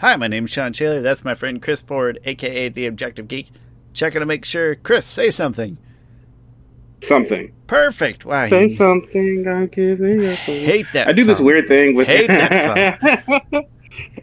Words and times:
Hi, 0.00 0.14
my 0.14 0.28
name's 0.28 0.52
Shawn 0.52 0.72
Schaller. 0.72 1.02
That's 1.02 1.24
my 1.24 1.34
friend 1.34 1.60
Chris 1.60 1.80
Ford, 1.80 2.20
aka 2.24 2.68
The 2.68 2.86
Objective 2.86 3.26
Geek. 3.26 3.50
Checking 3.94 4.20
to 4.20 4.26
make 4.26 4.44
sure. 4.44 4.76
Chris, 4.76 5.04
say 5.06 5.30
something. 5.30 5.76
Something. 7.02 7.52
Perfect. 7.66 8.24
Wow. 8.24 8.46
Say 8.46 8.68
something. 8.68 9.42
Give 9.72 10.00
it. 10.00 10.24
a- 10.24 10.34
hate 10.36 10.86
that. 10.92 11.08
I 11.08 11.12
do 11.12 11.24
this 11.24 11.40
weird 11.40 11.66
thing 11.66 11.96
with. 11.96 12.06
Hate 12.06 12.28
that 12.28 12.98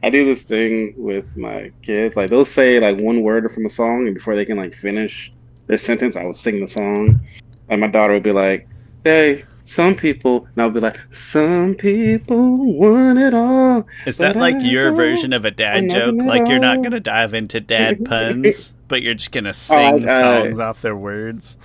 I 0.04 0.10
do 0.10 0.24
this 0.24 0.44
thing 0.44 0.94
with 0.98 1.36
my 1.36 1.72
kids. 1.82 2.16
Like 2.16 2.30
they'll 2.30 2.46
say 2.46 2.80
like 2.80 3.04
one 3.04 3.22
word 3.22 3.52
from 3.52 3.66
a 3.66 3.70
song, 3.70 4.08
and 4.08 4.16
before 4.16 4.36
they 4.36 4.46
can 4.46 4.58
like 4.58 4.74
finish 4.74 5.34
their 5.68 5.78
sentence, 5.78 6.16
I 6.16 6.24
will 6.24 6.32
sing 6.34 6.62
the 6.62 6.68
song. 6.68 7.20
And 7.68 7.82
my 7.82 7.88
daughter 7.88 8.14
would 8.14 8.24
be 8.24 8.32
like, 8.32 8.68
"Hey, 9.04 9.44
some 9.66 9.96
people," 9.96 10.48
and 10.56 10.64
I'll 10.64 10.70
be 10.70 10.80
like, 10.80 11.00
"Some 11.12 11.76
people 11.76 12.56
want 12.56 13.20
it 13.20 13.34
all." 13.34 13.86
Is 14.06 14.18
that 14.18 14.36
like 14.36 14.56
I 14.56 14.60
your 14.60 14.94
version 14.94 15.34
of 15.34 15.44
a 15.44 15.52
dad 15.52 15.90
joke? 15.90 16.16
Like 16.16 16.48
you're 16.48 16.60
not 16.60 16.78
going 16.78 16.92
to 16.92 17.00
dive 17.00 17.34
into 17.34 17.60
dad 17.60 18.06
puns, 18.06 18.74
but 18.88 19.02
you're 19.02 19.16
just 19.16 19.32
going 19.32 19.44
to 19.44 19.50
oh, 19.50 19.76
I- 19.76 19.92
sing 19.92 20.10
I- 20.10 20.22
songs 20.22 20.60
off 20.60 20.82
their 20.82 20.96
words? 20.96 21.58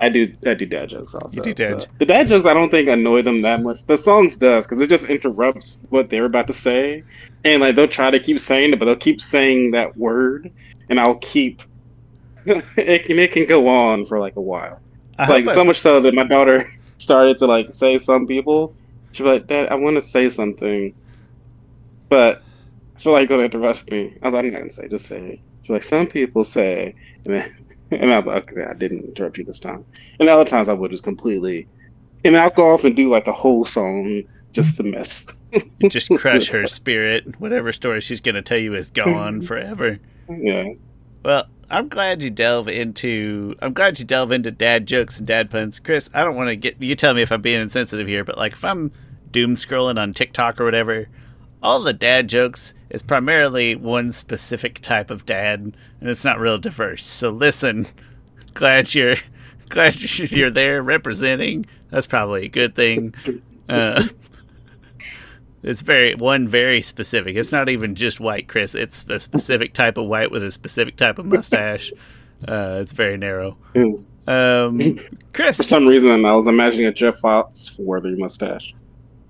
I 0.00 0.08
do. 0.08 0.32
I 0.46 0.54
do 0.54 0.64
dad 0.64 0.90
jokes 0.90 1.14
also. 1.14 1.36
You 1.36 1.42
do 1.42 1.54
dad 1.54 1.82
so- 1.82 1.88
The 1.98 2.06
dad 2.06 2.28
jokes 2.28 2.46
I 2.46 2.54
don't 2.54 2.70
think 2.70 2.88
annoy 2.88 3.22
them 3.22 3.40
that 3.40 3.62
much. 3.62 3.84
The 3.86 3.98
songs 3.98 4.36
does 4.36 4.64
because 4.64 4.80
it 4.80 4.88
just 4.88 5.04
interrupts 5.04 5.80
what 5.90 6.08
they're 6.08 6.24
about 6.24 6.46
to 6.46 6.52
say, 6.52 7.02
and 7.44 7.60
like 7.60 7.74
they'll 7.74 7.88
try 7.88 8.10
to 8.10 8.20
keep 8.20 8.38
saying 8.38 8.72
it, 8.72 8.78
but 8.78 8.84
they'll 8.84 8.96
keep 8.96 9.20
saying 9.20 9.72
that 9.72 9.96
word, 9.96 10.52
and 10.88 11.00
I'll 11.00 11.16
keep. 11.16 11.62
it, 12.46 13.04
can, 13.04 13.18
it 13.18 13.32
can 13.32 13.46
go 13.46 13.66
on 13.68 14.06
for 14.06 14.20
like 14.20 14.36
a 14.36 14.40
while. 14.40 14.80
I 15.18 15.28
like 15.28 15.50
so 15.50 15.64
much 15.64 15.80
so 15.80 16.00
that 16.00 16.14
my 16.14 16.22
daughter 16.22 16.72
started 16.98 17.38
to 17.38 17.46
like 17.46 17.72
say 17.72 17.98
some 17.98 18.26
people. 18.26 18.74
She's 19.12 19.26
like, 19.26 19.46
"Dad, 19.46 19.68
I 19.70 19.74
want 19.76 19.96
to 19.96 20.02
say 20.02 20.28
something," 20.28 20.94
but 22.08 22.42
I 22.96 23.00
feel 23.00 23.12
like 23.12 23.28
you're 23.28 23.38
gonna 23.38 23.44
interrupt 23.44 23.90
me. 23.90 24.16
I 24.22 24.26
was 24.26 24.34
like, 24.34 24.44
"I'm 24.44 24.52
not 24.52 24.58
gonna 24.58 24.70
say. 24.70 24.88
Just 24.88 25.06
say." 25.06 25.20
it." 25.20 25.40
She's 25.62 25.70
like, 25.70 25.82
"Some 25.82 26.06
people 26.06 26.44
say," 26.44 26.94
and 27.24 27.34
then 27.34 27.56
and 27.90 28.12
I 28.12 28.18
was 28.18 28.26
like, 28.26 28.52
"Okay, 28.52 28.64
I 28.64 28.74
didn't 28.74 29.04
interrupt 29.04 29.38
you 29.38 29.44
this 29.44 29.60
time." 29.60 29.84
And 30.20 30.28
other 30.28 30.44
times 30.44 30.68
I 30.68 30.74
would 30.74 30.90
just 30.90 31.04
completely, 31.04 31.66
and 32.24 32.36
I'll 32.36 32.50
go 32.50 32.72
off 32.72 32.84
and 32.84 32.94
do 32.94 33.10
like 33.10 33.24
the 33.24 33.32
whole 33.32 33.64
song 33.64 34.24
just 34.52 34.76
to 34.76 34.82
mess. 34.82 35.26
just 35.88 36.10
crush 36.10 36.48
her 36.48 36.66
spirit. 36.66 37.40
Whatever 37.40 37.72
story 37.72 38.00
she's 38.00 38.20
going 38.20 38.34
to 38.34 38.42
tell 38.42 38.58
you 38.58 38.74
is 38.74 38.90
gone 38.90 39.42
forever. 39.42 39.98
Yeah. 40.28 40.72
Well, 41.24 41.46
I'm 41.70 41.88
glad 41.88 42.22
you 42.22 42.30
delve 42.30 42.68
into. 42.68 43.54
I'm 43.60 43.74
glad 43.74 43.98
you 43.98 44.04
delve 44.04 44.32
into 44.32 44.50
dad 44.50 44.86
jokes 44.86 45.18
and 45.18 45.26
dad 45.26 45.50
puns, 45.50 45.78
Chris. 45.78 46.08
I 46.14 46.24
don't 46.24 46.36
want 46.36 46.48
to 46.48 46.56
get 46.56 46.80
you. 46.80 46.94
Tell 46.94 47.12
me 47.14 47.22
if 47.22 47.30
I'm 47.30 47.42
being 47.42 47.60
insensitive 47.60 48.08
here, 48.08 48.24
but 48.24 48.38
like 48.38 48.52
if 48.52 48.64
I'm 48.64 48.90
doom 49.30 49.54
scrolling 49.54 50.00
on 50.00 50.14
TikTok 50.14 50.60
or 50.60 50.64
whatever, 50.64 51.08
all 51.62 51.80
the 51.80 51.92
dad 51.92 52.28
jokes 52.28 52.72
is 52.88 53.02
primarily 53.02 53.74
one 53.74 54.12
specific 54.12 54.80
type 54.80 55.10
of 55.10 55.26
dad, 55.26 55.60
and 56.00 56.08
it's 56.08 56.24
not 56.24 56.40
real 56.40 56.56
diverse. 56.56 57.04
So 57.04 57.30
listen, 57.30 57.86
glad 58.54 58.94
you're 58.94 59.16
glad 59.68 60.00
you're 60.32 60.50
there 60.50 60.82
representing. 60.82 61.66
That's 61.90 62.06
probably 62.06 62.46
a 62.46 62.48
good 62.48 62.74
thing. 62.74 63.14
Uh, 63.68 64.04
it's 65.62 65.80
very 65.80 66.14
one 66.14 66.46
very 66.48 66.82
specific. 66.82 67.36
It's 67.36 67.52
not 67.52 67.68
even 67.68 67.94
just 67.94 68.20
white, 68.20 68.48
Chris. 68.48 68.74
It's 68.74 69.04
a 69.08 69.18
specific 69.18 69.74
type 69.74 69.96
of 69.96 70.06
white 70.06 70.30
with 70.30 70.42
a 70.42 70.50
specific 70.50 70.96
type 70.96 71.18
of 71.18 71.26
mustache. 71.26 71.92
Uh, 72.46 72.78
it's 72.80 72.92
very 72.92 73.16
narrow. 73.16 73.56
Mm. 73.74 74.06
Um, 74.28 75.00
Chris, 75.32 75.56
For 75.56 75.64
some 75.64 75.88
reason, 75.88 76.24
I 76.24 76.32
was 76.34 76.46
imagining 76.46 76.86
a 76.86 76.92
Jeff 76.92 77.20
Foxworthy 77.20 78.16
mustache. 78.16 78.76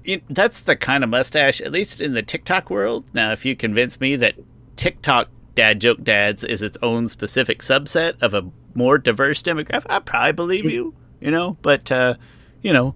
it, 0.04 0.22
that's 0.28 0.60
the 0.60 0.76
kind 0.76 1.02
of 1.02 1.08
mustache, 1.08 1.62
at 1.62 1.72
least 1.72 2.02
in 2.02 2.12
the 2.12 2.22
TikTok 2.22 2.68
world. 2.68 3.06
Now, 3.14 3.32
if 3.32 3.46
you 3.46 3.56
convince 3.56 3.98
me 3.98 4.14
that 4.16 4.34
TikTok 4.76 5.30
dad 5.54 5.80
joke 5.80 6.04
dads 6.04 6.44
is 6.44 6.60
its 6.60 6.76
own 6.82 7.08
specific 7.08 7.60
subset 7.60 8.20
of 8.22 8.34
a 8.34 8.50
more 8.74 8.98
diverse 8.98 9.42
demographic, 9.42 9.86
I 9.88 10.00
probably 10.00 10.32
believe 10.34 10.70
you. 10.70 10.94
You 11.22 11.30
know, 11.30 11.56
but 11.62 11.90
uh, 11.90 12.16
you 12.60 12.74
know, 12.74 12.94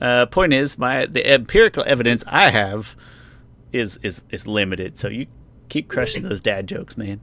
uh, 0.00 0.26
point 0.26 0.52
is, 0.52 0.78
my 0.78 1.06
the 1.06 1.26
empirical 1.26 1.84
evidence 1.86 2.24
I 2.26 2.50
have 2.50 2.96
is 3.72 3.98
is 4.02 4.24
is 4.30 4.46
limited. 4.46 4.98
So 4.98 5.08
you 5.08 5.26
keep 5.68 5.88
crushing 5.88 6.22
those 6.22 6.40
dad 6.40 6.66
jokes, 6.66 6.96
man. 6.96 7.20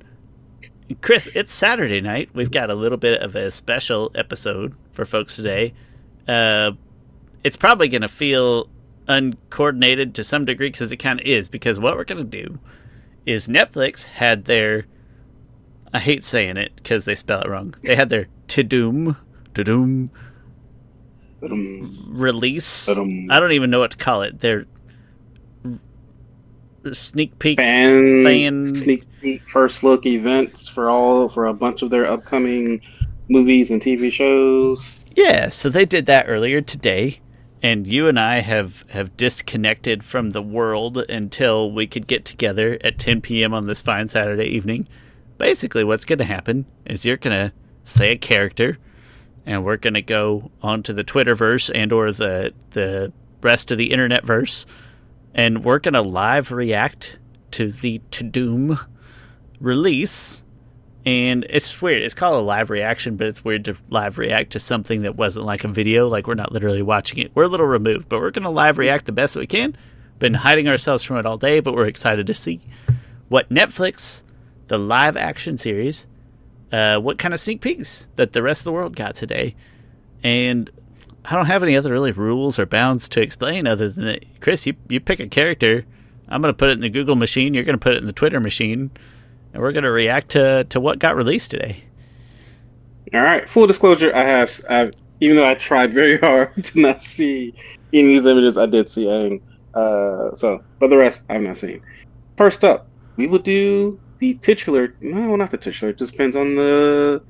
Chris, 1.02 1.30
it's 1.34 1.54
Saturday 1.54 2.02
night. 2.02 2.30
We've 2.34 2.52
got 2.52 2.70
a 2.70 2.76
little 2.76 2.98
bit 2.98 3.22
of 3.22 3.36
a 3.36 3.50
special 3.50 4.12
episode 4.16 4.76
for 4.92 5.06
folks 5.06 5.36
today. 5.36 5.74
Uh, 6.28 6.72
it's 7.44 7.56
probably 7.56 7.88
going 7.88 8.02
to 8.02 8.10
feel 8.10 8.70
uncoordinated 9.08 10.14
to 10.16 10.24
some 10.24 10.44
degree 10.46 10.70
because 10.70 10.92
it 10.92 10.98
kind 10.98 11.20
of 11.20 11.26
is. 11.26 11.48
Because 11.48 11.80
what 11.80 11.96
we're 11.96 12.04
going 12.04 12.30
to 12.30 12.44
do 12.44 12.60
is 13.26 13.48
Netflix 13.48 14.06
had 14.06 14.46
their. 14.46 14.86
I 15.94 16.00
hate 16.00 16.24
saying 16.24 16.58
it 16.58 16.76
because 16.76 17.06
they 17.06 17.16
spell 17.16 17.42
it 17.42 17.50
wrong. 17.50 17.76
They 17.84 17.96
had 17.96 18.10
their 18.10 18.28
Tudum 18.48 19.18
to 19.54 19.74
Um, 19.74 20.10
Mm, 21.42 21.96
release. 22.10 22.88
I 22.90 23.40
don't 23.40 23.52
even 23.54 23.70
know 23.70 23.80
what 23.80 23.92
to 23.92 23.98
call 23.98 24.22
it. 24.22 24.40
Their 24.40 24.66
sneak 26.92 27.38
peek. 27.40 27.58
fan, 27.58 28.24
Fan- 28.24 28.76
sneak 28.76 29.04
peek 29.22 29.48
first 29.48 29.84
look 29.84 30.06
events 30.06 30.68
for 30.68 30.90
all 30.90 31.30
for 31.30 31.46
a 31.46 31.54
bunch 31.54 31.82
of 31.82 31.90
their 31.90 32.10
upcoming 32.10 32.82
movies 33.30 33.72
and 33.72 33.82
TV 33.82 34.12
shows. 34.12 35.04
Yeah, 35.16 35.50
so 35.50 35.70
they 35.70 35.86
did 35.86 36.06
that 36.08 36.26
earlier 36.28 36.62
today, 36.62 37.20
and 37.62 37.88
you 37.88 38.08
and 38.08 38.20
I 38.20 38.40
have 38.40 38.86
have 38.90 39.16
disconnected 39.18 40.04
from 40.04 40.32
the 40.32 40.42
world 40.42 40.98
until 40.98 41.72
we 41.72 41.88
could 41.88 42.08
get 42.08 42.26
together 42.26 42.78
at 42.84 43.00
10 43.00 43.22
p.m. 43.22 43.54
on 43.54 43.68
this 43.68 43.82
fine 43.82 44.08
Saturday 44.10 44.46
evening. 44.46 44.88
Basically, 45.38 45.84
what's 45.84 46.06
going 46.06 46.20
to 46.20 46.26
happen 46.26 46.66
is 46.86 47.06
you're 47.06 47.18
going 47.18 47.50
to 47.50 47.54
say 47.84 48.12
a 48.12 48.18
character, 48.18 48.78
and 49.46 49.66
we're 49.66 49.78
going 49.78 49.96
to 49.96 50.02
go 50.02 50.52
onto 50.62 50.94
the 50.94 51.04
Twitterverse 51.04 51.72
and 51.74 51.92
or 51.92 52.12
the 52.12 52.54
the 52.72 53.12
rest 53.42 53.72
of 53.72 53.78
the 53.78 53.92
internet 53.92 54.26
verse, 54.26 54.66
and 55.34 55.64
we're 55.64 55.80
going 55.80 55.94
to 55.94 56.02
live 56.02 56.52
react 56.52 57.18
to 57.52 57.72
the 57.72 58.02
Tudum 58.12 58.80
release 59.60 60.44
and 61.06 61.46
it's 61.50 61.82
weird. 61.82 62.04
It's 62.04 62.14
called 62.14 62.38
a 62.38 62.42
live 62.42 62.70
reaction, 62.70 63.16
but 63.18 63.28
it's 63.28 63.44
weird 63.44 63.66
to 63.66 63.76
live 63.90 64.18
react 64.18 64.52
to 64.52 64.60
something 64.60 65.02
that 65.02 65.16
wasn't 65.16 65.46
like 65.46 65.64
a 65.64 65.68
video. 65.68 66.08
Like 66.08 66.28
we're 66.28 66.36
not 66.36 66.52
literally 66.52 66.84
watching 66.84 67.18
it. 67.20 67.32
We're 67.34 67.44
a 67.44 67.48
little 67.48 67.66
removed, 67.66 68.08
but 68.08 68.20
we're 68.20 68.32
going 68.32 68.44
to 68.44 68.50
live 68.50 68.78
react 68.78 69.06
the 69.06 69.12
best 69.12 69.34
that 69.34 69.40
we 69.40 69.48
can. 69.48 69.76
Been 70.20 70.36
hiding 70.36 70.68
ourselves 70.68 71.04
from 71.04 71.18
it 71.18 71.26
all 71.26 71.38
day, 71.38 71.60
but 71.60 71.74
we're 71.74 71.88
excited 71.88 72.28
to 72.28 72.34
see 72.36 72.62
what 73.30 73.50
Netflix, 73.50 74.22
the 74.68 74.78
live 74.78 75.18
action 75.18 75.58
series, 75.58 76.06
uh, 76.72 76.98
what 77.00 77.18
kind 77.18 77.34
of 77.34 77.40
sneak 77.40 77.62
peeks 77.62 78.08
that 78.16 78.34
the 78.34 78.42
rest 78.42 78.62
of 78.62 78.66
the 78.66 78.72
world 78.72 78.96
got 78.96 79.16
today. 79.16 79.56
And 80.24 80.70
I 81.26 81.36
don't 81.36 81.48
have 81.48 81.64
any 81.64 81.76
other 81.76 81.92
really 81.92 82.12
rules 82.12 82.58
or 82.58 82.66
bounds 82.66 83.10
to 83.10 83.22
explain 83.22 83.68
other 83.68 83.90
than 83.90 84.06
that, 84.06 84.26
Chris, 84.40 84.66
you, 84.66 84.76
you 84.90 85.00
pick 85.00 85.20
a 85.20 85.28
character. 85.28 85.86
I'm 86.30 86.42
going 86.42 86.54
to 86.54 86.58
put 86.58 86.70
it 86.70 86.74
in 86.74 86.80
the 86.80 86.90
Google 86.90 87.16
machine. 87.16 87.54
You're 87.54 87.64
going 87.64 87.78
to 87.78 87.84
put 87.84 87.94
it 87.94 87.98
in 87.98 88.08
the 88.08 88.14
Twitter 88.14 88.40
machine 88.40 88.92
and 89.54 89.62
we're 89.62 89.72
going 89.72 89.84
to 89.84 89.92
react 89.92 90.30
to, 90.30 90.66
to 90.66 90.80
what 90.80 91.00
got 91.00 91.16
released 91.16 91.52
today. 91.52 91.84
All 93.14 93.22
right. 93.22 93.50
Full 93.50 93.68
disclosure: 93.68 94.16
I 94.16 94.24
have, 94.24 94.62
I've, 94.70 94.92
even 95.20 95.36
though 95.36 95.48
I 95.48 95.56
tried 95.56 95.94
very 95.94 96.18
hard 96.20 96.64
to 96.64 96.80
not 96.80 97.02
see 97.02 97.54
any 97.94 98.18
of 98.18 98.24
these 98.24 98.32
images, 98.32 98.58
I 98.58 98.66
did 98.66 98.90
see 98.90 99.06
Aang. 99.06 99.42
Uh, 99.74 100.34
so, 100.36 100.64
but 100.80 100.90
the 100.90 100.98
rest 100.98 101.24
I've 101.30 101.42
not 101.42 101.58
seen. 101.58 101.82
First 102.38 102.64
up, 102.64 102.88
we 103.18 103.28
will 103.28 103.40
do 103.40 104.00
the 104.22 104.36
titular. 104.36 104.96
No, 105.02 105.36
not 105.36 105.52
the 105.52 105.58
titular. 105.58 105.92
It 105.92 105.98
just 105.98 106.14
depends 106.14 106.38
on 106.38 106.56
the. 106.56 107.22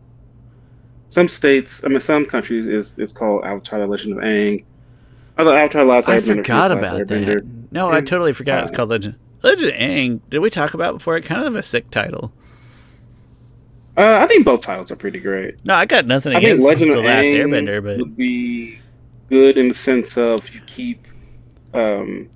Some 1.10 1.28
states, 1.28 1.84
I 1.84 1.88
mean, 1.88 2.00
some 2.00 2.26
countries 2.26 2.68
is 2.68 2.94
it's 2.98 3.12
called 3.12 3.44
Avatar: 3.44 3.80
The 3.80 3.88
Legend 3.88 4.18
of 4.18 4.24
Aang. 4.24 4.64
Other 5.38 5.58
Avatar: 5.58 5.84
Last 5.86 6.08
I 6.08 6.18
Airbender, 6.18 6.36
forgot 6.36 6.72
about 6.72 7.08
that. 7.08 7.48
No, 7.72 7.90
I 7.90 8.02
totally 8.02 8.34
forgot. 8.34 8.64
It's 8.64 8.72
uh, 8.72 8.76
called 8.76 8.90
Legend. 8.90 9.16
Legend 9.42 9.72
of 9.72 9.78
Aang. 9.78 10.22
Did 10.30 10.40
we 10.40 10.50
talk 10.50 10.74
about 10.74 10.94
before? 10.94 11.18
It 11.18 11.24
kind 11.24 11.46
of 11.46 11.56
a 11.56 11.64
sick 11.64 11.90
title. 11.90 12.32
Uh, 13.98 14.20
I 14.22 14.28
think 14.28 14.46
both 14.46 14.62
titles 14.62 14.92
are 14.92 14.96
pretty 14.96 15.20
great. 15.20 15.66
No, 15.66 15.74
I 15.74 15.86
got 15.86 16.06
nothing 16.06 16.34
I 16.34 16.40
think 16.40 16.60
against 16.60 16.68
Legend 16.68 16.92
the 16.92 17.00
of 17.00 17.06
Last 17.06 17.26
Aang 17.26 17.36
Airbender, 17.36 17.84
but 17.84 17.98
would 17.98 18.18
be 18.18 18.80
good 19.30 19.58
in 19.58 19.70
the 19.70 19.74
sense 19.74 20.18
of 20.18 20.54
you 20.54 20.62
keep 20.66 21.08
um, 21.74 22.30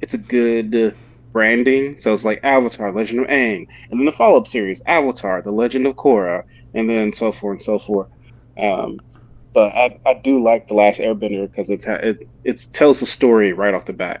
it's 0.00 0.14
a 0.14 0.18
good 0.18 0.94
branding. 1.32 1.96
So 2.00 2.12
it's 2.14 2.24
like 2.24 2.40
Avatar, 2.42 2.92
Legend 2.92 3.20
of 3.20 3.26
Aang, 3.28 3.66
and 3.90 4.00
then 4.00 4.04
the 4.06 4.12
follow-up 4.12 4.46
series, 4.46 4.82
Avatar, 4.86 5.42
The 5.42 5.52
Legend 5.52 5.86
of 5.86 5.94
Korra, 5.96 6.44
and 6.74 6.88
then 6.88 7.12
so 7.12 7.32
forth 7.32 7.56
and 7.56 7.62
so 7.62 7.78
forth. 7.78 8.08
Um, 8.58 9.00
but 9.52 9.72
I, 9.74 9.98
I 10.06 10.14
do 10.22 10.42
like 10.42 10.68
the 10.68 10.74
Last 10.74 11.00
Airbender 11.00 11.50
because 11.50 11.70
it's 11.70 11.84
it 11.86 12.28
it 12.44 12.66
tells 12.72 13.00
the 13.00 13.06
story 13.06 13.52
right 13.52 13.74
off 13.74 13.86
the 13.86 13.92
bat. 13.92 14.20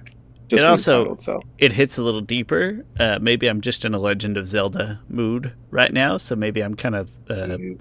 It 0.50 0.64
also- 0.64 0.98
title 1.04 1.14
itself. 1.14 1.44
it 1.58 1.72
hits 1.72 1.96
a 1.98 2.02
little 2.02 2.20
deeper. 2.20 2.84
Uh, 2.98 3.18
maybe 3.22 3.46
I'm 3.46 3.60
just 3.60 3.84
in 3.84 3.94
a 3.94 4.00
Legend 4.00 4.36
of 4.36 4.48
Zelda 4.48 5.00
mood 5.08 5.52
right 5.70 5.92
now, 5.92 6.16
so 6.16 6.34
maybe 6.34 6.60
I'm 6.62 6.74
kind 6.74 6.96
of 6.96 7.10
uh, 7.28 7.34
Mhm. 7.56 7.78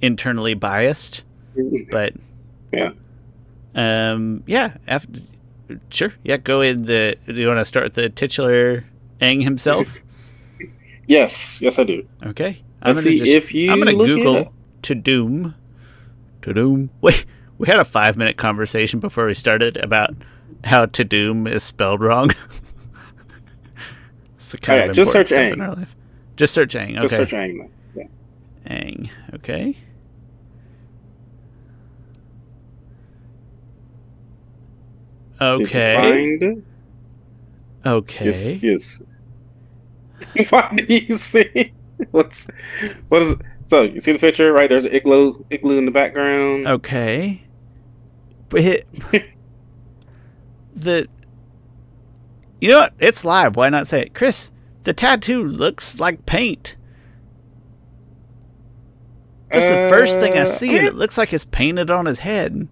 internally 0.00 0.54
biased. 0.54 1.22
But 1.90 2.14
Yeah. 2.72 2.92
um, 3.74 4.42
yeah. 4.46 4.74
After, 4.86 5.20
sure, 5.90 6.12
yeah. 6.22 6.36
Go 6.36 6.60
in 6.60 6.84
the. 6.84 7.16
Do 7.26 7.40
you 7.40 7.46
want 7.46 7.58
to 7.60 7.64
start 7.64 7.84
with 7.84 7.94
the 7.94 8.08
titular 8.08 8.84
Aang 9.20 9.42
himself? 9.42 9.98
Yes, 11.10 11.60
yes, 11.60 11.76
I 11.76 11.82
do. 11.82 12.06
Okay. 12.24 12.62
I'm 12.82 12.94
Let's 12.94 13.04
gonna 13.04 13.16
see 13.16 13.18
just, 13.18 13.32
if 13.32 13.52
you 13.52 13.72
I'm 13.72 13.80
gonna 13.80 13.96
Google 13.96 14.54
Tudum. 14.80 15.56
To 16.42 16.54
doom. 16.54 16.90
Wait, 17.00 17.24
we 17.58 17.66
had 17.66 17.80
a 17.80 17.84
five 17.84 18.16
minute 18.16 18.36
conversation 18.36 19.00
before 19.00 19.26
we 19.26 19.34
started 19.34 19.76
about 19.78 20.14
how 20.62 20.86
Tudum 20.86 21.52
is 21.52 21.64
spelled 21.64 22.00
wrong. 22.00 22.30
it's 24.36 24.46
the 24.52 24.58
kind 24.58 24.78
oh, 24.78 24.82
Alright, 24.82 24.90
of 24.90 24.96
just 24.96 25.10
search 25.10 25.26
stuff 25.26 25.52
in 25.52 25.60
our 25.60 25.74
life. 25.74 25.96
Just 26.36 26.54
search 26.54 26.74
Aang. 26.74 26.90
Okay. 26.90 27.00
Just 27.00 27.14
search 27.16 27.30
Aang. 27.32 27.68
Yeah. 27.96 28.04
Aang. 28.66 29.10
Okay. 29.34 29.64
Did 29.64 29.76
you 29.76 29.80
Okay. 35.40 35.94
Find? 35.94 36.64
Okay. 37.86 38.24
Yes. 38.26 39.02
Yes. 40.36 40.50
what 40.50 40.76
do 40.76 40.84
you 40.88 41.16
see? 41.16 41.72
What's 42.10 42.46
what 43.08 43.22
is 43.22 43.30
it? 43.32 43.38
So 43.66 43.82
you 43.82 44.00
see 44.00 44.12
the 44.12 44.18
picture, 44.18 44.52
right? 44.52 44.68
There's 44.68 44.84
an 44.84 44.92
igloo 44.94 45.44
igloo 45.50 45.78
in 45.78 45.84
the 45.84 45.90
background. 45.90 46.66
Okay. 46.66 47.42
But 48.48 48.60
it, 48.62 48.88
the 50.74 51.06
You 52.60 52.68
know 52.68 52.78
what? 52.80 52.94
It's 52.98 53.24
live. 53.24 53.56
Why 53.56 53.68
not 53.68 53.86
say 53.86 54.02
it? 54.02 54.14
Chris, 54.14 54.50
the 54.82 54.92
tattoo 54.92 55.44
looks 55.44 56.00
like 56.00 56.26
paint. 56.26 56.76
That's 59.50 59.64
the 59.64 59.88
first 59.88 60.18
thing 60.18 60.34
I 60.34 60.42
Uh, 60.42 60.44
see, 60.46 60.76
and 60.76 60.86
it 60.86 60.94
looks 60.94 61.18
like 61.18 61.32
it's 61.32 61.44
painted 61.44 61.90
on 61.90 62.06
his 62.06 62.20
head. 62.20 62.68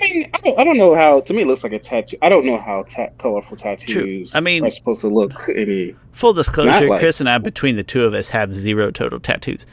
I 0.00 0.04
mean, 0.12 0.30
I 0.34 0.38
don't, 0.38 0.58
I 0.58 0.64
don't 0.64 0.76
know 0.78 0.94
how. 0.94 1.20
To 1.20 1.32
me, 1.34 1.42
it 1.42 1.46
looks 1.46 1.64
like 1.64 1.72
a 1.72 1.78
tattoo. 1.78 2.16
I 2.22 2.28
don't 2.28 2.46
know 2.46 2.56
how 2.58 2.84
ta- 2.84 3.08
colorful 3.18 3.56
tattoos 3.56 4.34
I 4.34 4.40
mean- 4.40 4.64
are 4.64 4.70
supposed 4.70 5.00
to 5.02 5.08
look. 5.08 5.48
Any 5.48 5.94
Full 6.12 6.32
disclosure, 6.32 6.88
like- 6.88 7.00
Chris 7.00 7.20
and 7.20 7.28
I, 7.28 7.38
between 7.38 7.76
the 7.76 7.82
two 7.82 8.04
of 8.04 8.14
us, 8.14 8.28
have 8.30 8.54
zero 8.54 8.90
total 8.90 9.20
tattoos. 9.20 9.66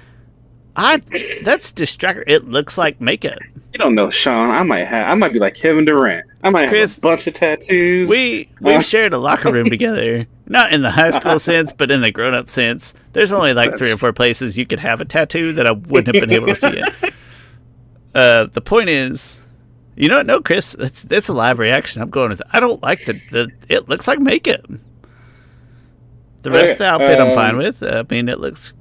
I 0.77 1.01
that's 1.44 1.72
distracting. 1.72 2.25
It 2.27 2.50
looks 2.50 2.77
like 2.77 3.00
makeup. 3.00 3.38
you 3.72 3.80
don't 3.80 3.95
know, 3.95 4.10
Shawn. 4.10 4.50
I 4.51 4.62
might 4.63 4.83
have. 4.83 5.07
I 5.10 5.16
might 5.16 5.31
be 5.31 5.39
like 5.39 5.54
Kevin 5.54 5.86
Durant. 5.86 6.25
I 6.44 6.50
might 6.50 6.68
Chris, 6.68 6.95
have 6.95 6.98
a 6.98 7.01
bunch 7.01 7.27
of 7.27 7.33
tattoos. 7.33 8.10
We 8.10 8.50
we've 8.60 8.75
Uh. 8.80 8.81
shared 8.81 9.13
a 9.13 9.18
locker 9.18 9.54
room 9.54 9.69
together, 9.69 10.27
not 10.48 10.74
in 10.74 10.81
the 10.81 10.92
high 10.92 11.12
school 11.12 11.39
sense, 11.51 11.72
but 11.72 11.92
in 11.92 12.01
the 12.01 12.12
grown 12.12 12.33
up 12.33 12.50
sense. 12.50 12.94
There's 13.13 13.31
only 13.31 13.54
like 13.54 13.77
three 13.77 13.89
or 13.89 13.95
four 13.98 14.12
places 14.12 14.57
you 14.57 14.66
could 14.66 14.80
have 14.81 15.00
a 15.00 15.06
tattoo 15.06 15.54
that 15.54 15.66
I 15.66 15.72
wouldn't 15.72 16.13
have 16.13 16.22
been 16.27 16.33
able 16.36 16.48
to 16.48 16.56
see 16.56 16.68
it. 16.77 17.13
Uh, 18.13 18.45
the 18.54 18.62
point 18.62 18.88
is, 18.88 19.42
you 19.95 20.09
know 20.09 20.18
what? 20.18 20.25
No, 20.25 20.42
Chris, 20.42 20.75
it's 20.75 21.06
it's 21.09 21.30
a 21.30 21.33
live 21.33 21.59
reaction. 21.59 22.01
I'm 22.01 22.09
going 22.09 22.30
with. 22.30 22.42
I 22.51 22.59
don't 22.59 22.81
like 22.83 23.06
the 23.06 23.13
the. 23.31 23.51
It 23.69 23.88
looks 23.89 24.07
like 24.07 24.19
makeup. 24.19 24.65
The 26.42 26.51
rest 26.51 26.74
of 26.74 26.77
the 26.80 26.86
outfit 26.86 27.19
I'm 27.19 27.33
fine 27.33 27.51
Um, 27.51 27.57
with. 27.57 27.81
I 27.81 28.03
mean, 28.09 28.30
it 28.30 28.39
looks 28.39 28.74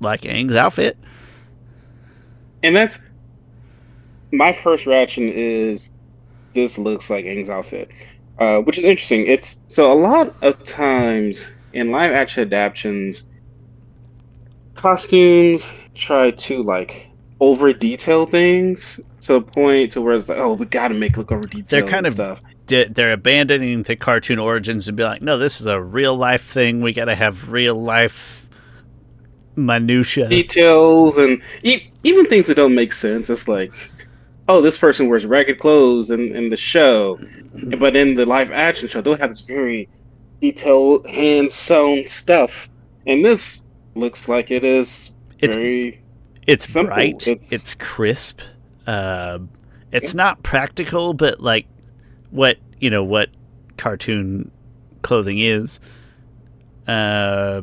like 0.00 0.22
Aang's 0.22 0.56
outfit. 0.56 0.96
and 2.62 2.74
that's 2.74 2.98
my 4.32 4.52
first 4.52 4.86
reaction 4.86 5.28
is 5.28 5.90
this 6.54 6.78
looks 6.78 7.10
like 7.10 7.24
Aang's 7.26 7.50
outfit, 7.50 7.90
uh, 8.38 8.60
which 8.60 8.78
is 8.78 8.84
interesting. 8.84 9.26
It's 9.26 9.56
so 9.68 9.92
a 9.92 9.98
lot 9.98 10.34
of 10.42 10.62
times 10.64 11.50
in 11.72 11.90
live 11.90 12.12
action 12.12 12.42
adaptations, 12.42 13.24
costumes 14.74 15.66
try 15.94 16.30
to 16.30 16.62
like 16.62 17.06
over 17.40 17.72
detail 17.72 18.26
things 18.26 19.00
to 19.20 19.34
a 19.34 19.40
point 19.40 19.92
to 19.92 20.00
where 20.00 20.14
it's 20.14 20.28
like, 20.28 20.38
oh, 20.38 20.54
we 20.54 20.66
got 20.66 20.88
to 20.88 20.94
make 20.94 21.16
look 21.16 21.32
over 21.32 21.46
detailed. 21.46 21.68
They're 21.68 21.88
kind 21.88 22.06
of 22.06 22.12
stuff. 22.12 22.42
they're 22.66 23.12
abandoning 23.12 23.82
the 23.82 23.96
cartoon 23.96 24.38
origins 24.38 24.88
and 24.88 24.96
be 24.96 25.02
like, 25.02 25.22
no, 25.22 25.38
this 25.38 25.60
is 25.60 25.66
a 25.66 25.80
real 25.80 26.14
life 26.14 26.44
thing. 26.44 26.82
We 26.82 26.92
got 26.92 27.06
to 27.06 27.14
have 27.14 27.50
real 27.50 27.74
life 27.74 28.48
minutia. 29.56 30.28
details 30.28 31.16
and 31.16 31.42
e- 31.62 31.90
even 32.04 32.26
things 32.26 32.46
that 32.46 32.54
don't 32.54 32.74
make 32.74 32.92
sense. 32.92 33.30
It's 33.30 33.48
like, 33.48 33.72
oh, 34.48 34.60
this 34.60 34.76
person 34.76 35.08
wears 35.08 35.24
ragged 35.24 35.58
clothes 35.58 36.10
in, 36.10 36.34
in 36.36 36.50
the 36.50 36.56
show, 36.56 37.16
mm-hmm. 37.16 37.78
but 37.78 37.96
in 37.96 38.14
the 38.14 38.26
live 38.26 38.50
action 38.50 38.88
show, 38.88 39.00
they'll 39.00 39.16
have 39.16 39.30
this 39.30 39.40
very 39.40 39.88
detailed, 40.40 41.06
hand 41.06 41.52
sewn 41.52 42.04
stuff. 42.04 42.68
And 43.06 43.24
this 43.24 43.62
looks 43.94 44.28
like 44.28 44.50
it 44.50 44.64
is 44.64 45.10
It's 45.38 45.56
very. 45.56 46.02
It's 46.50 46.66
simple. 46.66 46.94
bright. 46.94 47.26
It's, 47.26 47.52
It's- 47.52 47.74
crisp. 47.74 48.40
Uh, 48.86 49.38
it's 49.92 50.14
not 50.14 50.42
practical, 50.42 51.14
but 51.14 51.40
like 51.40 51.66
what 52.30 52.58
you 52.80 52.90
know 52.90 53.04
what 53.04 53.28
cartoon 53.76 54.50
clothing 55.02 55.38
is. 55.38 55.80
Uh, 56.86 57.62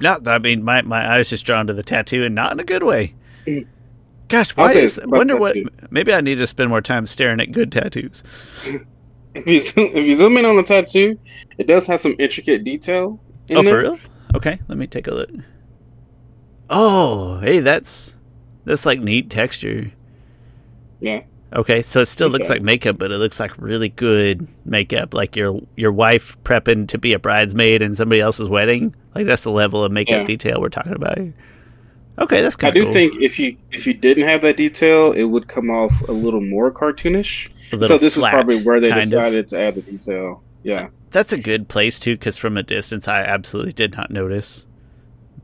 not. 0.00 0.26
I 0.28 0.38
mean, 0.38 0.62
my 0.62 0.82
my 0.82 1.04
eye 1.04 1.18
was 1.18 1.30
just 1.30 1.44
drawn 1.46 1.66
to 1.66 1.72
the 1.72 1.82
tattoo, 1.82 2.24
and 2.24 2.34
not 2.34 2.52
in 2.52 2.60
a 2.60 2.64
good 2.64 2.82
way. 2.82 3.14
Mm. 3.46 3.66
Gosh, 4.28 4.56
why 4.56 4.72
is? 4.72 4.98
about 4.98 5.10
Wonder 5.10 5.36
what? 5.36 5.54
tattoo. 5.54 5.68
Maybe 5.90 6.12
I 6.12 6.20
need 6.20 6.36
to 6.36 6.46
spend 6.46 6.70
more 6.70 6.80
time 6.80 7.06
staring 7.06 7.40
at 7.40 7.52
good 7.52 7.72
tattoos. 7.72 8.22
If 9.34 9.48
you 9.48 9.60
zoom, 9.64 9.90
if 9.92 10.06
you 10.06 10.14
zoom 10.14 10.36
in 10.36 10.46
on 10.46 10.54
the 10.54 10.62
tattoo, 10.62 11.18
it 11.58 11.66
does 11.66 11.86
have 11.86 12.00
some 12.00 12.14
intricate 12.20 12.62
detail. 12.62 13.18
In 13.48 13.56
oh, 13.56 13.62
there. 13.64 13.72
for 13.72 13.80
real? 13.80 13.98
Okay, 14.36 14.60
let 14.68 14.78
me 14.78 14.86
take 14.86 15.08
a 15.08 15.10
look. 15.12 15.28
Oh, 16.70 17.38
hey, 17.40 17.60
that's 17.60 18.16
that's 18.64 18.86
like 18.86 19.00
neat 19.00 19.30
texture. 19.30 19.92
Yeah. 21.00 21.22
Okay, 21.52 21.82
so 21.82 22.00
it 22.00 22.06
still 22.06 22.30
looks 22.30 22.48
like 22.50 22.62
makeup, 22.62 22.98
but 22.98 23.12
it 23.12 23.18
looks 23.18 23.38
like 23.38 23.52
really 23.58 23.88
good 23.90 24.48
makeup, 24.64 25.14
like 25.14 25.36
your 25.36 25.60
your 25.76 25.92
wife 25.92 26.36
prepping 26.42 26.88
to 26.88 26.98
be 26.98 27.12
a 27.12 27.18
bridesmaid 27.18 27.80
in 27.82 27.94
somebody 27.94 28.20
else's 28.20 28.48
wedding. 28.48 28.94
Like 29.14 29.26
that's 29.26 29.44
the 29.44 29.50
level 29.52 29.84
of 29.84 29.92
makeup 29.92 30.20
Yeah. 30.22 30.26
detail 30.26 30.60
we're 30.60 30.68
talking 30.70 30.94
about 30.94 31.18
here. 31.18 31.32
Okay, 32.18 32.40
that's 32.42 32.56
I 32.62 32.70
do 32.70 32.84
cool. 32.84 32.92
think 32.92 33.20
if 33.20 33.38
you 33.38 33.56
if 33.70 33.86
you 33.86 33.94
didn't 33.94 34.24
have 34.24 34.42
that 34.42 34.56
detail, 34.56 35.12
it 35.12 35.24
would 35.24 35.46
come 35.46 35.70
off 35.70 35.92
a 36.08 36.12
little 36.12 36.40
more 36.40 36.72
cartoonish. 36.72 37.50
a 37.72 37.76
little 37.76 37.98
So 37.98 38.04
this 38.04 38.14
flat, 38.16 38.34
is 38.34 38.34
probably 38.34 38.62
where 38.62 38.80
they 38.80 38.90
kind 38.90 39.02
of. 39.04 39.10
decided 39.10 39.48
to 39.48 39.58
add 39.60 39.74
the 39.76 39.82
detail. 39.82 40.42
Yeah. 40.64 40.88
That's 41.10 41.32
a 41.32 41.38
good 41.38 41.68
place 41.68 41.98
too, 42.00 42.16
because 42.16 42.36
from 42.36 42.56
a 42.56 42.62
distance, 42.64 43.06
I 43.06 43.22
absolutely 43.22 43.72
did 43.74 43.96
not 43.96 44.10
notice. 44.10 44.66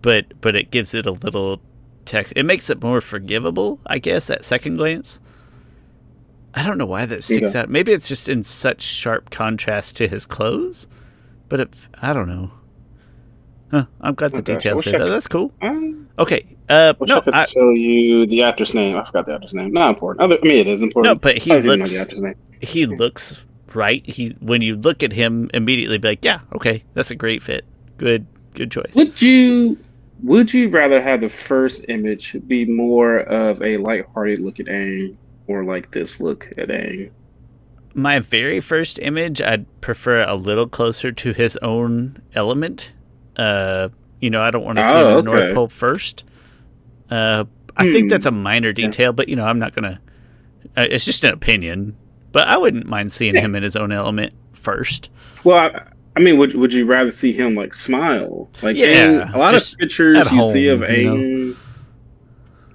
But 0.02 0.40
but 0.40 0.56
it 0.56 0.70
gives 0.70 0.94
it 0.94 1.06
a 1.06 1.12
little 1.12 1.60
tech. 2.04 2.32
It 2.36 2.44
makes 2.44 2.70
it 2.70 2.82
more 2.82 3.00
forgivable, 3.00 3.80
I 3.86 3.98
guess, 3.98 4.30
at 4.30 4.44
second 4.44 4.76
glance. 4.76 5.20
I 6.54 6.64
don't 6.64 6.78
know 6.78 6.86
why 6.86 7.06
that 7.06 7.22
sticks 7.22 7.50
Okay. 7.50 7.58
out. 7.60 7.68
Maybe 7.68 7.92
it's 7.92 8.08
just 8.08 8.28
in 8.28 8.42
such 8.42 8.82
sharp 8.82 9.30
contrast 9.30 9.96
to 9.96 10.08
his 10.08 10.26
clothes. 10.26 10.88
But 11.48 11.60
it, 11.60 11.70
I 12.00 12.12
don't 12.12 12.28
know. 12.28 12.50
Huh, 13.70 13.84
I've 14.00 14.16
got 14.16 14.32
the 14.32 14.42
gosh, 14.42 14.54
I 14.54 14.58
details 14.58 14.86
wish 14.86 14.92
there. 14.92 15.08
That's 15.08 15.28
cool. 15.28 15.52
Um, 15.62 16.08
Okay. 16.18 16.44
Uh, 16.68 16.92
wish 16.98 17.08
no, 17.08 17.18
I 17.18 17.20
could 17.20 17.34
I, 17.34 17.44
tell 17.44 17.72
you 17.72 18.26
the 18.26 18.42
actor's 18.42 18.74
name. 18.74 18.96
I 18.96 19.04
forgot 19.04 19.26
the 19.26 19.34
actor's 19.34 19.54
name. 19.54 19.72
Not 19.72 19.90
important. 19.90 20.22
Other, 20.22 20.38
I 20.42 20.46
mean, 20.46 20.56
it 20.58 20.66
is 20.66 20.82
important. 20.82 21.14
no, 21.14 21.18
but 21.18 21.38
he 21.38 21.52
I 21.52 21.56
don't 21.56 21.64
even 21.66 21.78
know 21.80 21.98
looks 21.98 22.18
name. 22.20 22.34
he 22.60 22.86
looks 22.86 23.42
right. 23.74 24.04
He 24.06 24.36
when 24.40 24.60
you 24.60 24.76
look 24.76 25.02
at 25.02 25.12
him 25.12 25.50
immediately, 25.54 25.98
be 25.98 26.08
like, 26.08 26.24
yeah, 26.24 26.40
okay, 26.54 26.82
that's 26.94 27.10
a 27.12 27.16
great 27.16 27.42
fit. 27.42 27.64
Good, 27.96 28.26
good 28.54 28.70
choice. 28.72 28.92
Would 28.96 29.20
you 29.22 29.78
would 30.22 30.52
you 30.52 30.68
rather 30.68 31.00
have 31.00 31.20
the 31.20 31.28
first 31.28 31.84
image 31.88 32.36
be 32.46 32.64
more 32.64 33.18
of 33.20 33.62
a 33.62 33.76
lighthearted 33.78 34.38
look 34.40 34.60
at 34.60 34.66
Aang 34.66 35.16
or 35.46 35.64
like 35.64 35.90
this 35.92 36.20
look 36.20 36.48
at 36.58 36.68
Aang? 36.68 37.10
my 37.92 38.20
very 38.20 38.60
first 38.60 39.00
image 39.00 39.42
i'd 39.42 39.66
prefer 39.80 40.22
a 40.22 40.36
little 40.36 40.68
closer 40.68 41.10
to 41.10 41.32
his 41.32 41.56
own 41.56 42.22
element 42.36 42.92
uh 43.36 43.88
you 44.20 44.30
know 44.30 44.40
i 44.40 44.48
don't 44.52 44.64
want 44.64 44.78
to 44.78 44.84
see 44.84 44.90
Oh, 44.94 45.10
him 45.12 45.18
in 45.18 45.24
the 45.24 45.32
north 45.32 45.54
pole 45.54 45.68
first 45.68 46.24
uh 47.10 47.44
i 47.76 47.90
think 47.90 48.04
Hmm. 48.04 48.08
that's 48.10 48.26
a 48.26 48.30
minor 48.30 48.72
detail 48.72 49.12
but 49.12 49.28
you 49.28 49.34
know 49.34 49.44
i'm 49.44 49.58
not 49.58 49.74
gonna 49.74 50.00
uh, 50.76 50.86
it's 50.88 51.04
just 51.04 51.24
an 51.24 51.34
opinion 51.34 51.96
but 52.30 52.46
i 52.46 52.56
wouldn't 52.56 52.86
mind 52.86 53.10
seeing 53.10 53.34
Yeah. 53.34 53.40
him 53.40 53.56
in 53.56 53.64
his 53.64 53.74
own 53.74 53.90
element 53.90 54.34
first 54.52 55.10
Well, 55.42 55.56
I, 55.58 55.82
I 56.16 56.20
mean, 56.20 56.38
would 56.38 56.54
would 56.54 56.72
you 56.72 56.86
rather 56.86 57.12
see 57.12 57.32
him 57.32 57.54
like 57.54 57.72
smile? 57.74 58.48
Like 58.62 58.76
Yeah, 58.76 58.86
Aang, 58.86 59.34
a 59.34 59.38
lot 59.38 59.54
of 59.54 59.62
pictures 59.78 60.18
you 60.32 60.50
see 60.50 60.68
of 60.68 60.80
home, 60.80 60.90
you 60.90 61.04
know? 61.04 61.16
Aang. 61.16 61.56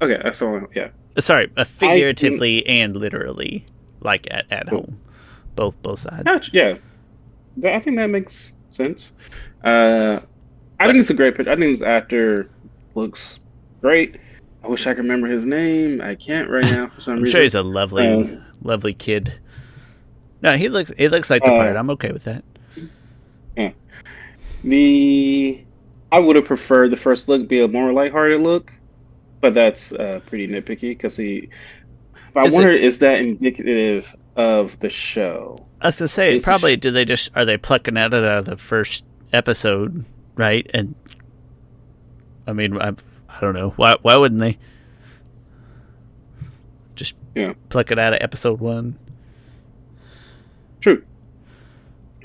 Okay, 0.02 0.22
that's 0.24 0.42
all. 0.42 0.62
Yeah, 0.76 0.90
sorry 1.20 1.52
uh, 1.58 1.64
figuratively 1.64 2.66
and 2.68 2.96
literally 2.96 3.66
like 4.02 4.28
at, 4.32 4.46
at 4.52 4.68
Cool. 4.68 4.82
home 4.82 5.00
both 5.56 5.82
both 5.82 6.00
sides 6.00 6.24
Gotcha, 6.24 6.52
yeah. 6.54 7.72
I 7.72 7.80
think 7.80 7.98
that 7.98 8.10
makes 8.10 8.54
sense. 8.72 9.14
Uh, 9.64 10.20
I 10.80 10.88
think 10.88 11.00
it's 11.00 11.10
a 11.10 11.14
great 11.14 11.36
picture. 11.36 11.52
I 11.52 11.56
think 11.56 11.74
this 11.74 11.82
actor 11.82 12.50
looks 12.94 13.40
great. 13.82 14.18
I 14.64 14.68
wish 14.68 14.86
I 14.88 14.94
could 14.94 15.04
remember 15.04 15.28
his 15.28 15.46
name. 15.46 16.02
I 16.02 16.16
can't 16.16 16.50
right 16.50 16.64
now 16.66 16.88
for 16.88 17.00
some 17.00 17.14
i'm 17.18 17.20
reason. 17.22 17.32
sure 17.32 17.42
he's 17.44 17.56
a 17.56 17.64
lovely 17.64 18.08
Uh, 18.36 18.38
lovely 18.62 18.94
kid 18.94 19.34
no 20.42 20.58
he 20.58 20.68
looks 20.70 20.92
he 20.98 21.08
looks 21.08 21.30
like 21.30 21.44
the 21.44 21.52
Uh, 21.52 21.56
part 21.56 21.76
i'm 21.78 21.90
okay 21.92 22.12
with 22.12 22.24
that 22.26 22.44
The 24.66 25.64
I 26.12 26.20
would 26.20 26.36
have 26.36 26.46
preferred 26.46 26.90
the 26.92 26.96
first 26.98 27.30
look 27.30 27.48
be 27.48 27.62
a 27.62 27.68
more 27.68 27.94
lighthearted 27.94 28.42
look, 28.42 28.74
but 29.40 29.54
that's 29.54 29.92
uh, 29.92 30.22
pretty 30.26 30.48
nitpicky 30.48 30.90
because 30.90 31.16
he. 31.16 31.50
But 32.34 32.42
I 32.42 32.46
Is 32.48 32.54
it- 32.54 32.58
wonder 32.58 32.72
is 32.74 33.00
that 33.00 33.20
indicative 33.20 34.14
of 34.36 34.78
the 34.80 34.90
show. 34.90 35.58
I 35.82 35.88
was 35.90 35.98
to 35.98 36.08
say, 36.08 36.36
It's 36.36 36.44
a 36.44 36.48
probably 36.48 36.78
do 36.78 36.90
they 36.90 37.06
just 37.06 37.30
are 37.36 37.46
they 37.46 37.58
plucking 37.58 37.96
at 37.96 38.14
it 38.14 38.24
out 38.24 38.40
of 38.40 38.46
the 38.46 38.58
first 38.58 39.06
episode, 39.32 40.04
right? 40.36 40.70
And 40.74 40.96
I 42.48 42.54
mean, 42.54 42.76
I, 42.82 42.90
I 43.30 43.40
don't 43.40 43.54
know 43.54 43.70
why. 43.76 43.96
Why 44.02 44.18
wouldn't 44.18 44.42
they 44.42 44.58
just 46.96 47.14
Yeah. 47.36 47.54
pluck 47.70 47.92
it 47.92 48.00
out 48.00 48.14
of 48.14 48.20
episode 48.22 48.60
one? 48.60 48.98
True. 50.82 51.04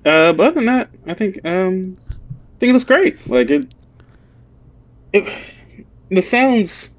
Uh, 0.07 0.33
but 0.33 0.41
other 0.47 0.55
than 0.55 0.67
that, 0.67 0.89
I 1.07 1.15
think 1.15 1.45
um, 1.45 1.97
I 2.09 2.10
think 2.61 2.71
it 2.71 2.73
looks 2.75 2.85
great. 2.85 3.29
Like 3.29 3.51
it, 3.51 3.75
it, 5.13 5.57
the 6.11 6.21
sounds. 6.21 6.91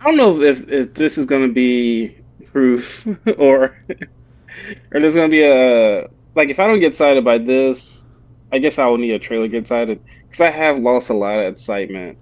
I 0.00 0.04
don't 0.04 0.16
know 0.16 0.40
if 0.42 0.68
if 0.68 0.94
this 0.94 1.16
is 1.16 1.26
gonna 1.26 1.48
be 1.48 2.16
proof 2.46 3.06
or 3.38 3.76
or 4.92 5.00
there's 5.00 5.14
gonna 5.14 5.28
be 5.28 5.44
a 5.44 6.08
like 6.34 6.50
if 6.50 6.58
I 6.58 6.66
don't 6.66 6.80
get 6.80 6.88
excited 6.88 7.24
by 7.24 7.38
this, 7.38 8.04
I 8.52 8.58
guess 8.58 8.78
I 8.78 8.86
will 8.86 8.98
need 8.98 9.12
a 9.12 9.18
trailer 9.18 9.44
to 9.44 9.48
get 9.48 9.58
excited 9.58 10.00
because 10.24 10.40
I 10.40 10.50
have 10.50 10.78
lost 10.78 11.10
a 11.10 11.14
lot 11.14 11.38
of 11.38 11.52
excitement 11.52 12.18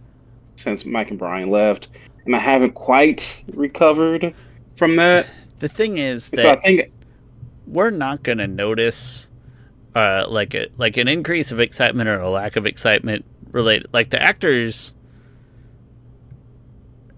since 0.56 0.84
Mike 0.84 1.10
and 1.10 1.18
Bryan 1.18 1.50
left, 1.50 1.88
and 2.26 2.36
I 2.36 2.38
haven't 2.38 2.74
quite 2.74 3.42
recovered 3.54 4.34
from 4.76 4.96
that. 4.96 5.26
The 5.58 5.68
thing 5.68 5.98
is 5.98 6.26
So 6.26 6.38
I 6.38 6.42
that 6.42 6.62
think 6.62 6.92
we're 7.66 7.90
not 7.90 8.22
going 8.22 8.38
to 8.38 8.46
notice 8.46 9.28
uh, 9.94 10.26
like 10.28 10.54
a 10.54 10.68
like 10.76 10.96
an 10.96 11.08
increase 11.08 11.50
of 11.52 11.60
excitement 11.60 12.08
or 12.08 12.18
a 12.20 12.28
lack 12.30 12.56
of 12.56 12.66
excitement 12.66 13.24
related. 13.52 13.86
Like 13.92 14.10
the 14.10 14.20
actors, 14.22 14.94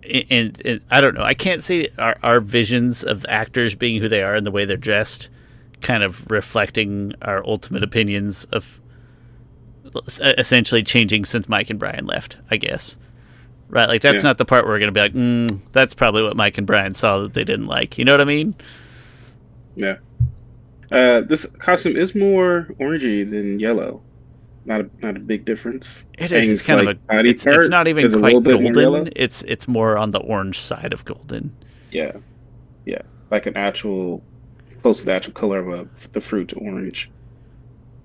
and, 0.09 0.61
and 0.65 0.81
I 0.91 1.00
don't 1.00 1.15
know. 1.15 1.23
I 1.23 1.35
can't 1.35 1.62
see 1.62 1.89
our 1.99 2.17
our 2.23 2.41
visions 2.41 3.05
of 3.05 3.27
actors 3.29 3.75
being 3.75 4.00
who 4.00 4.09
they 4.09 4.23
are 4.23 4.35
and 4.35 4.47
the 4.47 4.50
way 4.50 4.65
they're 4.65 4.77
dressed, 4.77 5.29
kind 5.81 6.03
of 6.03 6.31
reflecting 6.31 7.12
our 7.23 7.45
ultimate 7.47 7.83
opinions 7.83 8.45
of 8.47 8.81
essentially 10.21 10.83
changing 10.83 11.25
since 11.25 11.49
Mike 11.49 11.69
and 11.71 11.79
Bryan 11.79 12.07
left. 12.07 12.37
I 12.50 12.57
guess. 12.57 12.97
Right, 13.69 13.89
like 13.89 14.03
that's 14.03 14.17
Yeah. 14.25 14.31
not 14.31 14.39
the 14.39 14.45
part 14.45 14.65
where 14.65 14.75
we're 14.75 14.81
gonna 14.81 14.91
be 14.91 15.00
like, 15.00 15.15
mm, 15.15 15.61
that's 15.71 15.95
probably 15.95 16.25
what 16.25 16.37
Mike 16.37 16.59
and 16.59 16.67
Bryan 16.67 16.95
saw 16.95 17.21
that 17.21 17.35
they 17.35 17.45
didn't 17.45 17.67
like. 17.69 17.99
You 17.99 18.05
know 18.05 18.12
what 18.12 18.21
I 18.21 18.25
mean? 18.25 18.57
Yeah. 19.77 19.99
Uh, 20.91 21.21
this 21.23 21.47
costume 21.59 21.97
is 21.97 22.15
more 22.15 22.69
orangey 22.81 23.29
than 23.29 23.61
yellow. 23.61 24.03
Not 24.65 24.83
a 24.83 24.91
not 25.01 25.17
a 25.17 25.21
big 25.21 25.45
difference. 25.45 26.05
It 26.19 26.33
is. 26.33 26.51
It's 26.51 26.63
kind 26.63 26.85
like, 26.85 26.99
of 27.09 27.25
a. 27.25 27.29
It's, 27.29 27.47
it's 27.47 27.69
not 27.71 27.89
even 27.89 28.11
quite 28.11 28.23
little 28.23 28.41
bit 28.41 28.61
more 28.61 28.73
yellow. 28.73 28.99
golden. 28.99 29.13
It's 29.17 29.43
it's 29.45 29.67
more 29.67 29.97
on 29.97 30.11
the 30.11 30.19
orange 30.19 30.59
side 30.59 30.93
of 30.93 31.05
golden. 31.05 31.55
Yeah, 31.91 32.13
yeah, 32.85 33.03
like 33.31 33.47
an 33.47 33.57
actual 33.57 34.23
close 34.83 35.01
to 35.01 35.07
the 35.07 35.13
actual 35.13 35.33
color 35.33 35.59
of 35.59 35.69
a, 35.69 35.89
the 36.13 36.21
fruit 36.21 36.53
orange. 36.57 37.11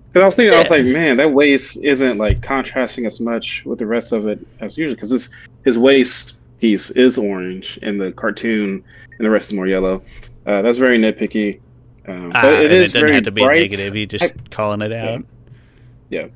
Because 0.08 0.24
I 0.24 0.26
was 0.28 0.36
thinking, 0.36 0.54
I 0.54 0.62
was 0.62 0.70
like, 0.70 0.86
man, 0.86 1.18
that 1.18 1.32
waist 1.34 1.78
isn't 1.84 2.18
like 2.18 2.42
contrasting 2.42 3.06
as 3.06 3.20
much 3.20 3.66
with 3.66 3.80
the 3.80 3.86
rest 3.86 4.14
of 4.14 4.28
it 4.28 4.40
as 4.62 4.78
usual. 4.78 4.96
Because 4.96 5.10
his 5.10 5.30
his 5.66 5.78
waist 5.78 6.38
piece 6.60 6.90
is 6.92 7.18
orange 7.18 7.78
in 7.82 7.98
the 7.98 8.14
cartoon, 8.14 8.82
and 9.18 9.26
the 9.26 9.30
rest 9.30 9.50
is 9.50 9.54
more 9.54 9.68
yellow. 9.68 10.02
Uh, 10.46 10.62
that's 10.62 10.78
very 10.78 10.98
nitpicky. 10.98 11.60
Um, 12.08 12.32
Ah, 12.36 12.48
it 12.52 12.72
is 12.72 12.92
doesn't 12.94 13.02
very 13.02 13.16
have 13.16 13.24
to 13.24 13.32
be 13.32 13.42
bright. 13.44 13.62
negative. 13.62 13.96
You 13.96 14.06
just 14.06 14.26
I- 14.26 14.34
calling 14.52 14.82
it 14.82 14.92
out. 14.92 15.24
Yeah. 16.10 16.28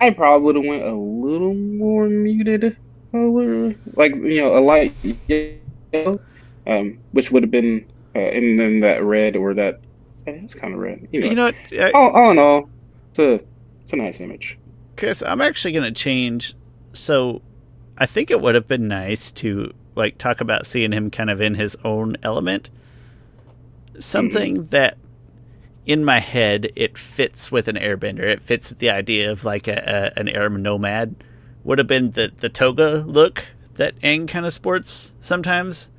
I 0.00 0.10
probably 0.10 0.44
would 0.46 0.56
have 0.56 0.64
went 0.64 0.82
a 0.82 0.94
little 0.94 1.52
more 1.54 2.08
muted 2.08 2.76
color, 3.12 3.74
like 3.96 4.14
you 4.14 4.36
know, 4.40 4.56
a 4.56 4.60
light 4.60 4.94
yellow, 5.28 6.20
um, 6.66 6.98
which 7.12 7.30
would 7.30 7.42
have 7.42 7.50
been, 7.50 7.84
uh, 8.14 8.18
and 8.18 8.58
then 8.58 8.80
that 8.80 9.04
red 9.04 9.36
or 9.36 9.52
that. 9.54 9.80
eh, 10.26 10.38
It's 10.44 10.54
kind 10.54 10.72
of 10.72 10.80
red. 10.80 11.06
You 11.12 11.20
know, 11.20 11.26
You 11.28 11.34
know 11.34 11.44
what, 11.46 11.54
I- 11.78 11.90
all, 11.90 12.10
all 12.12 12.30
in 12.30 12.38
all, 12.38 12.70
it's 13.10 13.18
a 13.18 13.40
it's 13.82 13.92
a 13.92 13.96
nice 13.96 14.20
image. 14.20 14.58
Chris? 14.96 15.22
I'm 15.22 15.40
actually 15.42 15.72
going 15.72 15.92
to 15.92 15.98
change. 15.98 16.54
So, 16.92 17.42
I 17.98 18.06
think 18.06 18.30
it 18.30 18.40
would 18.40 18.54
have 18.54 18.68
been 18.68 18.88
nice 18.88 19.30
to 19.32 19.72
like 19.96 20.16
talk 20.16 20.40
about 20.40 20.66
seeing 20.66 20.92
him 20.92 21.10
kind 21.10 21.28
of 21.28 21.40
in 21.42 21.56
his 21.56 21.76
own 21.84 22.16
element. 22.22 22.70
Something 23.98 24.56
Mm-hmm. 24.56 24.66
that 24.70 24.96
in 25.86 26.04
my 26.04 26.18
head 26.20 26.70
it 26.76 26.96
fits 26.98 27.50
with 27.50 27.68
an 27.68 27.76
airbender. 27.76 28.22
It 28.22 28.42
fits 28.42 28.70
with 28.70 28.78
the 28.78 28.90
idea 28.90 29.30
of 29.30 29.44
like 29.44 29.66
a, 29.68 30.12
a 30.16 30.18
an 30.20 30.28
air 30.28 30.48
nomad. 30.48 31.16
Would 31.64 31.78
have 31.78 31.86
been 31.86 32.12
the 32.12 32.32
the 32.36 32.48
toga 32.48 33.04
look 33.06 33.44
that 33.74 33.98
Aang 34.00 34.26
kind 34.28 34.46
of 34.46 34.52
sports 34.52 35.12
sometimes. 35.20 35.90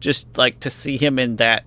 Just 0.00 0.36
like 0.36 0.60
to 0.60 0.70
see 0.70 0.96
him 0.96 1.18
in 1.18 1.36
that. 1.36 1.64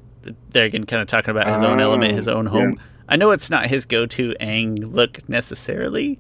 There 0.52 0.66
again, 0.66 0.86
kind 0.86 1.02
of 1.02 1.08
talking 1.08 1.32
about 1.32 1.48
his 1.48 1.62
own 1.62 1.80
element, 1.80 2.14
his 2.14 2.28
Oh, 2.28 2.36
own 2.36 2.46
home. 2.48 2.80
I 3.08 3.16
know 3.16 3.32
it's 3.32 3.50
not 3.50 3.68
his 3.68 3.86
go-to 3.86 4.36
Aang 4.40 4.94
look 4.94 5.28
necessarily, 5.28 6.20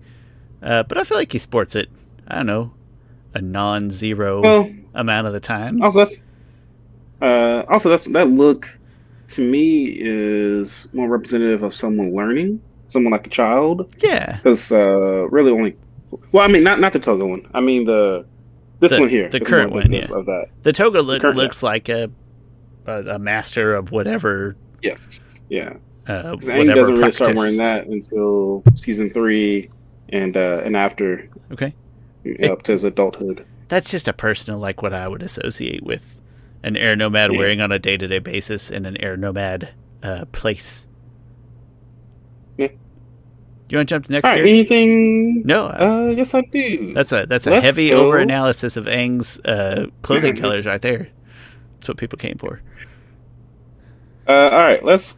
uh, 0.63 0.83
but 0.83 0.97
I 0.97 1.03
feel 1.03 1.17
like 1.17 1.31
he 1.31 1.37
sports 1.37 1.75
it. 1.75 1.89
I 2.27 2.37
don't 2.37 2.45
know, 2.47 2.71
a 3.35 3.41
non-zero 3.41 4.41
Well, 4.41 4.71
amount 4.95 5.27
of 5.27 5.33
the 5.33 5.39
time. 5.39 5.81
also 5.83 5.99
that's 5.99 6.21
uh, 7.21 7.63
also 7.69 7.89
that's 7.89 8.05
that 8.05 8.29
look 8.29 8.78
to 9.29 9.41
me 9.47 9.95
is 9.99 10.87
more 10.93 11.07
representative 11.07 11.63
of 11.63 11.73
someone 11.75 12.15
learning, 12.15 12.61
someone 12.87 13.11
like 13.11 13.27
a 13.27 13.29
child. 13.29 13.93
Yeah, 13.99 14.37
Because 14.37 14.71
uh, 14.71 15.27
really 15.29 15.51
only, 15.51 15.75
well, 16.31 16.43
I 16.43 16.47
mean, 16.47 16.63
not 16.63 16.79
not 16.79 16.93
the 16.93 16.99
Toga 16.99 17.25
one. 17.25 17.47
I 17.53 17.61
mean 17.61 17.85
the 17.85 18.25
this 18.79 18.91
The- 18.91 18.99
one 18.99 19.09
here. 19.09 19.29
the 19.29 19.39
current 19.39 19.71
one, 19.71 19.83
indicative 19.83 20.15
of 20.15 20.25
that. 20.27 20.47
the 20.63 20.71
toga 20.73 21.01
look 21.01 21.21
Current- 21.21 21.37
looks 21.37 21.61
like 21.61 21.89
a, 21.89 22.09
a 22.87 23.03
a 23.15 23.19
master 23.19 23.75
of 23.75 23.91
whatever 23.91 24.55
Yes. 24.81 25.19
Yeah. 25.49 25.73
uh, 26.07 26.31
Because 26.35 26.47
Aang 26.49 26.73
doesn't 26.73 26.93
really 26.93 26.99
practice. 26.99 27.15
start 27.17 27.35
wearing 27.35 27.57
that 27.57 27.87
until 27.87 28.63
season 28.75 29.09
three, 29.11 29.69
and 30.09 30.35
uh, 30.37 30.61
and 30.63 30.75
after 30.77 31.27
Okay, 31.51 31.73
up 32.43 32.63
to 32.63 32.71
his 32.71 32.83
adulthood. 32.85 33.45
that's 33.67 33.91
just 33.91 34.07
a 34.07 34.13
personal 34.13 34.59
like 34.59 34.81
what 34.81 34.93
I 34.93 35.07
would 35.07 35.21
associate 35.21 35.83
with 35.83 36.18
an 36.63 36.75
air 36.77 36.95
nomad 36.95 37.31
Yeah. 37.31 37.37
wearing 37.39 37.61
on 37.61 37.71
a 37.71 37.79
day-to-day 37.79 38.19
basis 38.19 38.69
in 38.69 38.85
an 38.85 38.97
air 38.97 39.15
nomad 39.17 39.69
uh, 40.03 40.25
place. 40.31 40.87
Yeah. 42.57 42.67
You 43.69 43.77
want 43.77 43.87
to 43.89 43.93
jump 43.95 44.05
to 44.05 44.11
next 44.11 44.25
All 44.25 44.31
right. 44.31 44.41
Anything? 44.41 45.43
No, 45.45 45.65
uh, 45.65 46.05
Uh, 46.07 46.09
yes, 46.09 46.33
I 46.33 46.41
do. 46.41 46.93
That's 46.93 47.11
a 47.11 47.25
that's 47.27 47.45
a 47.47 47.51
Let's 47.51 47.65
heavy 47.65 47.89
go. 47.89 48.07
over 48.07 48.17
analysis 48.17 48.77
of 48.77 48.85
Aang's 48.85 49.39
uh, 49.45 49.87
clothing 50.01 50.35
colors 50.41 50.65
right 50.65 50.81
there. 50.81 51.07
That's 51.75 51.87
what 51.87 51.97
people 51.97 52.17
came 52.17 52.37
for. 52.37 52.61
Uh, 54.27 54.49
all 54.51 54.59
right. 54.59 54.83
Let's 54.83 55.17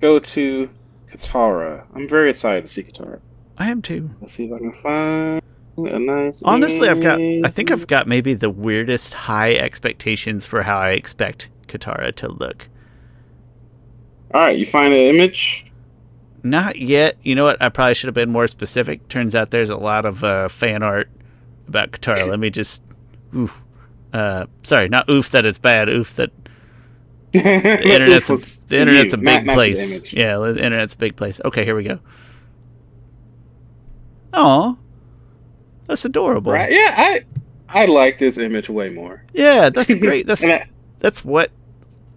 go 0.00 0.18
to 0.18 0.70
Katara. 1.12 1.84
I'm 1.94 2.08
very 2.08 2.30
excited 2.30 2.62
to 2.62 2.68
see 2.68 2.82
Katara. 2.82 3.20
I 3.58 3.70
am 3.70 3.82
too. 3.82 4.10
Let's 4.20 4.32
see 4.34 4.46
if 4.46 4.52
I 4.52 4.58
can 4.58 4.72
find. 4.72 5.42
Honestly, 5.76 6.88
I've 6.88 7.00
got 7.00 7.20
I 7.20 7.48
think. 7.48 7.70
I've 7.70 7.86
got 7.86 8.06
maybe 8.06 8.34
the 8.34 8.50
weirdest 8.50 9.14
high 9.14 9.54
expectations 9.54 10.46
for 10.46 10.62
how 10.62 10.78
I 10.78 10.90
expect 10.90 11.48
Katara 11.68 12.14
to 12.16 12.28
look. 12.28 12.68
All 14.34 14.42
right. 14.42 14.58
You 14.58 14.66
find 14.66 14.92
an 14.92 15.00
image. 15.00 15.66
Not 16.42 16.76
yet. 16.76 17.16
You 17.22 17.34
know 17.34 17.44
what? 17.44 17.60
I 17.62 17.68
probably 17.68 17.94
should 17.94 18.08
have 18.08 18.14
been 18.14 18.30
more 18.30 18.46
specific. 18.46 19.08
Turns 19.08 19.34
out 19.34 19.50
there's 19.50 19.70
a 19.70 19.76
lot 19.76 20.06
of 20.06 20.24
uh, 20.24 20.48
fan 20.48 20.82
art 20.82 21.10
about 21.68 21.92
Katara. 21.92 22.28
Let 22.28 22.38
me 22.38 22.50
just 22.50 22.82
oof. 23.34 23.58
Uh, 24.12 24.46
sorry, 24.62 24.88
not 24.88 25.08
oof 25.08 25.30
that 25.30 25.44
it's 25.46 25.58
bad. 25.58 25.88
Oof 25.88 26.16
that 26.16 26.30
the 27.32 27.94
internet's 27.94 28.30
a, 28.30 28.66
the 28.66 28.80
internet's 28.80 29.14
a 29.14 29.18
big 29.18 29.46
place. 29.46 30.12
Yeah, 30.12 30.38
the 30.38 30.50
internet's 30.50 30.94
a 30.94 30.98
big 30.98 31.14
place. 31.16 31.40
Okay, 31.44 31.64
here 31.64 31.76
we 31.76 31.84
go. 31.84 32.00
Oh, 34.32 34.78
that's 35.90 36.04
adorable. 36.04 36.52
Right? 36.52 36.72
Yeah, 36.72 36.94
I 36.96 37.24
I 37.68 37.86
like 37.86 38.18
this 38.18 38.38
image 38.38 38.68
way 38.70 38.88
more. 38.88 39.22
Yeah, 39.34 39.70
that's 39.70 39.94
great. 39.96 40.26
That's 40.26 40.42
I- 40.44 40.66
that's 41.00 41.24
what 41.24 41.50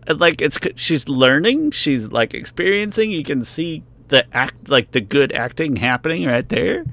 like 0.07 0.41
it's 0.41 0.57
she's 0.75 1.07
learning. 1.09 1.71
She's 1.71 2.11
like 2.11 2.33
experiencing. 2.33 3.11
You 3.11 3.23
can 3.23 3.43
see 3.43 3.83
the 4.09 4.25
act 4.35 4.69
like 4.69 4.91
the 4.91 5.01
good 5.01 5.31
acting 5.31 5.75
happening 5.77 6.25
right 6.25 6.47
there. 6.47 6.85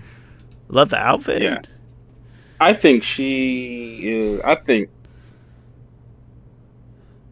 Love 0.68 0.90
the 0.90 0.98
outfit. 0.98 1.42
Yeah. 1.42 1.60
I 2.60 2.74
think 2.74 3.02
she 3.02 4.00
is. 4.02 4.40
I 4.44 4.54
think 4.54 4.90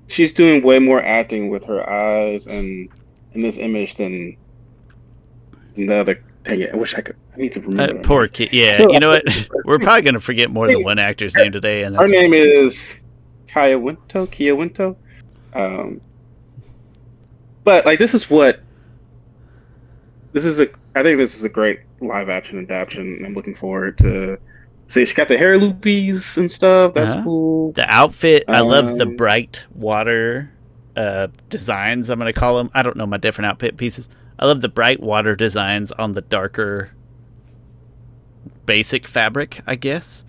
she's 0.08 0.32
doing 0.32 0.62
way 0.62 0.78
more 0.78 1.02
acting 1.02 1.48
with 1.50 1.64
her 1.64 1.88
eyes 1.88 2.46
and 2.46 2.88
in 3.32 3.42
this 3.42 3.56
image 3.58 3.94
than 3.96 4.36
than 5.74 5.86
the 5.86 5.96
other. 5.96 6.24
Dang 6.48 6.60
it! 6.62 6.70
I 6.72 6.76
wish 6.76 6.94
I 6.94 7.02
could. 7.02 7.16
I 7.34 7.36
need 7.36 7.52
to 7.52 7.60
remember. 7.60 8.00
Uh, 8.00 8.02
poor 8.02 8.26
kid. 8.26 8.52
Yeah, 8.52 8.72
So- 8.76 8.90
you 8.92 8.98
know 9.00 9.10
what? 9.10 9.22
We're 9.66 9.78
probably 9.78 10.02
gonna 10.02 10.18
forget 10.20 10.50
more 10.50 10.66
than 10.66 10.82
one 10.82 10.98
actor's 10.98 11.34
name 11.34 11.52
today, 11.52 11.82
and 11.82 11.94
Her 11.96 12.08
name 12.08 12.32
is 12.32 12.94
Kiawentiio. 13.48 14.30
Kia 14.30 14.54
Winto. 14.56 14.96
Um, 15.52 16.00
but 17.64 17.84
like 17.86 17.98
this 17.98 18.14
is 18.14 18.28
what 18.30 18.60
this 20.32 20.44
is 20.44 20.58
a. 20.60 20.68
I 20.94 21.02
think 21.02 21.18
this 21.18 21.36
is 21.36 21.44
a 21.44 21.48
great 21.48 21.80
live 22.00 22.28
action 22.28 22.58
adaptation. 22.58 23.22
I'm 23.24 23.34
looking 23.34 23.54
forward 23.54 23.98
to. 23.98 24.38
See, 24.88 25.04
she 25.04 25.14
got 25.14 25.28
the 25.28 25.36
hair 25.36 25.58
loopies 25.58 26.38
and 26.38 26.50
stuff. 26.50 26.94
That's 26.94 27.12
Uh-huh. 27.12 27.24
cool. 27.24 27.72
the 27.72 27.84
outfit. 27.94 28.44
I 28.48 28.60
love 28.60 28.96
the 28.96 29.06
Um, 29.06 29.16
bright 29.16 29.66
water 29.74 30.50
uh, 30.96 31.28
designs. 31.50 32.08
I'm 32.08 32.18
gonna 32.18 32.32
call 32.32 32.56
them. 32.56 32.70
I 32.74 32.82
don't 32.82 32.96
know 32.96 33.04
my 33.06 33.18
different 33.18 33.50
outfit 33.50 33.76
pieces. 33.76 34.08
I 34.38 34.46
love 34.46 34.60
the 34.60 34.68
bright 34.68 35.00
water 35.00 35.34
designs 35.34 35.92
on 35.92 36.12
the 36.12 36.20
darker, 36.20 36.90
basic 38.66 39.06
fabric. 39.06 39.60
I 39.66 39.74
guess. 39.74 40.24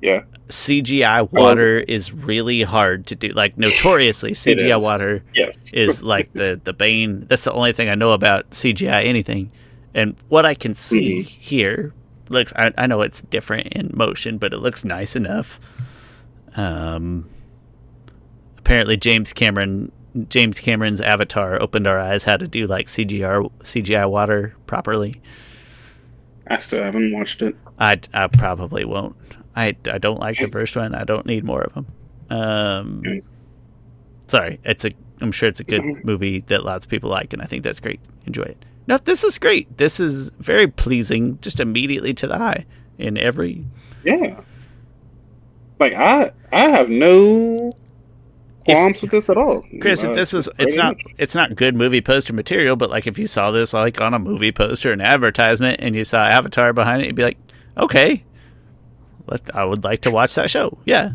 Yeah. 0.00 0.22
CGI 0.48 1.32
water 1.32 1.80
is 1.80 2.12
really 2.12 2.62
hard 2.62 3.06
to 3.08 3.16
do. 3.16 3.28
Like 3.28 3.58
notoriously, 3.58 4.32
CGI 4.34 4.76
is. 4.76 4.82
water 4.82 5.24
Yes. 5.34 5.56
is 5.74 6.04
like 6.04 6.32
the 6.34 6.60
the 6.62 6.72
bane. 6.72 7.26
That's 7.26 7.44
the 7.44 7.52
only 7.52 7.72
thing 7.72 7.88
I 7.88 7.94
know 7.94 8.12
about 8.12 8.50
CGI 8.50 9.04
anything. 9.04 9.50
And 9.94 10.14
what 10.28 10.44
I 10.46 10.54
can 10.54 10.74
see 10.74 11.22
here 11.22 11.92
looks. 12.28 12.52
I, 12.54 12.72
I 12.78 12.86
know 12.86 13.00
it's 13.00 13.20
different 13.22 13.68
in 13.68 13.90
motion, 13.94 14.38
but 14.38 14.52
it 14.52 14.58
looks 14.58 14.84
nice 14.84 15.16
enough. 15.16 15.58
Um. 16.56 17.28
Apparently, 18.58 18.96
James 18.96 19.32
Cameron 19.32 19.92
James 20.28 20.60
Cameron's 20.60 21.00
Avatar 21.00 21.60
opened 21.60 21.86
our 21.86 22.00
eyes 22.00 22.24
how 22.24 22.36
to 22.36 22.48
do 22.48 22.66
like 22.66 22.86
CGI 22.86 23.50
CGI 23.60 24.08
water 24.10 24.54
properly. 24.66 25.20
I 26.48 26.58
still 26.58 26.82
haven't 26.82 27.12
watched 27.12 27.42
it. 27.42 27.56
I, 27.78 28.00
I 28.14 28.28
probably 28.28 28.84
won't. 28.84 29.16
I, 29.54 29.76
I 29.90 29.98
don't 29.98 30.20
like 30.20 30.38
the 30.38 30.48
first 30.48 30.76
one. 30.76 30.94
I 30.94 31.04
don't 31.04 31.26
need 31.26 31.44
more 31.44 31.62
of 31.62 31.74
them. 31.74 31.86
Um, 32.30 33.22
sorry, 34.28 34.60
it's 34.64 34.84
a. 34.84 34.92
I'm 35.20 35.32
sure 35.32 35.48
it's 35.48 35.60
a 35.60 35.64
good 35.64 36.04
movie 36.04 36.40
that 36.48 36.64
lots 36.64 36.84
of 36.84 36.90
people 36.90 37.08
like, 37.08 37.32
and 37.32 37.40
I 37.40 37.46
think 37.46 37.62
that's 37.62 37.80
great. 37.80 38.00
Enjoy 38.26 38.42
it. 38.42 38.64
No, 38.86 38.98
this 38.98 39.24
is 39.24 39.38
great. 39.38 39.78
This 39.78 39.98
is 39.98 40.30
very 40.38 40.66
pleasing, 40.66 41.38
just 41.40 41.58
immediately 41.58 42.12
to 42.14 42.26
the 42.26 42.36
eye 42.36 42.66
in 42.98 43.16
every. 43.16 43.64
Yeah. 44.04 44.40
Like 45.80 45.94
I, 45.94 46.32
I 46.52 46.68
have 46.68 46.90
no 46.90 47.72
qualms 48.66 49.02
with 49.02 49.10
this 49.10 49.28
at 49.30 49.36
all. 49.36 49.64
Chris, 49.80 50.04
Uh, 50.04 50.08
if 50.10 50.14
this 50.14 50.32
was, 50.32 50.48
it's 50.58 50.76
not, 50.76 50.96
it's 51.18 51.34
not 51.34 51.54
good 51.56 51.74
movie 51.74 52.00
poster 52.00 52.32
material, 52.32 52.76
but 52.76 52.90
like 52.90 53.06
if 53.06 53.18
you 53.18 53.26
saw 53.26 53.50
this 53.50 53.72
like 53.72 54.00
on 54.00 54.12
a 54.14 54.18
movie 54.18 54.52
poster, 54.52 54.92
an 54.92 55.00
advertisement, 55.00 55.80
and 55.80 55.94
you 55.96 56.04
saw 56.04 56.24
Avatar 56.26 56.72
behind 56.72 57.02
it, 57.02 57.06
you'd 57.06 57.14
be 57.16 57.22
like, 57.22 57.38
okay, 57.78 58.22
let, 59.26 59.54
I 59.56 59.64
would 59.64 59.82
like 59.84 60.02
to 60.02 60.10
watch 60.10 60.34
that 60.34 60.50
show. 60.50 60.78
Yeah. 60.84 61.12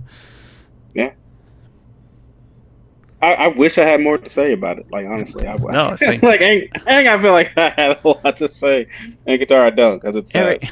I, 3.24 3.34
I 3.36 3.48
wish 3.50 3.78
I 3.78 3.84
had 3.86 4.02
more 4.02 4.18
to 4.18 4.28
say 4.28 4.52
about 4.54 4.80
it. 4.80 4.88
Like 4.92 5.06
honestly, 5.06 5.46
I, 5.48 5.56
No, 5.56 5.96
like- 6.02 6.24
like 6.24 6.42
I 6.42 6.46
ain't, 6.46 6.88
I 6.88 7.00
ain't. 7.00 7.08
I 7.08 7.22
feel 7.22 7.34
like 7.34 7.52
I 7.58 7.70
had 7.70 8.00
a 8.04 8.08
lot 8.08 8.38
to 8.38 8.48
say. 8.48 8.88
And 9.28 9.40
Katara, 9.40 9.66
I 9.66 9.70
don't, 9.70 10.02
because 10.02 10.16
it's. 10.16 10.34
Yeah, 10.34 10.44
uh. 10.46 10.68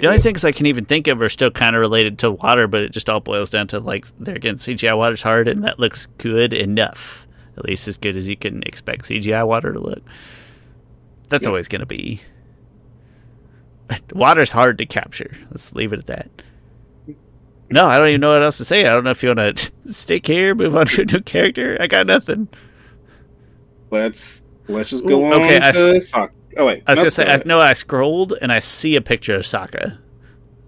The 0.00 0.06
only 0.06 0.20
things 0.20 0.44
I 0.44 0.52
can 0.52 0.66
even 0.66 0.84
think 0.84 1.06
of 1.08 1.22
are 1.22 1.28
still 1.28 1.50
kind 1.50 1.74
of 1.74 1.80
related 1.80 2.18
to 2.20 2.30
water, 2.32 2.66
but 2.66 2.82
it 2.82 2.92
just 2.92 3.08
all 3.08 3.20
boils 3.20 3.50
down 3.50 3.66
to 3.68 3.80
like 3.80 4.06
they're 4.18 4.34
again, 4.36 4.56
CGI 4.56 4.96
water's 4.96 5.22
hard, 5.22 5.48
and 5.48 5.64
that 5.64 5.78
looks 5.78 6.06
good 6.18 6.52
enough. 6.52 7.26
At 7.56 7.64
least 7.64 7.88
as 7.88 7.96
good 7.96 8.16
as 8.16 8.28
you 8.28 8.36
can 8.36 8.62
expect 8.64 9.06
CGI 9.06 9.46
water 9.46 9.72
to 9.72 9.78
look. 9.80 10.02
That's 11.28 11.44
Yeah. 11.44 11.48
always 11.48 11.68
going 11.68 11.80
to 11.80 11.86
be. 11.86 12.20
Water's 14.12 14.50
hard 14.50 14.78
to 14.78 14.86
capture. 14.86 15.36
Let's 15.50 15.74
leave 15.74 15.92
it 15.92 16.00
at 16.00 16.06
that. 16.06 16.28
No, 17.70 17.86
I 17.86 17.98
don't 17.98 18.08
even 18.08 18.20
know 18.20 18.32
what 18.32 18.42
else 18.42 18.58
to 18.58 18.64
say. 18.64 18.80
I 18.86 18.90
don't 18.90 19.04
know 19.04 19.10
if 19.10 19.22
you 19.22 19.30
want 19.34 19.56
to 19.56 19.72
stick 19.92 20.26
here, 20.26 20.54
move 20.54 20.76
on 20.76 20.86
to 20.86 21.02
a 21.02 21.04
new 21.04 21.20
character. 21.20 21.76
I 21.80 21.86
got 21.86 22.06
nothing. 22.06 22.48
Let's 23.90 24.44
let's 24.68 24.90
just 24.90 25.06
go 25.06 25.24
Ooh, 25.24 25.32
on 25.32 25.42
okay, 25.42 25.58
I 25.62 25.72
to 25.72 25.78
Sokka. 26.00 26.30
Oh 26.56 26.66
wait, 26.66 26.82
I 26.86 26.92
was 26.92 26.98
no, 26.98 27.02
gonna 27.02 27.10
say, 27.10 27.26
I, 27.26 27.42
no, 27.44 27.60
I 27.60 27.72
scrolled 27.74 28.32
and 28.40 28.50
I 28.52 28.60
see 28.60 28.96
a 28.96 29.00
picture 29.02 29.34
of 29.34 29.42
Sokka. 29.42 29.98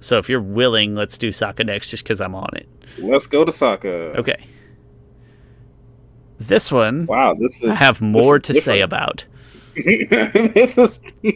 So 0.00 0.18
if 0.18 0.28
you're 0.28 0.40
willing, 0.42 0.94
let's 0.94 1.18
do 1.18 1.30
Sokka 1.30 1.64
next, 1.66 1.90
just 1.90 2.04
because 2.04 2.20
I'm 2.20 2.34
on 2.34 2.50
it. 2.54 2.68
let's 2.98 3.26
go 3.26 3.44
to 3.44 3.50
Sokka. 3.52 4.16
Okay. 4.16 4.36
This 6.38 6.70
one 6.70 7.06
Wow, 7.06 7.34
this 7.34 7.62
is. 7.62 7.70
I 7.70 7.74
have 7.74 8.00
more 8.00 8.38
to 8.38 8.54
say 8.54 8.80
about. 8.80 9.24
this 9.74 10.78
is. 10.78 11.00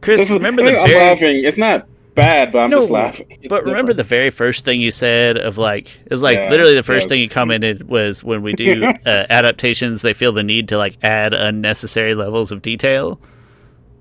Chris, 0.00 0.20
This 0.20 0.30
is 0.30 0.36
remember 0.36 0.62
the 0.62 0.78
I'm 0.78 0.86
very 0.86 1.00
laughing. 1.10 1.44
It's 1.44 1.58
not 1.58 1.88
bad, 2.14 2.52
but 2.52 2.60
I'm 2.64 2.70
No, 2.70 2.80
just 2.80 2.90
laughing. 2.90 3.26
It's 3.30 3.48
but 3.48 3.64
remember 3.64 3.92
the 3.92 4.04
very 4.04 4.30
first 4.30 4.64
thing 4.64 4.80
you 4.80 4.90
said 4.92 5.36
of 5.36 5.58
like 5.58 5.98
is 6.10 6.22
like 6.22 6.36
Yeah, 6.36 6.50
literally 6.50 6.74
the 6.74 6.82
first 6.84 7.04
yes. 7.04 7.08
thing 7.08 7.22
you 7.22 7.28
commented 7.28 7.88
was 7.88 8.22
when 8.22 8.42
we 8.42 8.52
do 8.52 8.84
uh, 9.06 9.26
adaptations 9.30 10.02
they 10.02 10.12
feel 10.12 10.32
the 10.32 10.44
need 10.44 10.68
to 10.68 10.78
like 10.78 10.96
add 11.02 11.34
unnecessary 11.34 12.14
levels 12.14 12.52
of 12.52 12.62
detail. 12.62 13.20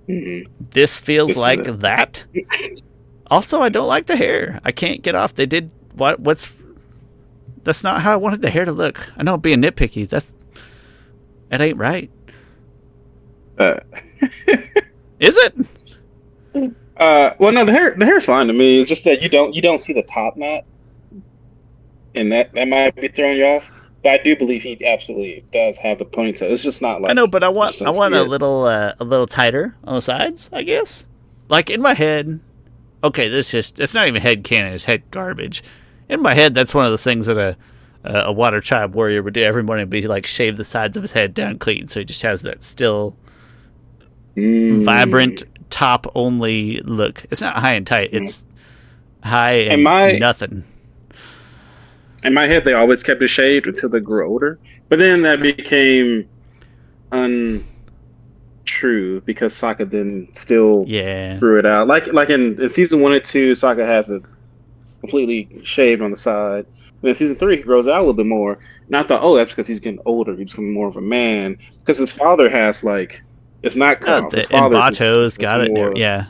Mhm. 0.09 0.47
This 0.71 0.99
feels 0.99 1.29
This 1.29 1.37
like 1.37 1.63
that. 1.65 2.23
Also, 3.29 3.61
I 3.61 3.67
don't 3.67 3.87
like 3.87 4.05
the 4.05 4.15
hair. 4.15 4.61
I 4.63 4.71
can't 4.71 5.01
get 5.01 5.13
off. 5.13 5.33
They 5.35 5.45
did 5.45 5.69
what? 5.95 6.21
What's? 6.21 6.49
That's 7.63 7.83
not 7.83 8.01
how 8.01 8.13
I 8.13 8.15
wanted 8.15 8.41
the 8.41 8.49
hair 8.49 8.63
to 8.63 8.71
look. 8.71 9.05
I 9.17 9.23
know 9.23 9.33
I'm 9.33 9.41
being 9.41 9.61
nitpicky. 9.61 10.07
That's 10.07 10.31
it 11.51 11.59
ain't 11.59 11.77
right. 11.77 12.09
Uh, 13.59 13.79
Is 15.19 15.35
it? 15.37 15.55
Uh, 16.97 17.31
well, 17.37 17.51
no, 17.51 17.65
the 17.65 17.71
hair 17.71 17.95
the 17.97 18.05
hair's 18.05 18.25
fine 18.25 18.47
to 18.47 18.53
me. 18.53 18.79
It's 18.79 18.89
just 18.89 19.03
that 19.03 19.21
you 19.21 19.29
don't 19.29 19.53
you 19.53 19.61
don't 19.61 19.79
see 19.79 19.93
the 19.93 20.03
top 20.03 20.37
knot, 20.37 20.63
and 22.15 22.31
that 22.31 22.53
that 22.53 22.67
might 22.67 22.95
be 22.95 23.07
throwing 23.09 23.37
you 23.37 23.45
off. 23.45 23.69
But 24.07 24.21
I 24.21 24.23
do 24.23 24.37
believe 24.37 24.63
he 24.63 24.85
absolutely 24.85 25.43
does 25.51 25.77
have 25.79 25.99
the 25.99 26.05
ponytail. 26.05 26.43
It's 26.49 26.63
just 26.63 26.81
not 26.81 27.01
like 27.01 27.11
I 27.11 27.13
know, 27.13 27.27
but 27.27 27.43
I 27.43 27.49
want 27.49 27.81
I 27.81 27.89
want 27.89 28.13
a 28.15 28.23
little 28.23 28.63
uh, 28.63 28.93
a 29.01 29.03
little 29.03 29.27
tighter 29.27 29.75
on 29.83 29.95
the 29.95 30.01
sides. 30.01 30.49
I 30.53 30.63
guess. 30.63 31.05
Like 31.49 31.69
in 31.69 31.81
my 31.81 31.93
head. 31.93 32.39
Okay, 33.03 33.27
this 33.27 33.51
just 33.51 33.81
it's 33.81 33.93
not 33.93 34.07
even 34.07 34.21
head 34.21 34.45
canon. 34.45 34.71
It's 34.71 34.85
head 34.85 35.03
garbage. 35.11 35.61
In 36.07 36.21
my 36.21 36.33
head, 36.33 36.53
that's 36.53 36.73
one 36.73 36.85
of 36.85 36.91
those 36.91 37.03
things 37.03 37.25
that 37.25 37.37
a 37.37 37.57
a 38.05 38.31
water 38.31 38.61
tribe 38.61 38.95
warrior 38.95 39.21
would 39.21 39.33
do 39.33 39.41
every 39.43 39.61
morning. 39.63 39.87
Be 39.89 40.07
like 40.07 40.25
shave 40.25 40.55
the 40.55 40.63
sides 40.63 40.95
of 40.95 41.03
his 41.03 41.11
head 41.11 41.33
down 41.33 41.59
clean, 41.59 41.89
so 41.89 41.99
he 41.99 42.05
just 42.05 42.21
has 42.21 42.43
that 42.43 42.63
still 42.63 43.13
Mm. 44.37 44.85
vibrant 44.85 45.43
top 45.69 46.07
only 46.15 46.79
look. 46.85 47.25
It's 47.29 47.41
not 47.41 47.57
high 47.57 47.73
and 47.73 47.85
tight. 47.85 48.11
It's 48.13 48.45
high 49.23 49.63
and 49.63 49.81
Am 49.81 49.87
I- 49.87 50.13
nothing. 50.13 50.63
In 52.23 52.33
my 52.33 52.47
head, 52.47 52.63
they 52.63 52.73
always 52.73 53.03
kept 53.03 53.21
it 53.21 53.27
shaved 53.27 53.67
until 53.67 53.89
they 53.89 53.99
grew 53.99 54.27
older. 54.27 54.59
But 54.89 54.99
then 54.99 55.21
that 55.23 55.41
became 55.41 56.27
untrue 57.11 57.61
because 59.25 59.53
Sokka 59.53 59.89
then 59.89 60.27
still 60.33 60.83
Yeah. 60.87 61.37
grew 61.37 61.59
it 61.59 61.65
out. 61.65 61.87
Like 61.87 62.07
like 62.13 62.29
in, 62.29 62.61
in 62.61 62.69
season 62.69 63.01
one 63.01 63.13
and 63.13 63.23
two, 63.23 63.53
Sokka 63.53 63.85
has 63.85 64.09
it 64.09 64.23
completely 65.01 65.47
shaved 65.63 66.01
on 66.01 66.11
the 66.11 66.17
side. 66.17 66.65
And 67.01 67.09
in 67.09 67.15
season 67.15 67.35
three, 67.35 67.57
he 67.57 67.63
grows 67.63 67.87
out 67.87 67.97
a 67.97 67.99
little 67.99 68.13
bit 68.13 68.25
more. 68.25 68.57
And 68.87 68.95
I 68.95 69.03
thought, 69.03 69.21
oh, 69.21 69.35
that's 69.35 69.51
because 69.51 69.67
he's 69.67 69.79
getting 69.79 69.99
older. 70.05 70.35
He's 70.35 70.49
becoming 70.49 70.73
more 70.73 70.87
of 70.87 70.97
a 70.97 71.01
man. 71.01 71.57
Because 71.79 71.97
his 71.99 72.11
father 72.11 72.49
has 72.49 72.83
like, 72.83 73.21
it's 73.61 73.75
not 73.75 74.01
cut 74.01 74.23
Oh, 74.25 74.29
the, 74.29 74.37
His 74.37 74.49
and 74.51 74.59
father's 74.73 74.77
Bato's 74.97 75.37
got 75.37 75.61
it. 75.61 75.71
more- 75.71 75.93
Yeah. 75.95 76.25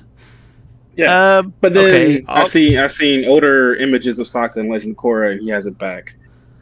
Yeah. 0.97 1.13
Uh, 1.13 1.41
But 1.61 1.73
then 1.73 1.85
okay, 1.85 2.25
I 2.27 2.39
I'll- 2.39 2.45
see 2.45 2.77
I've 2.77 2.91
seen 2.91 3.25
older 3.27 3.75
images 3.75 4.19
of 4.19 4.27
Sokka 4.27 4.57
in 4.57 4.67
Legend 4.69 4.91
of 4.93 4.97
Korra, 4.97 5.31
and 5.33 5.41
he 5.41 5.49
has 5.49 5.65
it 5.65 5.77
back 5.77 6.15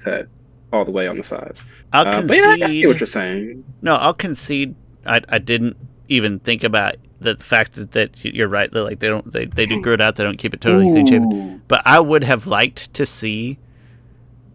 cut 0.03 0.27
all 0.73 0.85
the 0.85 0.91
way 0.91 1.07
on 1.07 1.17
the 1.17 1.23
sides. 1.23 1.63
I'll 1.93 2.05
Uh, 2.07 2.21
but 2.21 2.35
yeah, 2.35 2.43
I- 2.49 2.57
concede. 2.59 2.85
what 2.87 2.99
you're 2.99 3.07
saying. 3.07 3.63
No, 3.81 3.95
I'll 3.95 4.13
concede. 4.13 4.75
I, 5.05 5.21
I 5.29 5.37
didn't 5.39 5.77
even 6.09 6.39
think 6.39 6.63
about 6.63 6.95
the 7.21 7.37
fact 7.37 7.73
that, 7.73 7.93
that 7.93 8.23
you're 8.25 8.47
right. 8.49 8.69
That 8.69 8.83
like 8.83 8.99
they 8.99 9.07
don't 9.07 9.31
they, 9.31 9.45
they 9.45 9.65
do 9.65 9.81
grow 9.81 9.93
it 9.93 10.01
out. 10.01 10.15
They 10.17 10.23
don't 10.23 10.37
keep 10.37 10.53
it 10.53 10.61
totally 10.61 10.85
clean 10.85 11.07
shaven. 11.07 11.61
But 11.67 11.81
I 11.85 11.99
would 11.99 12.23
have 12.25 12.45
liked 12.45 12.93
to 12.93 13.05
see 13.05 13.57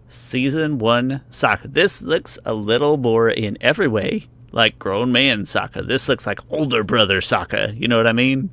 season 0.08 0.78
one 0.78 1.22
Sokka. 1.30 1.72
This 1.72 2.02
looks 2.02 2.38
a 2.44 2.52
little 2.54 2.96
more 2.96 3.28
in 3.30 3.56
every 3.60 3.88
way 3.88 4.26
like 4.52 4.78
grown 4.78 5.12
man 5.12 5.44
Sokka. 5.44 5.86
This 5.86 6.08
looks 6.08 6.26
like 6.26 6.40
older 6.50 6.82
brother 6.84 7.20
Sokka. 7.20 7.78
You 7.80 7.88
know 7.88 7.96
what 7.96 8.06
I 8.06 8.12
mean? 8.12 8.50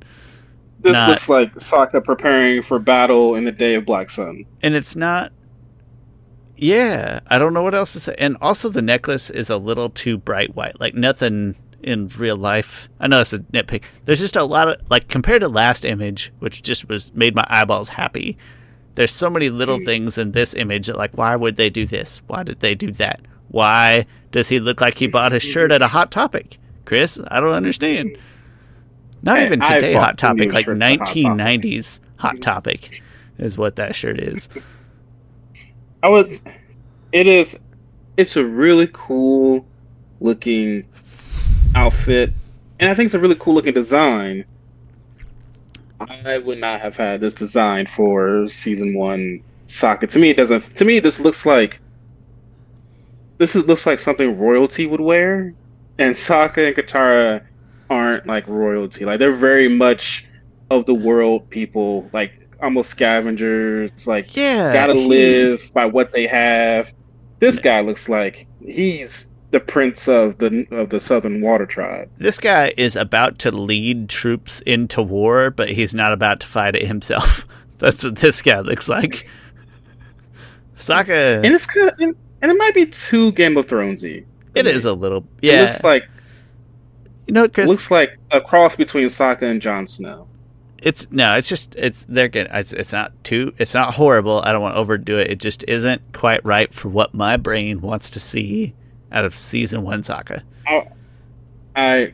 This 0.80 0.94
not- 0.94 1.08
looks 1.08 1.28
like 1.28 1.54
Sokka 1.54 2.04
preparing 2.04 2.62
for 2.62 2.78
battle 2.78 3.34
in 3.34 3.44
the 3.44 3.52
Day 3.52 3.74
of 3.74 3.84
Black 3.84 4.10
Sun. 4.10 4.44
and 4.62 4.74
it's 4.74 4.96
not 4.96 5.32
yeah 6.60 7.20
i 7.28 7.38
don't 7.38 7.54
know 7.54 7.62
what 7.62 7.74
else 7.74 7.92
to 7.92 8.00
say. 8.00 8.16
And 8.18 8.36
also 8.40 8.68
the 8.68 8.82
necklace 8.82 9.30
is 9.30 9.48
a 9.48 9.56
little 9.56 9.90
too 9.90 10.18
bright 10.18 10.56
white 10.56 10.80
like 10.80 10.94
nothing 10.94 11.54
in 11.80 12.08
real 12.08 12.36
life. 12.36 12.88
I 12.98 13.06
know 13.06 13.20
it's 13.20 13.32
a 13.32 13.38
nitpick. 13.38 13.84
There's 14.04 14.18
just 14.18 14.34
a 14.34 14.42
lot 14.42 14.68
of 14.68 14.90
like 14.90 15.06
compared 15.06 15.42
to 15.42 15.48
last 15.48 15.84
image 15.84 16.32
which 16.40 16.62
just 16.62 16.88
was 16.88 17.14
made 17.14 17.36
my 17.36 17.46
eyeballs 17.48 17.90
happy 17.90 18.36
there's 18.98 19.12
so 19.12 19.30
many 19.30 19.48
little 19.48 19.78
hmm. 19.78 19.84
things 19.84 20.18
in 20.18 20.32
this 20.32 20.54
image 20.54 20.88
that 20.88 20.96
like 20.96 21.16
why 21.16 21.36
would 21.36 21.54
they 21.54 21.70
do 21.70 21.86
this? 21.86 22.20
Why 22.26 22.42
did 22.42 22.58
they 22.58 22.74
do 22.74 22.90
that? 22.94 23.20
Why 23.46 24.06
does 24.32 24.48
he 24.48 24.58
look 24.58 24.80
like 24.80 24.98
he 24.98 25.06
bought 25.06 25.30
his 25.30 25.44
shirt 25.44 25.70
at 25.70 25.82
a 25.82 25.86
hot 25.86 26.10
topic? 26.10 26.58
Chris 26.84 27.20
i 27.28 27.38
don't 27.38 27.52
understand 27.52 28.16
hmm. 28.16 28.22
Not 29.22 29.40
even 29.40 29.60
today 29.60 29.92
hot 29.94 30.18
topic 30.18 30.52
like 30.52 30.64
shirts 30.64 30.80
at 30.82 30.98
Hot 30.98 31.06
Topic. 31.06 31.24
1990s 31.24 32.00
hot 32.16 32.40
topic 32.40 33.02
is 33.38 33.56
what 33.56 33.76
that 33.76 33.94
shirt 33.94 34.18
is 34.18 34.48
I 36.02 36.08
would. 36.08 36.38
It 37.12 37.26
is. 37.26 37.58
It's 38.16 38.36
a 38.36 38.44
really 38.44 38.88
cool 38.92 39.66
looking 40.20 40.84
outfit, 41.74 42.32
and 42.78 42.90
I 42.90 42.94
think 42.94 43.06
it's 43.06 43.14
a 43.14 43.18
really 43.18 43.36
cool 43.36 43.54
looking 43.54 43.74
design. 43.74 44.44
I 46.00 46.38
would 46.38 46.58
not 46.58 46.80
have 46.80 46.96
had 46.96 47.20
this 47.20 47.34
design 47.34 47.86
for 47.86 48.48
season 48.48 48.94
one 48.94 49.42
Sokka. 49.66 50.08
To 50.10 50.18
me, 50.18 50.30
it 50.30 50.36
doesn't. 50.36 50.76
To 50.76 50.84
me, 50.84 51.00
this 51.00 51.18
looks 51.18 51.44
like 51.44 51.80
this 53.38 53.56
is, 53.56 53.66
looks 53.66 53.86
like 53.86 53.98
something 53.98 54.38
royalty 54.38 54.86
would 54.86 55.00
wear, 55.00 55.52
and 55.98 56.14
Sokka 56.14 56.68
and 56.68 56.76
Katara 56.76 57.44
aren't 57.90 58.26
like 58.26 58.46
royalty. 58.48 59.04
Like 59.04 59.18
they're 59.18 59.30
very 59.32 59.68
much 59.68 60.26
of 60.70 60.86
the 60.86 60.94
world 60.94 61.48
people, 61.50 62.08
like 62.12 62.32
almost 62.62 62.90
scavengers. 62.90 64.06
Like 64.06 64.36
Yeah, 64.36 64.72
gotta 64.72 64.94
he- 64.94 65.06
live 65.06 65.70
by 65.74 65.86
what 65.86 66.12
they 66.12 66.26
have. 66.26 66.92
This 67.38 67.58
guy 67.58 67.80
looks 67.80 68.08
like 68.08 68.46
he's 68.60 69.26
the 69.50 69.60
prince 69.60 70.08
of 70.08 70.38
the 70.38 70.66
of 70.72 70.90
the 70.90 71.00
Southern 71.00 71.40
Water 71.40 71.64
Tribe. 71.66 72.10
This 72.18 72.38
guy 72.38 72.74
is 72.76 72.96
about 72.96 73.38
to 73.40 73.50
lead 73.50 74.08
troops 74.08 74.60
into 74.62 75.00
war, 75.02 75.50
but 75.50 75.70
he's 75.70 75.94
not 75.94 76.12
about 76.12 76.40
to 76.40 76.46
fight 76.46 76.76
it 76.76 76.86
himself. 76.86 77.46
That's 77.78 78.02
what 78.04 78.16
this 78.16 78.42
guy 78.42 78.58
looks 78.60 78.88
like. 78.88 79.26
Sokka, 80.76 81.36
And 81.44 81.54
it's 81.54 81.66
kind 81.66 81.88
of, 81.90 81.94
and, 82.00 82.14
and 82.42 82.50
it 82.52 82.56
might 82.58 82.74
be 82.74 82.86
too 82.86 83.32
Game 83.32 83.56
of 83.56 83.66
Thronesy. 83.66 84.24
it 84.54 84.66
is 84.66 84.84
a 84.84 84.92
little, 84.92 85.26
It 85.42 85.52
yeah. 85.52 85.62
looks 85.62 85.82
like 85.82 86.04
you 87.28 87.34
know, 87.34 87.46
Chris, 87.48 87.68
looks 87.68 87.90
like 87.90 88.18
a 88.32 88.40
cross 88.40 88.74
between 88.74 89.06
Sokka 89.06 89.42
and 89.42 89.62
Jon 89.62 89.86
Snow. 89.86 90.26
it's 90.82 91.06
no, 91.12 91.34
it's 91.34 91.48
just 91.48 91.74
it's 91.76 92.04
they're 92.08 92.28
good. 92.28 92.48
It's, 92.52 92.72
it's 92.72 92.92
not 92.92 93.12
too, 93.22 93.52
it's 93.58 93.74
not 93.74 93.94
horrible. 93.94 94.40
I 94.42 94.50
don't 94.52 94.62
want 94.62 94.74
to 94.74 94.78
overdo 94.80 95.18
it. 95.18 95.30
It 95.30 95.38
just 95.38 95.62
isn't 95.68 96.02
quite 96.12 96.44
right 96.44 96.72
for 96.74 96.88
what 96.88 97.14
my 97.14 97.36
brain 97.36 97.80
wants 97.80 98.10
to 98.10 98.20
see 98.20 98.74
out 99.12 99.24
of 99.24 99.36
season 99.36 99.82
one 99.82 100.02
Sokka. 100.02 100.42
I 101.76 102.12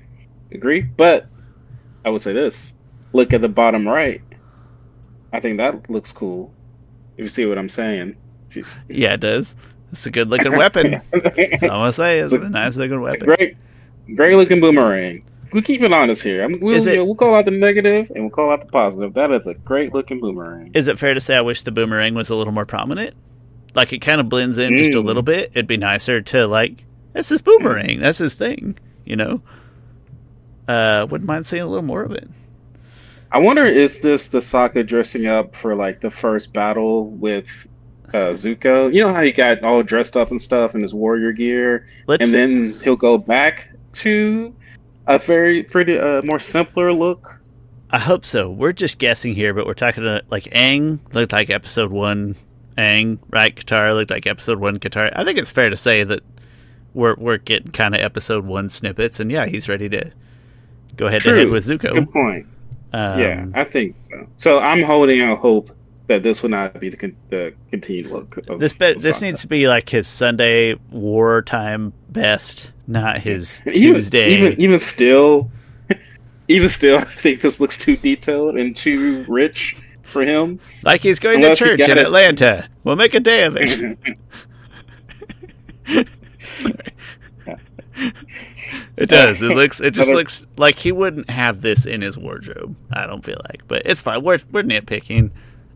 agree, 0.53 0.83
but 0.83 1.27
I 2.05 2.11
would 2.11 2.21
say 2.23 2.33
this: 2.35 2.75
look 3.13 3.33
at 3.33 3.41
the 3.41 3.49
bottom 3.49 3.89
right. 3.89 4.21
I 5.33 5.41
think 5.41 5.57
that 5.59 5.89
looks 5.91 6.13
cool. 6.13 6.53
If 7.17 7.25
you 7.25 7.31
see 7.31 7.47
what 7.47 7.57
I'm 7.59 7.69
saying. 7.69 8.17
Yeah, 8.89 9.15
it 9.15 9.21
does. 9.21 9.55
It's 9.91 10.07
a 10.07 10.11
good 10.11 10.29
looking 10.29 10.53
weapon. 10.53 11.01
That's 11.13 11.63
all 11.63 11.71
I'm 11.71 11.79
gonna 11.81 11.93
say. 11.93 12.19
It's 12.21 12.33
a 12.33 12.39
nice 12.39 12.77
looking 12.77 13.03
It's 13.05 13.13
weapon. 13.21 13.27
great, 13.27 13.57
great 14.15 14.37
looking 14.37 14.61
boomerang. 14.61 15.25
We 15.53 15.63
keep 15.63 15.83
it 15.83 15.93
honest 15.93 16.23
here. 16.23 16.43
I 16.43 16.49
mean, 16.49 16.61
we'll, 16.61 16.87
it- 16.87 17.07
we'll 17.07 17.15
call 17.15 17.35
out 17.35 17.45
the 17.45 17.51
negative 17.53 18.11
and 18.15 18.25
we'll 18.25 18.31
call 18.31 18.51
out 18.51 18.61
the 18.61 18.67
positive. 18.67 19.15
That 19.15 19.31
is 19.31 19.47
a 19.47 19.55
great 19.55 19.95
looking 19.95 20.21
boomerang. 20.21 20.73
Is 20.75 20.89
it 20.89 20.99
fair 20.99 21.15
to 21.15 21.21
say 21.21 21.37
I 21.37 21.43
wish 21.43 21.63
the 21.63 21.71
boomerang 21.71 22.15
was 22.15 22.29
a 22.31 22.35
little 22.35 22.53
more 22.53 22.67
prominent? 22.67 23.15
Like 23.75 23.93
it 23.93 24.01
kind 24.01 24.21
of 24.21 24.29
blends 24.29 24.59
in 24.59 24.75
just 24.77 24.95
a 24.95 24.99
Mm. 24.99 25.05
little 25.05 25.23
bit. 25.23 25.51
It'd 25.53 25.67
be 25.67 25.77
nicer 25.77 26.21
to 26.23 26.47
like 26.47 26.85
that's 27.13 27.29
his 27.29 27.41
boomerang. 27.43 28.01
That's 28.01 28.19
his 28.19 28.35
thing. 28.35 28.79
You 29.05 29.17
know. 29.17 29.43
Uh, 30.67 31.07
wouldn't 31.11 31.29
mind 31.29 31.47
seeing 31.47 31.63
a 31.63 31.67
little 31.67 31.85
more 31.85 32.03
of 32.03 32.13
it. 32.13 32.29
I 33.31 33.39
wonder 33.39 33.65
is 33.65 34.01
this 34.01 34.29
the 34.29 34.39
Sokka 34.39 34.87
dressing 34.87 35.27
up 35.27 35.55
for 35.55 35.75
like 35.75 36.01
the 36.01 36.11
first 36.11 36.53
battle 36.53 37.07
with 37.11 37.67
uh, 38.09 38.33
Zuko? 38.33 38.93
You 38.95 39.03
know 39.03 39.13
how 39.13 39.23
he 39.23 39.33
got 39.33 39.63
all 39.63 39.83
dressed 39.83 40.17
up 40.17 40.31
and 40.31 40.41
stuff 40.41 40.75
in 40.75 40.81
his 40.81 40.95
warrior 40.95 41.33
gear, 41.33 41.87
Let's. 42.07 42.25
and 42.25 42.33
then 42.33 42.81
he'll 42.83 42.97
go 42.97 43.19
back 43.19 43.69
to 43.95 44.55
a 45.07 45.19
very 45.19 45.63
pretty, 45.63 45.99
uh, 45.99 46.23
more 46.23 46.39
simpler 46.39 46.93
look. 46.93 47.41
I 47.91 47.99
hope 47.99 48.25
so. 48.27 48.51
We're 48.51 48.73
just 48.73 48.99
guessing 48.99 49.35
here, 49.35 49.55
but 49.55 49.67
we're 49.67 49.75
talking 49.75 50.03
to 50.03 50.23
like 50.29 50.45
Aang 50.45 50.99
looked 51.13 51.33
like 51.33 51.51
episode 51.51 51.93
one. 51.93 52.35
Aang, 52.77 53.19
right? 53.31 53.55
Katara 53.55 53.95
looked 53.95 54.11
like 54.11 54.27
episode 54.27 54.59
one. 54.59 54.81
Katara. 54.81 55.13
I 55.15 55.25
think 55.25 55.39
it's 55.39 55.51
fair 55.51 55.71
to 55.71 55.77
say 55.77 56.03
that 56.03 56.23
we're 56.93 57.15
we're 57.17 57.39
getting 57.39 57.71
kind 57.71 57.95
of 57.95 58.01
episode 58.01 58.45
one 58.45 58.69
snippets, 58.69 59.21
and 59.21 59.31
yeah, 59.31 59.47
he's 59.47 59.69
ready 59.69 59.89
to 59.91 60.11
go 60.97 61.09
head 61.09 61.21
to 61.21 61.29
True. 61.29 61.39
head 61.39 61.49
with 61.51 61.67
Zuko. 61.67 61.95
Good 61.95 62.11
point. 62.11 62.47
Um, 62.93 63.21
yeah, 63.21 63.47
I 63.55 63.65
think 63.65 63.97
so. 64.11 64.27
So 64.37 64.59
I'm 64.59 64.83
holding 64.83 65.21
out 65.21 65.39
hope 65.39 65.71
that 66.07 66.23
this 66.23 66.43
would 66.43 66.51
not 66.51 66.79
be 66.81 66.89
the, 66.91 66.97
con- 66.97 67.17
the 67.31 67.55
continued 67.71 68.07
look. 68.11 68.37
Of, 68.49 68.61
This 68.61 68.73
be- 68.75 68.95
this 68.95 69.23
needs 69.23 69.41
to 69.43 69.49
be 69.49 69.69
like 69.69 69.89
his 69.89 70.07
Sunday 70.07 70.75
wartime 70.91 71.93
best, 72.11 72.73
not 72.87 73.21
his 73.21 73.63
even, 73.67 73.95
Tuesday. 73.95 74.29
Even 74.35 74.61
even 74.61 74.81
still, 74.81 75.51
even 76.49 76.69
still, 76.69 76.99
I 76.99 77.05
think 77.05 77.41
this 77.41 77.59
looks 77.61 77.79
too 77.79 77.97
detailed 77.97 78.57
and 78.59 78.77
too 78.77 79.25
rich 79.29 79.77
for 80.03 80.23
him. 80.23 80.61
like 80.83 81.01
he's 81.01 81.19
going 81.19 81.37
unless 81.43 81.59
to 81.59 81.65
church 81.65 81.81
in 81.81 81.93
it- 81.99 81.99
Atlanta. 81.99 82.69
We'll 82.85 82.97
make 82.97 83.15
a 83.15 83.21
day 83.21 83.45
of 83.45 83.57
it. 83.59 83.99
It 88.97 89.09
does. 89.09 89.43
It 89.43 89.55
looks. 89.55 89.81
It 89.81 89.91
just 89.93 90.11
looks 90.11 90.47
like 90.57 90.79
he 90.79 90.93
wouldn't 90.93 91.29
have 91.31 91.61
this 91.61 91.85
in 91.87 92.01
his 92.01 92.17
wardrobe. 92.19 92.77
I 92.93 93.07
don't 93.07 93.25
feel 93.25 93.41
like, 93.51 93.63
but 93.69 93.83
it's 93.85 94.01
fine. 94.01 94.23
We're 94.23 94.39
we're 94.51 94.63
nitpicking. 94.63 95.31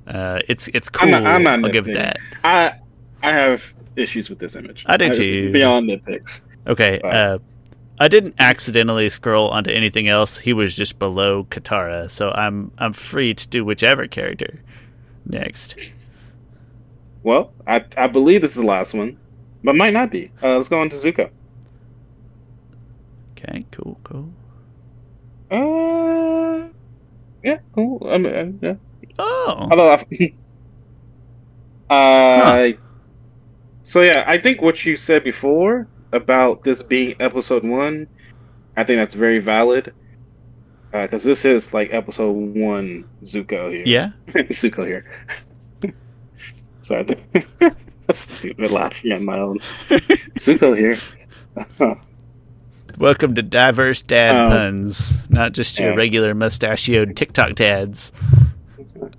Uh, 0.09 0.41
it's 0.49 0.69
it's 0.69 0.89
cool. 0.89 1.15
I'm 1.15 1.23
not- 1.23 1.35
I'm 1.35 1.43
not 1.43 1.65
I'll 1.65 1.71
give 1.71 1.87
it 1.89 1.95
that. 1.95 2.19
I 2.43 2.73
I 3.23 3.31
have 3.31 3.73
issues 3.97 4.31
with 4.31 4.39
this 4.39 4.57
image. 4.57 4.85
I 4.87 4.97
do 4.97 5.07
It's 5.07 5.19
too. 5.19 5.53
Beyond 5.53 5.89
nitpicks. 5.89 6.43
Okay. 6.67 7.01
Uh, 7.03 7.39
I 8.01 8.09
didn't 8.09 8.37
accidentally 8.39 9.09
scroll 9.09 9.49
onto 9.49 9.71
anything 9.71 10.09
else. 10.09 10.39
He 10.39 10.53
was 10.53 10.77
just 10.77 10.99
below 10.99 11.45
Katara, 11.45 12.11
so 12.11 12.31
I'm 12.31 12.71
I'm 12.79 12.93
free 12.93 13.35
to 13.35 13.49
do 13.49 13.65
whichever 13.65 14.07
character 14.07 14.61
next. 15.27 15.93
Well, 17.23 17.53
I 17.67 17.85
I 17.97 18.07
believe 18.07 18.41
this 18.41 18.53
is 18.53 18.63
the 18.63 18.69
last 18.69 18.95
one, 18.95 19.17
but 19.65 19.75
might 19.77 19.93
not 19.93 20.11
be. 20.11 20.31
Uh, 20.43 20.57
let's 20.57 20.69
go 20.69 20.79
on 20.79 20.89
to 20.91 20.97
Zuko. 20.97 21.29
Okay. 23.37 23.67
Cool. 23.73 23.99
Cool. 24.05 24.31
Uh, 25.51 26.69
yeah, 27.43 27.59
cool. 27.75 28.07
I 28.09 28.19
mean, 28.19 28.35
uh, 28.35 28.53
yeah. 28.67 28.75
Oh. 29.19 29.69
Although, 29.71 29.99
uh, 31.91 32.73
so 33.83 34.03
yeah, 34.03 34.25
I 34.27 34.39
think 34.39 34.63
what 34.63 34.85
you 34.85 34.97
said 34.97 35.25
before 35.25 35.89
about 36.13 36.63
this 36.63 36.83
being 36.83 37.17
episode 37.21 37.65
one, 37.65 38.07
I 38.77 38.85
think 38.85 38.99
that's 38.99 39.15
very 39.15 39.39
valid. 39.39 39.93
Because 40.93 41.23
this 41.23 41.45
is 41.45 41.75
like 41.75 41.93
episode 41.93 42.33
one 42.33 43.05
Zuko 43.23 43.71
here. 43.71 43.83
Yeah. 43.85 44.11
Zuko 44.29 44.87
here. 44.87 45.05
Sorry, 46.81 47.07
stupid 48.15 48.71
laughing 48.71 49.13
at 49.13 49.21
my 49.21 49.39
own. 49.39 49.59
Zuko 50.39 50.75
here. 50.77 50.99
Welcome 52.97 53.35
to 53.35 53.43
diverse 53.43 54.01
dad 54.01 54.41
Um, 54.41 54.49
puns, 54.49 55.29
not 55.29 55.53
just 55.53 55.79
your 55.79 55.91
yeah. 55.91 55.97
regular 55.97 56.35
mustachioed 56.35 57.17
TikTok 57.17 57.55
dads. 57.55 58.11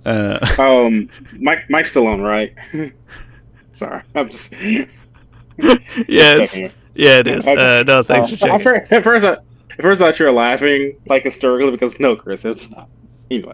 Uh, 0.04 0.38
um, 0.58 1.08
Mike, 1.40 1.68
Mike's 1.68 1.90
still 1.90 2.06
on, 2.06 2.20
right? 2.20 2.54
Sorry, 3.72 4.02
I'm 4.14 4.28
just. 4.30 4.52
yeah, 4.58 4.86
it's, 5.58 6.56
yeah, 6.94 7.18
it 7.18 7.26
is. 7.26 7.46
Uh, 7.46 7.82
no, 7.86 8.02
thanks 8.02 8.32
Uh, 8.32 8.36
for 8.36 8.40
checking. 8.46 8.58
first, 8.58 8.92
at 8.92 9.04
first, 9.04 9.24
I, 9.24 9.32
at 9.32 9.82
first, 9.82 10.00
I 10.00 10.04
thought 10.06 10.18
you 10.18 10.26
were 10.26 10.32
laughing 10.32 10.96
like 11.06 11.22
hysterically 11.24 11.70
because 11.70 11.98
no, 12.00 12.16
Chris, 12.16 12.44
it's 12.44 12.70
not. 12.70 12.88
Anyway, 13.30 13.52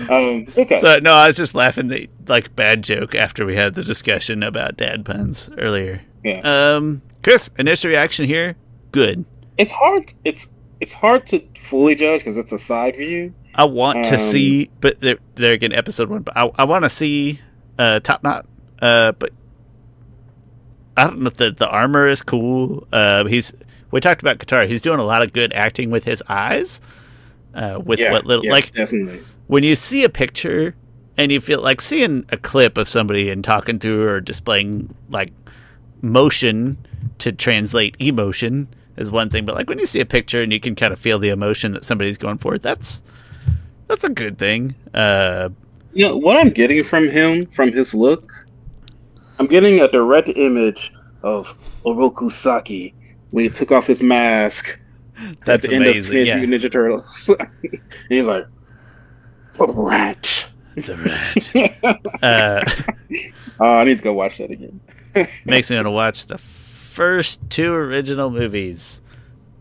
um, 0.00 0.46
Zuko. 0.46 0.78
So 0.80 0.98
no, 0.98 1.14
I 1.14 1.26
was 1.28 1.36
just 1.36 1.54
laughing 1.54 1.88
the 1.88 2.08
like 2.28 2.54
bad 2.54 2.82
joke 2.82 3.14
after 3.14 3.46
we 3.46 3.56
had 3.56 3.74
the 3.74 3.82
discussion 3.82 4.42
about 4.42 4.76
dad 4.76 5.04
puns 5.04 5.48
earlier. 5.58 6.02
Yeah. 6.24 6.40
Um, 6.76 7.02
Chris, 7.22 7.50
initial 7.58 7.88
reaction 7.90 8.26
here, 8.26 8.56
good. 8.90 9.24
it's 9.58 9.72
hard. 9.72 10.12
It's 10.24 10.48
it's 10.82 10.92
hard 10.92 11.26
to 11.28 11.40
fully 11.56 11.94
judge 11.94 12.20
because 12.20 12.36
it's 12.36 12.50
a 12.50 12.58
side 12.58 12.96
view. 12.96 13.32
I 13.54 13.64
want 13.64 14.04
to 14.06 14.14
Um, 14.14 14.18
see, 14.18 14.68
but 14.80 14.98
they're, 14.98 15.18
they're 15.36 15.52
again 15.52 15.72
episode 15.72 16.08
one. 16.10 16.22
But 16.22 16.36
I, 16.36 16.50
I 16.56 16.64
want 16.64 16.84
to 16.84 16.90
see 16.90 17.40
uh, 17.78 18.00
Top 18.00 18.24
Knot. 18.24 18.46
Uh, 18.80 19.12
but 19.12 19.30
I 20.96 21.04
don't 21.04 21.20
know 21.20 21.28
if 21.28 21.34
the 21.36 21.52
the 21.52 21.68
armor 21.68 22.08
is 22.08 22.22
cool. 22.24 22.86
Uh, 22.92 23.24
he's 23.26 23.54
we 23.92 24.00
talked 24.00 24.22
about 24.22 24.38
Katara. 24.38 24.66
He's 24.66 24.80
doing 24.80 24.98
a 24.98 25.04
lot 25.04 25.22
of 25.22 25.32
good 25.32 25.52
acting 25.52 25.90
with 25.92 26.02
his 26.02 26.20
eyes. 26.28 26.80
Uh, 27.54 27.80
with 27.84 28.00
yeah, 28.00 28.10
what 28.10 28.26
little 28.26 28.44
yeah, 28.44 28.50
like 28.52 28.72
definitely. 28.72 29.22
when 29.46 29.62
you 29.62 29.76
see 29.76 30.02
a 30.02 30.08
picture 30.08 30.74
and 31.16 31.30
you 31.30 31.38
feel 31.38 31.60
like 31.60 31.80
seeing 31.80 32.24
a 32.30 32.36
clip 32.36 32.76
of 32.76 32.88
somebody 32.88 33.30
and 33.30 33.44
talking 33.44 33.78
through 33.78 34.08
or 34.08 34.20
displaying 34.20 34.92
like 35.10 35.32
motion 36.00 36.76
to 37.18 37.30
translate 37.30 37.94
emotion 38.00 38.66
is 38.96 39.10
one 39.10 39.28
thing 39.30 39.44
but 39.44 39.54
like 39.54 39.68
when 39.68 39.78
you 39.78 39.86
see 39.86 40.00
a 40.00 40.06
picture 40.06 40.42
and 40.42 40.52
you 40.52 40.60
can 40.60 40.74
kind 40.74 40.92
of 40.92 40.98
feel 40.98 41.18
the 41.18 41.28
emotion 41.30 41.72
that 41.72 41.84
somebody's 41.84 42.18
going 42.18 42.38
for 42.38 42.58
that's 42.58 43.02
that's 43.88 44.04
a 44.04 44.08
good 44.10 44.38
thing 44.38 44.74
uh 44.94 45.48
You 45.94 46.06
know 46.06 46.16
what 46.16 46.36
I'm 46.38 46.50
getting 46.50 46.82
from 46.84 47.08
him, 47.10 47.44
from 47.46 47.72
his 47.72 47.92
look. 47.94 48.32
I'm 49.38 49.46
getting 49.46 49.80
a 49.80 49.88
direct 49.88 50.28
image 50.28 50.92
of 51.22 51.54
Oroku 51.84 52.30
Saki 52.30 52.94
when 53.30 53.44
he 53.44 53.50
took 53.50 53.70
off 53.72 53.86
his 53.86 54.02
mask. 54.02 54.78
at 55.18 55.40
that's 55.42 55.68
the 55.68 55.74
end 55.74 55.84
of 55.86 55.90
amazing 55.92 56.12
Teenage 56.12 56.28
yeah 56.28 56.36
Mutant 56.36 56.62
Ninja 56.62 56.70
Turtles. 56.72 57.30
and 57.38 57.80
he's 58.08 58.26
like, 58.26 58.46
rat. 59.58 60.50
the 60.76 60.96
red 60.96 62.22
uh 62.22 62.64
Oh, 63.60 63.74
I 63.76 63.84
need 63.84 63.98
to 63.98 64.02
go 64.02 64.12
watch 64.14 64.38
that 64.38 64.50
again. 64.50 64.80
makes 65.44 65.68
me 65.70 65.76
want 65.76 65.86
to 65.86 65.90
watch 65.90 66.26
the 66.26 66.38
first 66.92 67.40
two 67.50 67.72
original 67.72 68.30
movies 68.30 69.00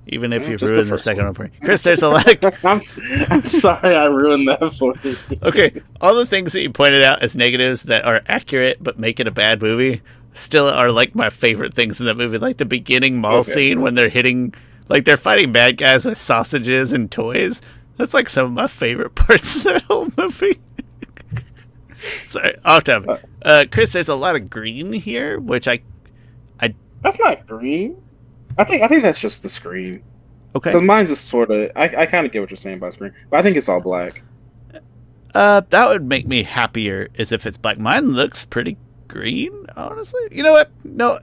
even 0.08 0.34
if 0.34 0.44
Yeah, 0.44 0.50
you 0.52 0.58
just 0.58 0.74
the 0.76 0.76
ruin 0.76 0.90
the 0.90 0.98
second 0.98 1.26
one 1.26 1.34
for 1.34 1.44
me 1.44 1.52
chris 1.64 1.82
there's 1.84 2.02
a 2.02 2.10
lot 2.10 2.26
I'm, 2.64 2.82
I'm 3.30 3.48
sorry 3.48 3.96
I 3.96 4.06
ruined 4.06 4.48
that 4.48 4.74
for 4.78 4.94
you. 5.04 5.16
okay, 5.44 5.82
all 6.02 6.16
the 6.16 6.26
things 6.26 6.54
that 6.54 6.62
you 6.62 6.70
pointed 6.72 7.04
out 7.04 7.22
as 7.22 7.36
negatives 7.36 7.84
that 7.84 8.04
are 8.06 8.22
accurate 8.28 8.84
but 8.84 9.00
make 9.00 9.20
it 9.20 9.28
a 9.28 9.32
bad 9.32 9.62
movie 9.62 10.02
still 10.34 10.68
are 10.70 10.92
like 10.92 11.14
my 11.16 11.30
favorite 11.30 11.74
things 11.74 12.00
in 12.00 12.06
that 12.06 12.16
movie. 12.16 12.38
Like 12.38 12.58
the 12.58 12.66
beginning 12.66 13.18
mall 13.20 13.40
Okay. 13.40 13.52
scene 13.52 13.82
when 13.82 13.96
they're 13.96 14.08
hitting, 14.10 14.54
like 14.88 15.04
they're 15.04 15.18
fighting 15.18 15.52
bad 15.52 15.76
guys 15.78 16.06
with 16.06 16.18
sausages 16.18 16.94
and 16.94 17.12
toys. 17.12 17.62
That's 17.98 18.14
like 18.14 18.30
some 18.30 18.46
of 18.46 18.52
my 18.54 18.68
favorite 18.68 19.14
parts 19.16 19.58
of 19.58 19.64
that 19.64 19.82
whole 19.84 20.08
movie. 20.18 20.60
Sorry, 22.26 22.56
off 22.66 22.84
topic. 22.86 23.24
Uh, 23.42 23.66
Chris, 23.72 23.92
there's 23.94 24.08
a 24.10 24.16
lot 24.16 24.36
of 24.36 24.50
green 24.50 24.94
here, 24.94 25.40
which 25.40 25.68
I 25.68 25.82
That's 27.02 27.20
not 27.20 27.48
green. 27.48 28.02
I 28.58 28.64
think 28.64 28.84
I 28.84 28.88
think 28.88 29.04
that's 29.04 29.20
just 29.20 29.44
the 29.44 29.50
screen. 29.50 30.04
okay. 30.56 30.72
Because 30.72 30.82
mine's 30.82 31.10
is 31.10 31.20
sort 31.20 31.52
of. 31.52 31.72
I, 31.76 31.84
I 31.96 32.06
kind 32.06 32.26
of 32.26 32.32
get 32.32 32.42
what 32.42 32.50
you're 32.52 32.58
saying 32.58 32.80
by 32.80 32.90
screen, 32.90 33.14
but 33.30 33.40
I 33.40 33.42
think 33.42 33.58
it's 33.58 33.70
all 33.70 33.82
black. 33.82 34.24
Uh, 35.34 35.62
that 35.70 35.88
would 35.88 36.04
make 36.04 36.28
me 36.28 36.44
happier 36.44 37.08
as 37.18 37.32
if 37.32 37.46
it's 37.46 37.58
black. 37.58 37.80
Mine 37.80 38.12
looks 38.12 38.44
pretty 38.44 38.78
green, 39.08 39.66
honestly. 39.78 40.22
You 40.32 40.44
know 40.44 40.52
what? 40.52 40.70
No. 40.84 41.20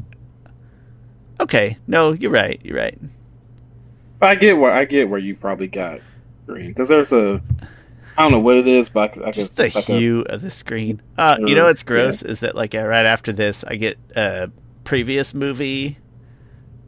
Okay, 1.41 1.77
no, 1.87 2.13
you're 2.13 2.31
right. 2.31 2.61
You're 2.65 2.77
right. 2.77 2.99
I 4.21 4.35
get 4.35 4.57
where 4.59 4.73
I 4.73 4.85
get 4.85 5.09
where 5.09 5.21
you 5.21 5.37
probably 5.37 5.69
got 5.69 6.01
green 6.47 6.69
because 6.69 6.89
there's 6.89 7.13
a. 7.13 7.41
I 8.17 8.23
don't 8.23 8.33
know 8.33 8.41
what 8.41 8.57
it 8.57 8.67
is, 8.67 8.89
but 8.89 9.17
I, 9.23 9.29
I 9.29 9.31
Just 9.31 9.55
could, 9.55 9.73
the 9.73 9.81
hue 9.81 10.23
of 10.23 10.43
the 10.43 10.51
screen. 10.51 11.01
Uh, 11.17 11.37
you 11.39 11.55
know 11.55 11.67
what's 11.67 11.85
gross 11.85 12.23
is 12.23 12.41
that 12.41 12.57
like 12.57 12.75
uh, 12.75 12.85
right 12.85 13.07
after 13.07 13.33
this, 13.33 13.63
I 13.63 13.77
get 13.77 13.97
uh 14.17 14.49
previous 14.89 15.35
movie 15.35 15.99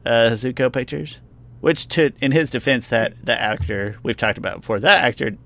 uh 0.06 0.30
Zuko 0.30 0.72
pictures, 0.72 1.20
which 1.60 1.86
to 1.88 2.12
in 2.22 2.32
his 2.32 2.48
defense, 2.48 2.88
that 2.88 3.22
the 3.26 3.38
actor 3.38 3.96
we've 4.02 4.16
talked 4.16 4.38
about 4.38 4.62
before, 4.62 4.80
that 4.80 5.04
actor 5.04 5.36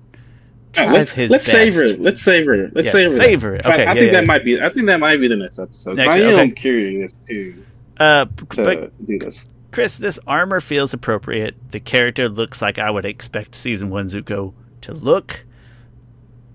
Yeah, 0.77 0.91
let's 0.93 1.11
his 1.11 1.29
let's 1.31 1.45
savor 1.45 1.83
it. 1.83 1.99
Let's 2.01 2.21
savor 2.21 2.53
it. 2.53 2.73
Let's 2.73 2.85
Yeah, 2.85 2.91
savor, 2.93 3.17
savor 3.17 3.55
it. 3.55 3.65
Okay, 3.65 3.85
I, 3.85 3.91
I 3.91 3.93
yeah, 3.93 3.99
think 3.99 4.11
that 4.13 4.25
might 4.25 4.45
be. 4.45 4.61
I 4.61 4.69
think 4.69 4.87
that 4.87 5.01
might 5.01 5.17
be 5.17 5.27
the 5.27 5.35
next 5.35 5.59
episode. 5.59 5.97
Next, 5.97 6.15
I 6.15 6.19
am 6.19 6.39
okay. 6.39 6.51
curious 6.51 7.11
too 7.27 7.61
Uh, 7.99 8.25
to 8.25 8.45
but 8.63 9.05
do 9.05 9.19
this. 9.19 9.45
Chris, 9.71 9.95
this 9.97 10.17
armor 10.25 10.61
feels 10.61 10.93
appropriate. 10.93 11.55
The 11.71 11.81
character 11.81 12.29
looks 12.29 12.61
like 12.61 12.79
I 12.79 12.89
would 12.89 13.03
expect 13.05 13.53
season 13.55 13.89
one 13.89 14.07
Zuko 14.07 14.53
to 14.81 14.93
look. 14.93 15.43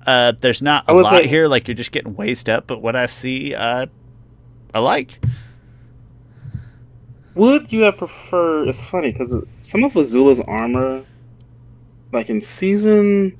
Uh, 0.06 0.32
there's 0.40 0.62
not 0.62 0.84
a 0.88 0.94
lot 0.94 1.12
like- 1.12 1.26
here, 1.26 1.46
like 1.46 1.68
you're 1.68 1.74
just 1.74 1.92
getting 1.92 2.16
waist 2.16 2.48
up, 2.48 2.66
but 2.66 2.80
what 2.80 2.96
I 2.96 3.04
see, 3.04 3.54
uh, 3.54 3.84
I 4.72 4.78
like. 4.78 5.18
Would 7.34 7.72
you 7.72 7.82
have 7.82 7.98
preferred? 7.98 8.68
It's 8.68 8.84
funny 8.84 9.12
because 9.12 9.34
some 9.62 9.84
of 9.84 9.92
Azula's 9.92 10.40
armor, 10.40 11.04
like 12.12 12.28
in 12.28 12.40
season, 12.40 13.38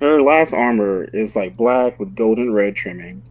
her 0.00 0.20
last 0.20 0.52
armor 0.52 1.04
is 1.04 1.36
like 1.36 1.56
black 1.56 1.98
with 2.00 2.14
gold 2.14 2.38
and 2.38 2.54
red 2.54 2.74
trimming. 2.74 3.22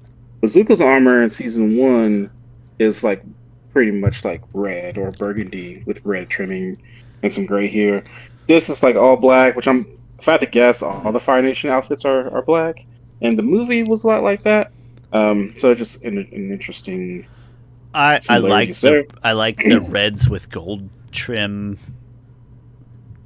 Bazooka's 0.41 0.81
armor 0.81 1.21
in 1.21 1.29
season 1.29 1.77
one 1.77 2.29
is 2.77 3.03
like 3.03 3.23
pretty 3.71 3.91
much 3.91 4.23
like 4.23 4.41
red 4.53 4.97
or 4.97 5.11
burgundy 5.11 5.83
with 5.85 6.03
red 6.05 6.29
trimming 6.29 6.81
and 7.21 7.33
some 7.33 7.45
gray 7.45 7.67
here. 7.67 8.03
This 8.47 8.69
is 8.69 8.81
like 8.81 8.95
all 8.95 9.17
black, 9.17 9.55
which 9.55 9.67
I'm 9.67 9.85
if 10.19 10.27
I 10.27 10.33
had 10.33 10.41
to 10.41 10.47
guess, 10.47 10.81
all 10.81 11.11
the 11.11 11.19
Fire 11.19 11.41
Nation 11.41 11.69
outfits 11.69 12.03
are, 12.05 12.29
are 12.31 12.41
black. 12.41 12.85
And 13.21 13.37
the 13.37 13.43
movie 13.43 13.83
was 13.83 14.03
a 14.03 14.07
lot 14.07 14.23
like 14.23 14.43
that. 14.43 14.71
Um, 15.11 15.51
so 15.57 15.71
it's 15.71 15.79
just 15.79 16.03
an, 16.03 16.17
an 16.17 16.51
interesting. 16.51 17.25
I, 17.93 18.19
I 18.29 18.37
like 18.37 18.75
the. 18.75 19.05
I 19.23 19.31
like 19.33 19.57
the 19.57 19.79
reds 19.89 20.29
with 20.29 20.49
gold 20.49 20.89
trim 21.11 21.79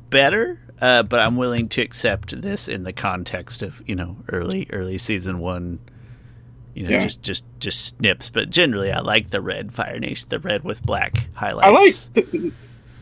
better, 0.10 0.60
uh, 0.82 1.04
but 1.04 1.20
I'm 1.20 1.36
willing 1.36 1.68
to 1.70 1.82
accept 1.82 2.40
this 2.42 2.68
in 2.68 2.84
the 2.84 2.94
context 2.94 3.62
of 3.64 3.82
you 3.86 3.96
know 3.96 4.18
early 4.32 4.68
early 4.72 4.98
season 4.98 5.40
one. 5.40 5.80
You 6.74 6.84
know, 6.84 6.90
Yeah. 6.90 7.04
just 7.04 7.22
just 7.22 7.46
just 7.60 7.98
snips, 7.98 8.30
but 8.30 8.50
generally 8.50 8.92
I 8.92 9.00
like 9.00 9.30
the 9.30 9.42
red 9.42 9.74
Fire 9.74 10.00
Nation, 10.00 10.28
the 10.30 10.40
red 10.40 10.64
with 10.64 10.82
black 10.82 11.28
highlights. 11.36 12.10
I 12.16 12.20
like 12.20 12.32
the, 12.32 12.52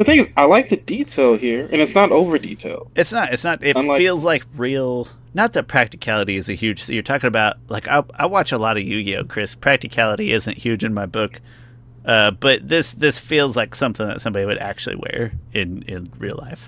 the 0.03 0.11
thing 0.11 0.19
is 0.19 0.29
I 0.37 0.45
like 0.45 0.69
the 0.69 0.77
detail 0.77 1.35
here, 1.37 1.67
and 1.71 1.81
it's 1.81 1.95
not 1.95 2.11
over 2.11 2.37
detailed. 2.37 2.91
It's 2.95 3.11
not. 3.11 3.33
It's 3.33 3.43
not. 3.43 3.63
It 3.63 3.75
Unlike- 3.75 3.97
feels 3.97 4.23
like 4.25 4.43
real. 4.55 5.07
Not 5.33 5.53
that 5.53 5.67
practicality 5.67 6.35
is 6.35 6.49
a 6.49 6.53
huge. 6.53 6.89
You're 6.89 7.03
talking 7.03 7.27
about 7.27 7.57
like 7.69 7.87
I, 7.87 8.03
I 8.15 8.25
watch 8.25 8.51
a 8.51 8.57
lot 8.57 8.77
of 8.77 8.83
Yu-Gi-Oh, 8.83 9.25
Chris. 9.25 9.55
Practicality 9.55 10.33
isn't 10.33 10.57
huge 10.57 10.83
in 10.83 10.93
my 10.93 11.05
book, 11.05 11.39
uh, 12.05 12.31
but 12.31 12.67
this 12.67 12.91
this 12.93 13.17
feels 13.17 13.55
like 13.55 13.73
something 13.75 14.07
that 14.07 14.19
somebody 14.21 14.45
would 14.45 14.57
actually 14.57 14.97
wear 14.97 15.31
in 15.53 15.83
in 15.83 16.11
real 16.17 16.37
life. 16.41 16.67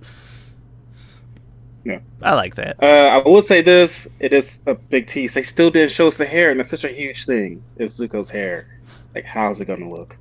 Yeah. 1.85 1.99
I 2.21 2.35
like 2.35 2.55
that. 2.55 2.81
Uh, 2.81 2.85
I 2.85 3.17
will 3.27 3.41
say 3.41 3.61
this: 3.61 4.07
it 4.19 4.31
is 4.31 4.61
a 4.65 4.75
big 4.75 5.07
tease. 5.07 5.33
They 5.33 5.43
still 5.43 5.69
didn't 5.69 5.91
show 5.91 6.07
us 6.07 6.17
the 6.17 6.25
hair, 6.25 6.49
and 6.49 6.61
it's 6.61 6.69
such 6.69 6.85
a 6.85 6.89
huge 6.89 7.25
thing. 7.25 7.61
Is 7.77 7.99
Zuko's 7.99 8.29
hair? 8.29 8.79
Like, 9.13 9.25
how's 9.25 9.59
it 9.59 9.65
gonna 9.65 9.89
look? 9.89 10.15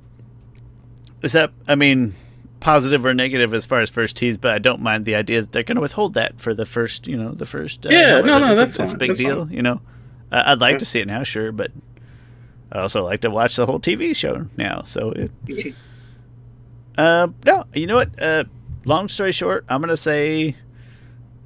Is 1.21 1.31
that? 1.31 1.51
I 1.67 1.75
mean, 1.75 2.13
positive 2.63 3.05
or 3.05 3.13
negative 3.13 3.53
as 3.53 3.65
far 3.65 3.81
as 3.81 3.89
first 3.89 4.17
tease, 4.17 4.37
but 4.37 4.51
I 4.51 4.57
don't 4.59 4.81
mind 4.81 5.05
the 5.05 5.15
idea 5.15 5.41
that 5.41 5.51
they're 5.51 5.63
going 5.63 5.75
to 5.75 5.81
withhold 5.81 6.13
that 6.15 6.39
for 6.39 6.53
the 6.53 6.65
first. 6.65 7.07
You 7.07 7.17
know, 7.17 7.31
the 7.31 7.45
first. 7.45 7.85
Uh, 7.85 7.89
Yeah, 7.89 8.21
no, 8.21 8.39
no, 8.39 8.53
a- 8.53 8.55
that's 8.55 8.93
a 8.93 8.97
big 8.97 9.09
that's 9.09 9.19
deal. 9.19 9.47
You 9.51 9.61
know, 9.61 9.81
uh, 10.31 10.43
I'd 10.47 10.59
like 10.61 10.73
Yeah. 10.73 10.77
to 10.79 10.85
see 10.85 10.99
it 11.01 11.07
now, 11.07 11.23
sure, 11.23 11.51
but 11.51 11.71
I 12.71 12.79
also 12.79 13.03
like 13.03 13.21
to 13.21 13.29
watch 13.29 13.55
the 13.57 13.65
whole 13.65 13.79
TV 13.79 14.15
show 14.15 14.47
now. 14.57 14.83
So 14.85 15.11
it, 15.11 15.75
Uh, 16.97 17.27
no, 17.45 17.65
you 17.73 17.87
know 17.87 17.95
what? 17.95 18.21
Uh, 18.21 18.43
long 18.85 19.07
story 19.09 19.31
short, 19.31 19.65
I'm 19.67 19.81
gonna 19.81 19.97
say, 19.97 20.55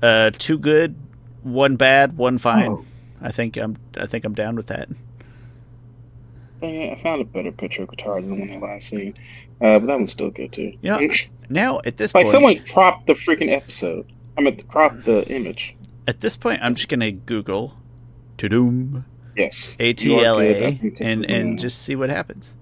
uh, 0.02 0.32
two 0.38 0.58
good, 0.58 0.96
one 1.44 1.76
bad, 1.78 2.18
one 2.18 2.38
fine. 2.38 2.70
Oh. 2.70 2.86
I 3.22 3.32
think 3.32 3.58
I'm. 3.58 3.78
I 3.98 4.06
think 4.06 4.26
I'm 4.26 4.34
down 4.36 4.56
with 4.56 4.68
that. 4.68 4.90
I 6.62 6.96
found 7.02 7.22
a 7.22 7.26
better 7.26 7.52
picture 7.52 7.84
of 7.84 7.90
Katara 7.90 8.22
than 8.22 8.30
the 8.30 8.36
one 8.36 8.52
I 8.52 8.58
last 8.58 8.88
seen, 8.88 9.14
uh, 9.62 9.80
but 9.80 9.86
that 9.88 9.96
one's 9.98 10.12
still 10.12 10.32
good 10.32 10.52
too. 10.52 10.74
Yeah. 10.82 11.00
Now 11.50 11.80
at 11.86 11.96
this 11.96 12.14
like 12.14 12.26
point, 12.26 12.32
someone 12.34 12.64
cropped 12.66 13.08
the 13.08 13.14
freaking 13.14 13.50
episode. 13.50 14.12
I 14.38 14.42
mean, 14.42 14.58
cropped 14.68 15.06
the 15.06 15.26
image. 15.30 15.76
at 16.06 16.20
this 16.20 16.36
point, 16.36 16.60
I'm 16.62 16.76
just 16.76 16.90
gonna 16.90 17.12
Google, 17.12 17.78
Tudum 18.38 19.06
Yes. 19.38 19.76
A 19.80 19.94
T 19.94 20.14
L 20.24 20.42
A 20.42 20.78
and 21.00 21.26
and 21.26 21.58
just 21.58 21.82
see 21.84 21.96
what 21.96 22.10
happens. 22.10 22.54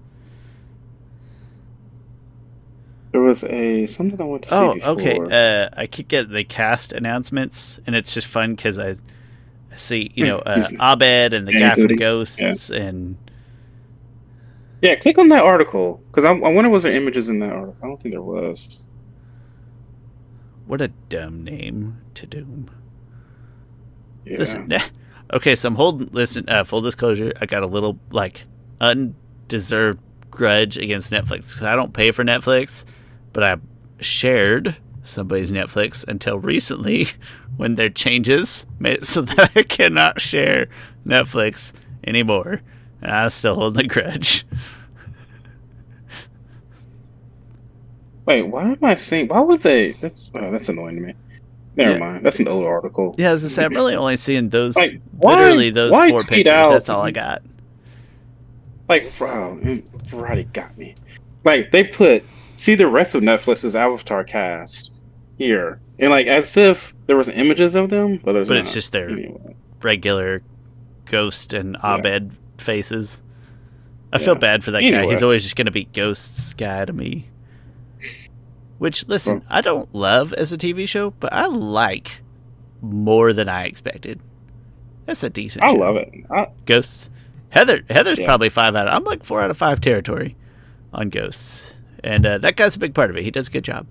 there 3.12 3.22
was 3.22 3.42
a 3.44 3.86
something 3.86 4.20
I 4.20 4.24
wanted 4.24 4.42
to 4.44 4.48
see 4.50 4.82
Oh, 4.84 4.92
okay. 4.92 5.18
Uh, 5.18 5.68
I 5.76 5.86
keep 5.86 6.08
getting 6.08 6.32
the 6.32 6.44
cast 6.44 6.92
announcements, 6.92 7.80
and 7.86 7.96
it's 7.96 8.12
just 8.12 8.26
fun 8.26 8.54
because 8.54 8.78
I, 8.78 8.90
I 9.72 9.76
see 9.76 10.10
you 10.14 10.26
know 10.26 10.38
uh, 10.38 10.68
Abed 10.80 11.32
and 11.32 11.48
the 11.48 11.52
Yeah, 11.54 11.74
guy 11.74 11.82
from 11.82 11.96
Ghosts 11.96 12.70
and 12.70 13.16
Yeah, 14.82 14.94
click 14.96 15.18
on 15.18 15.28
that 15.30 15.42
article 15.42 16.02
because 16.08 16.24
I, 16.24 16.30
I 16.30 16.48
wonder 16.50 16.70
was 16.70 16.82
there 16.84 16.92
images 16.92 17.28
in 17.28 17.38
that 17.40 17.52
article. 17.52 17.76
I 17.82 17.86
don't 17.88 18.00
think 18.00 18.14
there 18.14 18.22
was. 18.22 18.78
what 20.66 20.80
a 20.80 20.88
dumb 21.08 21.44
name 21.44 21.98
Tudum. 22.14 22.68
Yeah. 24.24 24.38
Listen, 24.38 24.72
okay, 25.32 25.54
so 25.54 25.68
I'm 25.68 25.76
holding. 25.76 26.08
Listen, 26.12 26.48
uh, 26.48 26.64
full 26.64 26.80
disclosure, 26.82 27.32
I 27.40 27.46
got 27.46 27.62
a 27.62 27.66
little 27.66 27.98
like 28.10 28.44
undeserved 28.80 30.00
grudge 30.30 30.76
against 30.76 31.12
Netflix 31.12 31.54
because 31.54 31.62
I 31.62 31.76
don't 31.76 31.92
pay 31.94 32.10
for 32.10 32.24
Netflix, 32.24 32.84
but 33.32 33.42
I 33.42 33.56
shared 34.00 34.76
somebody's 35.04 35.50
Netflix 35.50 36.06
until 36.06 36.38
recently 36.38 37.08
when 37.56 37.76
their 37.76 37.88
changes 37.90 38.66
made 38.78 38.98
it 38.98 39.06
so 39.06 39.22
that 39.22 39.52
I 39.56 39.62
cannot 39.62 40.20
share 40.20 40.68
Netflix 41.06 41.72
anymore, 42.04 42.62
I 43.02 43.28
still 43.28 43.54
hold 43.54 43.74
the 43.74 43.84
grudge. 43.86 44.44
Wait, 48.26 48.42
why 48.42 48.70
am 48.72 48.78
I 48.82 48.96
seeing? 48.96 49.28
Why 49.28 49.40
would 49.40 49.60
they? 49.60 49.92
That's 49.92 50.30
oh, 50.36 50.50
that's 50.50 50.68
annoying 50.68 50.96
to 50.96 51.00
me. 51.02 51.14
Never 51.76 51.92
Yeah. 51.92 51.98
mind. 51.98 52.26
That's 52.26 52.40
an 52.40 52.48
old 52.48 52.64
article. 52.64 53.14
Yeah, 53.18 53.30
as 53.30 53.44
I 53.44 53.48
said, 53.48 53.66
I'm 53.66 53.72
really 53.72 53.94
only 53.94 54.16
seeing 54.16 54.48
those. 54.48 54.74
Like 54.76 55.00
why? 55.18 55.34
literally 55.38 55.70
those 55.70 55.92
why 55.92 56.10
four 56.10 56.22
pictures. 56.22 56.52
out- 56.52 56.70
That's 56.72 56.88
all 56.88 57.02
I 57.02 57.12
got. 57.12 57.42
Like, 58.88 59.04
mm, 59.04 59.82
Variety 60.08 60.44
got 60.52 60.76
me. 60.78 60.94
Like 61.44 61.70
they 61.70 61.84
put 61.84 62.24
see 62.54 62.74
the 62.74 62.86
rest 62.88 63.14
of 63.14 63.22
Netflix's 63.22 63.76
Avatar 63.76 64.24
cast 64.24 64.90
here, 65.38 65.78
and 66.00 66.10
like 66.10 66.26
as 66.26 66.56
if 66.56 66.94
there 67.06 67.16
was 67.16 67.28
images 67.28 67.74
of 67.76 67.90
them, 67.90 68.18
but 68.24 68.32
there's 68.32 68.48
But 68.48 68.54
not. 68.54 68.62
it's 68.64 68.72
just 68.72 68.90
their 68.92 69.10
Anyway. 69.10 69.54
regular 69.82 70.42
Ghost 71.04 71.52
and 71.52 71.76
Yeah. 71.84 71.96
Faces. 72.58 73.20
I 74.12 74.18
Yeah. 74.18 74.24
feel 74.24 74.34
bad 74.36 74.64
for 74.64 74.70
that 74.70 74.80
guy. 74.82 75.06
He's 75.10 75.22
always 75.22 75.42
just 75.42 75.56
going 75.56 75.66
to 75.66 75.72
be 75.72 75.84
Ghost's 75.84 76.54
guy 76.54 76.84
to 76.84 76.92
me. 76.92 77.28
Which, 78.78 79.06
listen, 79.08 79.38
Well- 79.38 79.44
I 79.48 79.60
don't 79.62 79.94
love 79.94 80.32
as 80.34 80.52
a 80.52 80.58
TV 80.58 80.86
show, 80.86 81.10
but 81.18 81.32
I 81.32 81.46
like 81.46 82.20
more 82.82 83.32
than 83.32 83.48
I 83.48 83.64
expected. 83.64 84.20
That's 85.06 85.22
a 85.22 85.30
decent. 85.30 85.64
I 85.64 85.72
show. 85.72 85.78
love 85.78 85.96
it. 85.96 86.12
I, 86.30 86.48
Ghosts. 86.66 87.10
Heather. 87.50 87.82
Heather's 87.88 88.18
Yeah. 88.18 88.26
probably 88.26 88.48
five 88.50 88.74
out. 88.76 88.88
of 88.88 88.94
I'm 88.94 89.04
like 89.04 89.24
four 89.24 89.40
out 89.40 89.50
of 89.50 89.56
five 89.56 89.80
territory 89.80 90.36
on 90.92 91.08
Ghosts, 91.08 91.74
and 92.04 92.26
uh, 92.26 92.38
that 92.38 92.56
guy's 92.56 92.76
a 92.76 92.78
big 92.78 92.92
part 92.94 93.10
of 93.10 93.16
it. 93.16 93.22
He 93.22 93.30
does 93.30 93.48
a 93.48 93.50
good 93.50 93.64
job. 93.64 93.86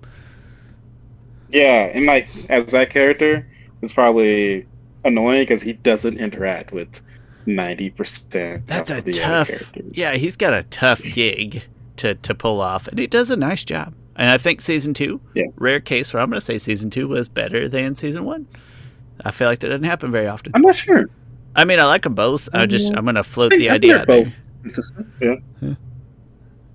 yeah, 1.50 1.90
and 1.92 2.06
like 2.06 2.28
as 2.48 2.66
that 2.72 2.90
character, 2.90 3.46
it's 3.82 3.92
probably 3.92 4.66
annoying 5.04 5.42
because 5.42 5.62
he 5.62 5.72
doesn't 5.74 6.18
interact 6.18 6.72
with 6.72 7.00
ninety 7.46 7.90
percent. 7.90 8.66
That's 8.66 8.90
a 8.90 9.00
tough. 9.00 9.72
Yeah, 9.92 10.14
he's 10.16 10.36
got 10.36 10.52
a 10.52 10.62
tough 10.64 11.02
gig 11.02 11.62
to 11.96 12.14
to 12.14 12.34
pull 12.34 12.60
off, 12.60 12.88
and 12.88 12.98
he 12.98 13.06
does 13.06 13.30
a 13.30 13.36
nice 13.36 13.64
job. 13.64 13.94
And 14.16 14.30
I 14.30 14.38
think 14.38 14.60
season 14.62 14.94
two, 14.94 15.20
Yeah. 15.34 15.44
rare 15.56 15.78
case 15.80 16.12
where 16.14 16.22
I'm 16.22 16.30
going 16.30 16.38
to 16.38 16.44
say 16.44 16.56
season 16.58 16.88
two 16.90 17.06
was 17.06 17.28
better 17.28 17.68
than 17.68 17.94
season 17.96 18.24
one. 18.24 18.46
I 19.24 19.30
feel 19.30 19.46
like 19.48 19.58
that 19.60 19.68
doesn't 19.68 19.84
happen 19.84 20.10
very 20.10 20.26
often. 20.26 20.52
I'm 20.54 20.62
not 20.62 20.74
sure. 20.76 21.10
I 21.54 21.64
mean, 21.66 21.78
I 21.80 21.84
like 21.84 22.02
them 22.02 22.14
both. 22.14 22.48
I 22.54 22.66
just 22.66 22.94
I'm 22.96 23.04
going 23.04 23.14
to 23.16 23.22
float 23.24 23.50
the 23.50 23.68
idea 23.70 23.92
think 23.94 24.00
out 24.00 24.06
they're 24.08 24.24
there. 24.24 24.32
It's 24.64 24.76
just- 24.76 24.94
yeah. 25.20 25.74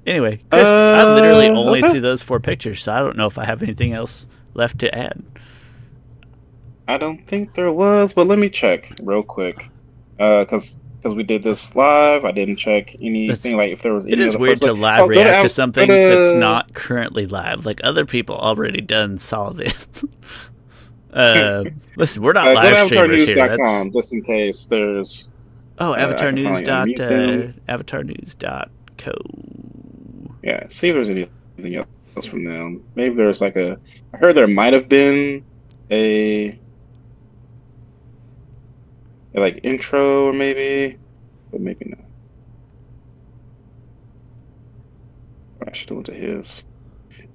Anyway, 0.06 0.40
Chris, 0.52 0.68
I 0.68 1.14
literally 1.14 1.48
Uh, 1.50 1.54
only 1.56 1.80
okay. 1.80 1.90
see 1.90 2.00
those 2.00 2.22
four 2.24 2.40
pictures, 2.40 2.82
so 2.84 2.92
I 2.92 3.00
don't 3.02 3.16
know 3.18 3.28
if 3.28 3.38
I 3.38 3.46
have 3.46 3.62
anything 3.62 3.94
else 3.94 4.28
left 4.56 4.80
to 4.80 4.96
add. 4.98 5.22
I 6.88 6.98
don't 6.98 7.26
think 7.28 7.54
there 7.54 7.72
was, 7.72 8.12
but 8.14 8.28
let 8.28 8.40
me 8.40 8.50
check 8.50 8.92
real 9.04 9.22
quick. 9.24 9.70
Uh, 10.20 10.46
cause 10.46 10.78
because 11.02 11.16
we 11.16 11.24
did 11.24 11.42
this 11.42 11.76
live, 11.76 12.26
I 12.26 12.32
didn't 12.32 12.58
check 12.58 12.94
anything 13.02 13.28
That's- 13.28 13.52
like 13.52 13.72
if 13.72 13.82
there 13.82 13.94
was. 13.94 14.06
It 14.06 14.20
is 14.20 14.38
weird 14.38 14.62
to 14.62 14.74
live 14.74 15.02
Oh, 15.02 15.08
react 15.08 15.42
to 15.42 15.50
something 15.50 15.88
to- 15.88 15.94
that's 15.94 16.36
not 16.36 16.74
currently 16.76 17.26
live. 17.26 17.66
Like 17.66 17.82
other 17.84 18.06
people 18.06 18.36
already 18.36 18.82
done 18.82 19.18
saw 19.18 19.50
this. 19.50 20.06
uh, 21.14 21.64
listen, 21.96 22.22
we're 22.22 22.34
not 22.34 22.50
Uh, 22.50 22.54
live 22.54 22.80
streamers 22.86 23.26
here. 23.26 23.36
That's, 23.36 23.88
just 23.94 24.14
in 24.14 24.22
case 24.24 24.66
there's. 24.66 25.28
oh, 25.80 25.94
uh, 25.94 25.96
avatar 25.96 26.32
news 26.32 26.62
finally 26.62 26.94
dot 26.94 27.12
uh, 27.12 27.48
avatar 27.68 28.04
news 28.04 28.36
dot 28.36 28.70
co. 29.00 29.14
Yeah, 30.44 30.68
see 30.70 30.90
if 30.90 30.96
there's 30.96 31.10
anything 31.10 31.76
else 32.16 32.26
from 32.28 32.44
them. 32.44 32.84
Maybe 32.94 33.16
there's 33.16 33.42
like 33.42 33.56
a. 33.56 33.80
I 34.14 34.18
heard 34.18 34.36
there 34.36 34.48
might 34.48 34.74
have 34.74 34.88
been 34.88 35.44
a. 35.90 36.60
like 39.40 39.62
intro 39.64 40.26
or 40.28 40.34
maybe, 40.34 40.98
but 41.52 41.62
maybe 41.62 41.86
not. 41.86 42.06
I 45.68 45.74
should 45.74 45.90
have 45.90 45.96
went 45.98 46.06
to 46.08 46.14
his. 46.14 46.64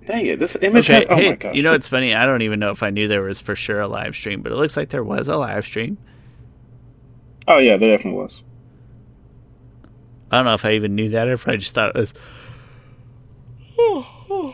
Dang 0.07 0.27
it! 0.27 0.39
This 0.39 0.57
image 0.61 0.91
Okay, 0.91 0.95
has. 1.01 1.07
Oh 1.09 1.17
hey, 1.17 1.31
my 1.31 1.37
gosh! 1.37 1.57
you 1.57 1.63
know 1.63 1.73
it's 1.75 1.89
funny. 1.89 2.15
I 2.15 2.27
don't 2.27 2.43
even 2.43 2.61
know 2.61 2.71
if 2.71 2.83
I 2.83 2.91
knew 2.91 3.09
there 3.09 3.23
was 3.23 3.41
for 3.41 3.55
sure 3.57 3.81
a 3.81 3.89
live 3.89 4.15
stream, 4.15 4.43
but 4.43 4.53
it 4.53 4.57
looks 4.57 4.77
like 4.77 4.91
there 4.91 5.03
was 5.03 5.29
a 5.29 5.37
live 5.37 5.65
stream. 5.65 5.99
Oh 7.49 7.59
yeah, 7.59 7.77
there 7.77 7.97
definitely 7.97 8.21
was. 8.21 8.43
I 10.31 10.39
don't 10.39 10.45
know 10.45 10.55
if 10.55 10.65
I 10.65 10.73
even 10.73 10.95
knew 10.95 11.11
that 11.11 11.29
or 11.29 11.33
if 11.35 11.47
I 11.49 11.57
just 11.57 11.73
thought 11.75 11.95
it 11.95 11.99
was 11.99 12.15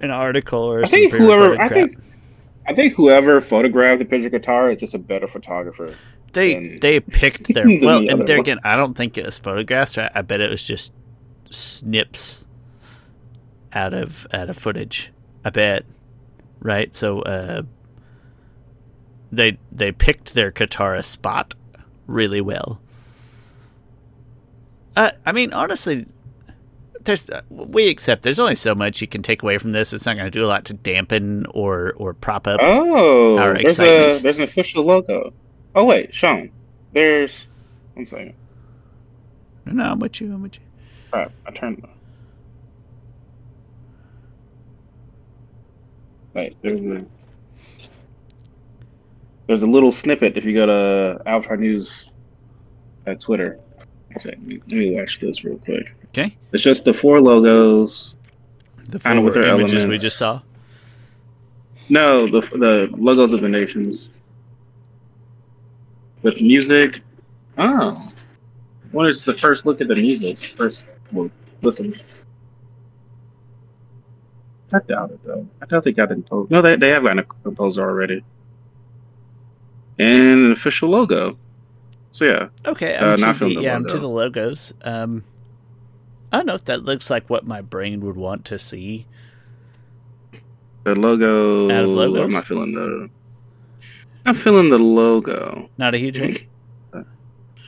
an 0.00 0.10
article 0.10 0.62
or 0.62 0.84
I 0.84 0.86
think 0.86 1.12
whoever. 1.12 1.60
I 1.60 1.68
think. 1.68 1.98
I 2.66 2.74
think 2.74 2.94
whoever 2.94 3.40
photographed 3.40 3.98
the 3.98 4.04
picture 4.04 4.30
Katara 4.30 4.74
is 4.74 4.80
just 4.80 4.94
a 4.94 4.98
better 4.98 5.26
photographer. 5.26 5.94
they 6.32 6.54
than- 6.54 6.80
they 6.80 7.00
picked 7.00 7.52
their 7.52 7.66
well, 7.82 8.00
the 8.00 8.08
and 8.08 8.26
there 8.26 8.38
again. 8.40 8.58
I 8.64 8.76
don't 8.76 8.94
think 8.96 9.18
it 9.18 9.24
was 9.24 9.38
photographs. 9.38 9.96
I, 9.98 10.10
I 10.14 10.22
bet 10.22 10.40
it 10.40 10.50
was 10.50 10.64
just 10.64 10.92
snips 11.50 12.46
out 13.72 13.92
of 13.94 14.26
out 14.32 14.48
of 14.48 14.56
footage. 14.56 15.12
I 15.44 15.50
bet, 15.50 15.84
right? 16.60 16.94
So 16.94 17.20
uh, 17.22 17.62
they 19.30 19.58
they 19.70 19.92
picked 19.92 20.34
their 20.34 20.50
Katara 20.50 21.04
spot 21.04 21.54
really 22.06 22.40
well. 22.40 22.80
Uh, 24.96 25.10
I 25.26 25.32
mean, 25.32 25.52
honestly, 25.52 26.06
there's 27.04 27.30
uh, 27.30 27.42
we 27.50 27.88
accept 27.88 28.22
there's 28.22 28.40
only 28.40 28.54
so 28.54 28.74
much 28.74 29.00
you 29.00 29.06
can 29.06 29.22
take 29.22 29.42
away 29.42 29.58
from 29.58 29.70
this. 29.72 29.92
It's 29.92 30.06
not 30.06 30.14
going 30.16 30.26
to 30.26 30.30
do 30.30 30.44
a 30.44 30.48
lot 30.48 30.64
to 30.66 30.74
dampen 30.74 31.46
or 31.50 31.92
or 31.96 32.14
prop 32.14 32.46
up. 32.46 32.60
Oh, 32.62 33.38
Our 33.38 33.54
there's 33.54 33.78
excitement. 33.78 34.16
a 34.16 34.22
there's 34.22 34.38
an 34.38 34.44
official 34.44 34.84
logo. 34.84 35.32
Oh 35.74 35.84
wait, 35.84 36.14
Shawn, 36.14 36.50
there's 36.92 37.46
one 37.94 38.06
second. 38.06 38.34
No, 39.66 39.84
I'm 39.84 39.98
with 39.98 40.20
you. 40.20 40.32
I'm 40.32 40.42
with 40.42 40.56
you. 40.56 40.60
Crap, 41.10 41.32
I 41.46 41.50
turned. 41.52 41.86
Wait, 46.34 46.56
there's 46.62 46.80
a 46.80 47.04
there's 49.46 49.62
a 49.62 49.66
little 49.66 49.92
snippet 49.92 50.36
if 50.36 50.44
you 50.44 50.52
go 50.52 50.66
to 50.66 51.22
Avatar 51.26 51.56
News 51.56 52.10
at 53.06 53.20
Twitter. 53.20 53.60
Let 54.24 54.40
me, 54.42 54.58
let 54.58 54.68
me 54.68 54.94
watch 54.98 55.18
this 55.20 55.44
real 55.44 55.58
quick. 55.58 55.92
Okay. 56.16 56.36
It's 56.52 56.62
just 56.62 56.84
the 56.84 56.94
four 56.94 57.20
logos. 57.20 58.14
The 58.88 59.00
Kinda 59.00 59.20
with 59.22 59.34
their 59.34 59.44
images 59.44 59.84
we 59.86 59.98
just 59.98 60.16
saw. 60.16 60.40
No, 61.88 62.26
the 62.28 62.40
the 62.40 62.88
logos 62.96 63.32
of 63.32 63.40
the 63.40 63.48
nations 63.48 64.10
with 66.22 66.40
music. 66.40 67.00
Oh, 67.58 68.10
what 68.92 69.10
is 69.10 69.24
the 69.24 69.34
first 69.34 69.66
look 69.66 69.80
at 69.80 69.88
the 69.88 69.96
music? 69.96 70.38
First, 70.38 70.86
well, 71.10 71.30
listen. 71.62 71.92
I 74.72 74.78
doubt 74.86 75.10
it 75.10 75.20
though. 75.24 75.48
I 75.60 75.66
doubt 75.66 75.82
they 75.82 75.92
got 75.92 76.12
it 76.12 76.14
composed. 76.14 76.50
No, 76.52 76.62
they 76.62 76.76
they 76.76 76.90
have 76.90 77.02
gotten 77.02 77.18
a 77.18 77.24
composer 77.24 77.82
already, 77.82 78.22
and 79.98 80.46
an 80.46 80.52
official 80.52 80.90
logo. 80.90 81.36
So 82.12 82.24
yeah, 82.24 82.48
Okay, 82.64 82.94
Uh, 82.94 83.14
I'm, 83.14 83.20
not 83.20 83.32
to, 83.32 83.38
from 83.40 83.48
the, 83.48 83.54
the 83.56 83.62
yeah, 83.62 83.74
I'm 83.74 83.86
to 83.88 83.98
the 83.98 84.08
logos. 84.08 84.72
Um, 84.82 85.24
I 86.32 86.38
don't 86.38 86.46
know 86.46 86.54
if 86.54 86.64
that 86.64 86.84
looks 86.84 87.10
like 87.10 87.30
what 87.30 87.46
my 87.46 87.60
brain 87.60 88.00
would 88.00 88.16
want 88.16 88.44
to 88.46 88.58
see. 88.58 89.06
the 90.84 90.94
logo. 90.94 91.70
Out 91.70 91.84
of 91.84 91.90
logos? 91.90 92.24
I'm 92.24 92.30
not 92.32 92.46
feeling 92.46 92.72
the. 92.74 93.08
I'm 94.26 94.34
feeling 94.34 94.68
the 94.70 94.78
logo. 94.78 95.68
Not 95.78 95.94
a 95.94 95.98
huge 95.98 96.18
fan. 96.18 96.36
Uh, 96.92 97.02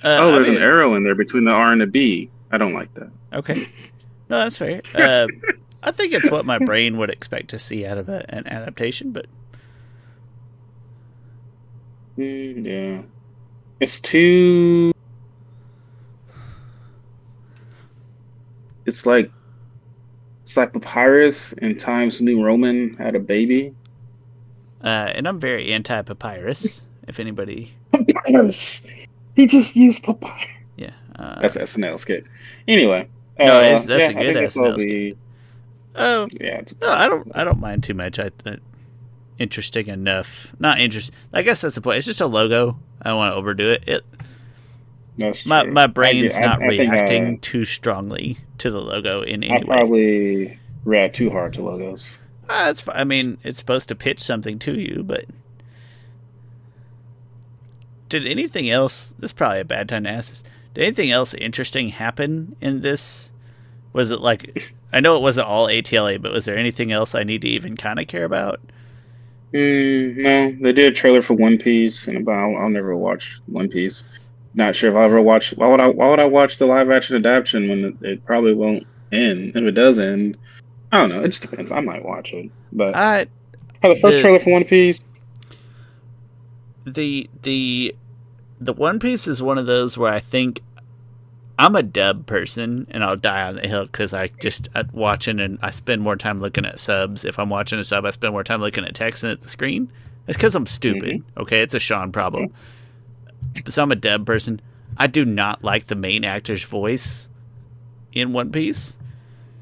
oh, 0.05 0.29
I 0.29 0.33
there's 0.33 0.49
mean- 0.49 0.57
an 0.57 0.62
arrow 0.62 0.95
in 0.95 1.05
there 1.05 1.14
between 1.14 1.45
the 1.45 1.51
R 1.53 1.73
and 1.73 1.81
the 1.81 1.87
B. 1.87 2.31
I 2.51 2.59
don't 2.59 2.75
like 2.75 2.92
that. 2.95 3.11
Okay, 3.33 3.69
no, 4.29 4.38
that's 4.38 4.59
fair. 4.59 4.81
Uh, 4.95 5.27
I 5.83 5.90
think 5.92 6.12
it's 6.12 6.31
what 6.31 6.45
my 6.47 6.59
brain 6.59 6.97
would 6.99 7.11
expect 7.11 7.49
to 7.51 7.59
see 7.59 7.85
out 7.87 7.99
of 7.99 8.09
a, 8.09 8.25
an 8.35 8.47
adaptation, 8.47 9.12
but 9.12 9.27
Mm, 12.19 12.66
yeah. 12.66 13.03
It's 13.81 14.01
too. 14.01 14.92
It's 18.87 19.05
like. 19.07 19.31
It's 20.42 20.57
like 20.57 20.72
Papyrus 20.72 21.53
in 21.55 21.77
Times 21.77 22.20
New 22.20 22.40
Roman 22.44 22.94
had 22.99 23.16
a 23.16 23.18
baby. 23.18 23.75
uh, 24.83 25.11
and 25.12 25.27
I'm 25.27 25.40
very 25.40 25.72
anti 25.72 26.01
papyrus. 26.03 26.85
If 27.09 27.20
anybody, 27.20 27.72
Papyrus! 27.92 28.83
He 29.37 29.46
just 29.46 29.77
used 29.77 30.03
Papyrus. 30.03 30.35
yeah, 30.77 30.90
uh, 31.16 31.40
That's 31.40 31.57
SNL 31.57 31.99
skit. 32.01 32.25
Anyway. 32.66 33.09
No, 33.38 33.44
uh, 33.59 33.61
it's- 33.61 33.87
that's 33.87 34.12
yeah, 34.12 34.18
a 34.18 34.20
I 34.20 34.25
good 34.25 34.35
think 34.35 34.51
SNL 34.51 34.81
skit. 34.81 35.18
oh, 35.94 36.29
Yeah. 36.40 36.59
it's- 36.59 36.75
no, 36.81 36.90
I 36.90 37.09
don't, 37.09 37.29
I 37.37 37.44
don't 37.44 37.61
mind 37.61 37.85
too 37.85 37.94
much. 37.94 38.18
I, 38.18 38.33
I 38.44 38.57
interesting 39.38 39.87
enough. 39.87 40.53
Not 40.59 40.81
interesting. 40.81 41.14
I 41.33 41.42
guess 41.42 41.61
that's 41.61 41.77
the 41.77 41.81
point. 41.81 41.99
It's 41.99 42.07
just 42.07 42.20
a 42.20 42.27
logo. 42.27 42.77
I 43.03 43.11
don't 43.11 43.18
want 43.18 43.33
to 43.33 43.37
overdo 43.37 43.68
it. 43.70 43.85
It 43.87 44.05
That's 45.18 45.46
my 45.46 45.62
true. 45.64 45.72
my 45.72 45.85
I 45.85 45.87
brain's 45.87 46.35
I- 46.37 46.40
not 46.40 46.62
I 46.62 46.66
uh, 46.66 46.68
reacting 46.68 47.38
too 47.40 47.64
strongly 47.64 48.38
to 48.59 48.70
the 48.70 48.81
logo 48.81 49.22
in 49.22 49.42
I 49.44 49.46
any 49.46 49.59
way. 49.59 49.64
probably 49.64 50.59
react 50.85 51.16
too 51.16 51.31
hard 51.31 51.52
to 51.55 51.62
logos. 51.62 52.09
Ah, 52.48 52.68
it's. 52.70 52.85
I 52.88 53.05
mean, 53.05 53.38
it's 53.42 53.59
supposed 53.59 53.88
to 53.88 53.94
pitch 53.94 54.20
something 54.20 54.59
to 54.61 54.79
you, 54.79 55.02
but 55.05 55.24
did 58.09 58.26
anything 58.26 58.70
else? 58.70 59.14
This 59.18 59.31
is 59.31 59.33
probably 59.33 59.61
a 59.61 59.64
bad 59.64 59.88
time 59.88 60.05
to 60.05 60.11
ask 60.11 60.29
this. 60.29 60.44
Did 60.74 60.85
anything 60.85 61.11
else 61.11 61.35
interesting 61.35 61.88
happen 61.88 62.55
in 62.61 62.81
this? 62.83 63.33
Was 63.92 64.11
it 64.11 64.20
like? 64.20 64.72
I 64.92 65.00
know 65.00 65.16
it 65.16 65.22
wasn't 65.22 65.48
all 65.48 65.66
ATLA, 65.68 66.18
but 66.20 66.33
was 66.33 66.44
there 66.44 66.57
anything 66.57 66.92
else 66.92 67.14
I 67.14 67.24
need 67.24 67.43
to 67.43 67.49
even 67.49 67.76
kind 67.76 67.99
of 67.99 68.07
care 68.07 68.24
about? 68.24 68.61
Mm, 69.53 70.16
no, 70.16 70.57
they 70.62 70.72
did 70.72 70.93
a 70.93 70.95
trailer 70.95 71.22
for 71.22 71.34
One 71.34 71.59
Piece, 71.59 72.07
and 72.07 72.18
about 72.18 72.38
I'll, 72.38 72.57
I'll 72.64 72.68
never 72.70 72.97
watch 72.97 73.41
One 73.47 73.68
Piece. 73.68 74.05
Not 74.57 74.74
sure 74.74 74.90
if 74.90 74.96
I'll 74.96 75.04
ever 75.04 75.20
watch. 75.20 75.54
Why 75.57 75.68
would 75.68 75.80
I? 75.80 75.88
Why 75.88 76.09
would 76.09 76.18
I 76.18 76.24
watch 76.24 76.59
the 76.59 76.66
live 76.66 76.90
action 76.90 77.14
adaptation 77.14 77.68
when 77.68 77.84
it, 77.84 77.94
it 78.00 78.24
probably 78.24 78.54
won't 78.54 78.86
end? 79.12 79.54
If 79.54 79.62
it 79.62 79.72
does 79.72 79.98
end, 79.98 80.38
I 80.90 81.00
don't 81.00 81.11
know. 81.11 81.22
It 81.22 81.28
just 81.28 81.42
depends. 81.42 81.70
I 81.70 81.80
might 81.80 82.04
watch 82.04 82.32
it, 82.32 82.50
but 82.72 82.96
I 82.96 83.26
oh, 83.84 83.94
the 83.94 84.00
first 84.00 84.16
the- 84.16 84.22
trailer 84.22 84.38
for 84.38 84.50
One 84.50 84.64
Piece. 84.64 85.00
the 86.86 87.28
the 87.42 87.94
the 88.59 88.72
One 88.72 88.98
Piece 88.98 89.26
is 89.28 89.42
one 89.42 89.59
of 89.59 89.66
those 89.66 89.98
where 89.98 90.11
I 90.11 90.20
think 90.20 90.62
I'm 91.59 91.76
a 91.76 91.82
dub 91.82 92.26
person, 92.26 92.86
and 92.90 93.04
I'll 93.04 93.16
die 93.16 93.46
on 93.48 93.57
the 93.57 93.68
hill 93.68 93.84
because 93.84 94.14
I 94.14 94.28
just 94.28 94.68
I 94.74 94.84
watching 94.92 95.38
and 95.38 95.59
I 95.61 95.70
spend 95.70 96.00
more 96.00 96.16
time 96.16 96.38
looking 96.38 96.64
at 96.64 96.78
subs. 96.80 97.26
If 97.26 97.38
I'm 97.38 97.50
watching 97.50 97.78
a 97.78 97.84
sub, 97.84 98.07
I 98.07 98.11
spend 98.11 98.32
more 98.32 98.44
time 98.44 98.61
looking 98.61 98.84
at 98.84 98.94
text 98.94 99.22
than 99.22 99.32
at 99.32 99.42
the 99.42 99.48
screen. 99.48 99.90
It's 100.28 100.36
because 100.36 100.54
I'm 100.54 100.66
stupid. 100.66 101.20
Mm-hmm. 101.20 101.40
Okay, 101.40 101.61
it's 101.61 101.74
a 101.74 101.78
Shawn 101.78 102.11
problem. 102.11 102.52
So 103.68 103.82
I'm 103.82 103.92
a 103.92 103.96
dub 103.96 104.26
person. 104.26 104.61
I 104.96 105.07
do 105.07 105.24
not 105.24 105.62
like 105.62 105.86
the 105.86 105.94
main 105.94 106.24
actor's 106.24 106.64
voice 106.64 107.28
in 108.12 108.32
One 108.32 108.50
Piece. 108.50 108.96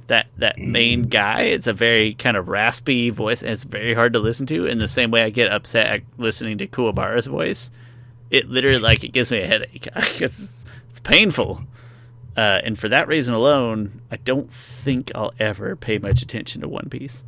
That 0.07 0.26
that 0.36 0.59
main 0.59 1.05
guy, 1.05 1.42
it's 1.42 1.66
a 1.66 1.72
very 1.72 2.14
kind 2.14 2.36
of 2.36 2.49
raspy 2.49 3.11
voice, 3.11 3.42
and 3.42 3.51
it's 3.51 3.64
very 3.64 3.95
hard 3.95 4.12
to 4.12 4.18
listen 4.18 4.47
to. 4.49 4.66
In 4.66 4.78
the 4.78 4.88
same 4.88 5.11
way, 5.11 5.22
I 5.22 5.30
get 5.30 5.51
upset 5.51 5.86
at 5.86 6.03
listening 6.18 6.59
to 6.59 6.66
Kuwabara's 6.66 7.26
voice 7.26 7.70
it 8.34 8.51
literally 8.51 8.80
like 8.80 9.05
it 9.05 9.12
gives 9.12 9.30
me 9.30 9.40
a 9.40 9.47
headache. 9.47 9.88
it's, 10.20 10.64
it's 10.90 11.01
painful. 11.01 11.62
Uh, 12.36 12.61
and 12.64 12.76
for 12.76 12.88
that 12.88 13.07
reason 13.07 13.32
alone, 13.32 14.03
I 14.11 14.16
don't 14.16 14.53
think 14.53 15.12
I'll 15.14 15.32
ever 15.38 15.76
pay 15.76 15.99
much 15.99 16.20
attention 16.20 16.62
to 16.62 16.68
One 16.68 16.88
Piece. 16.90 17.22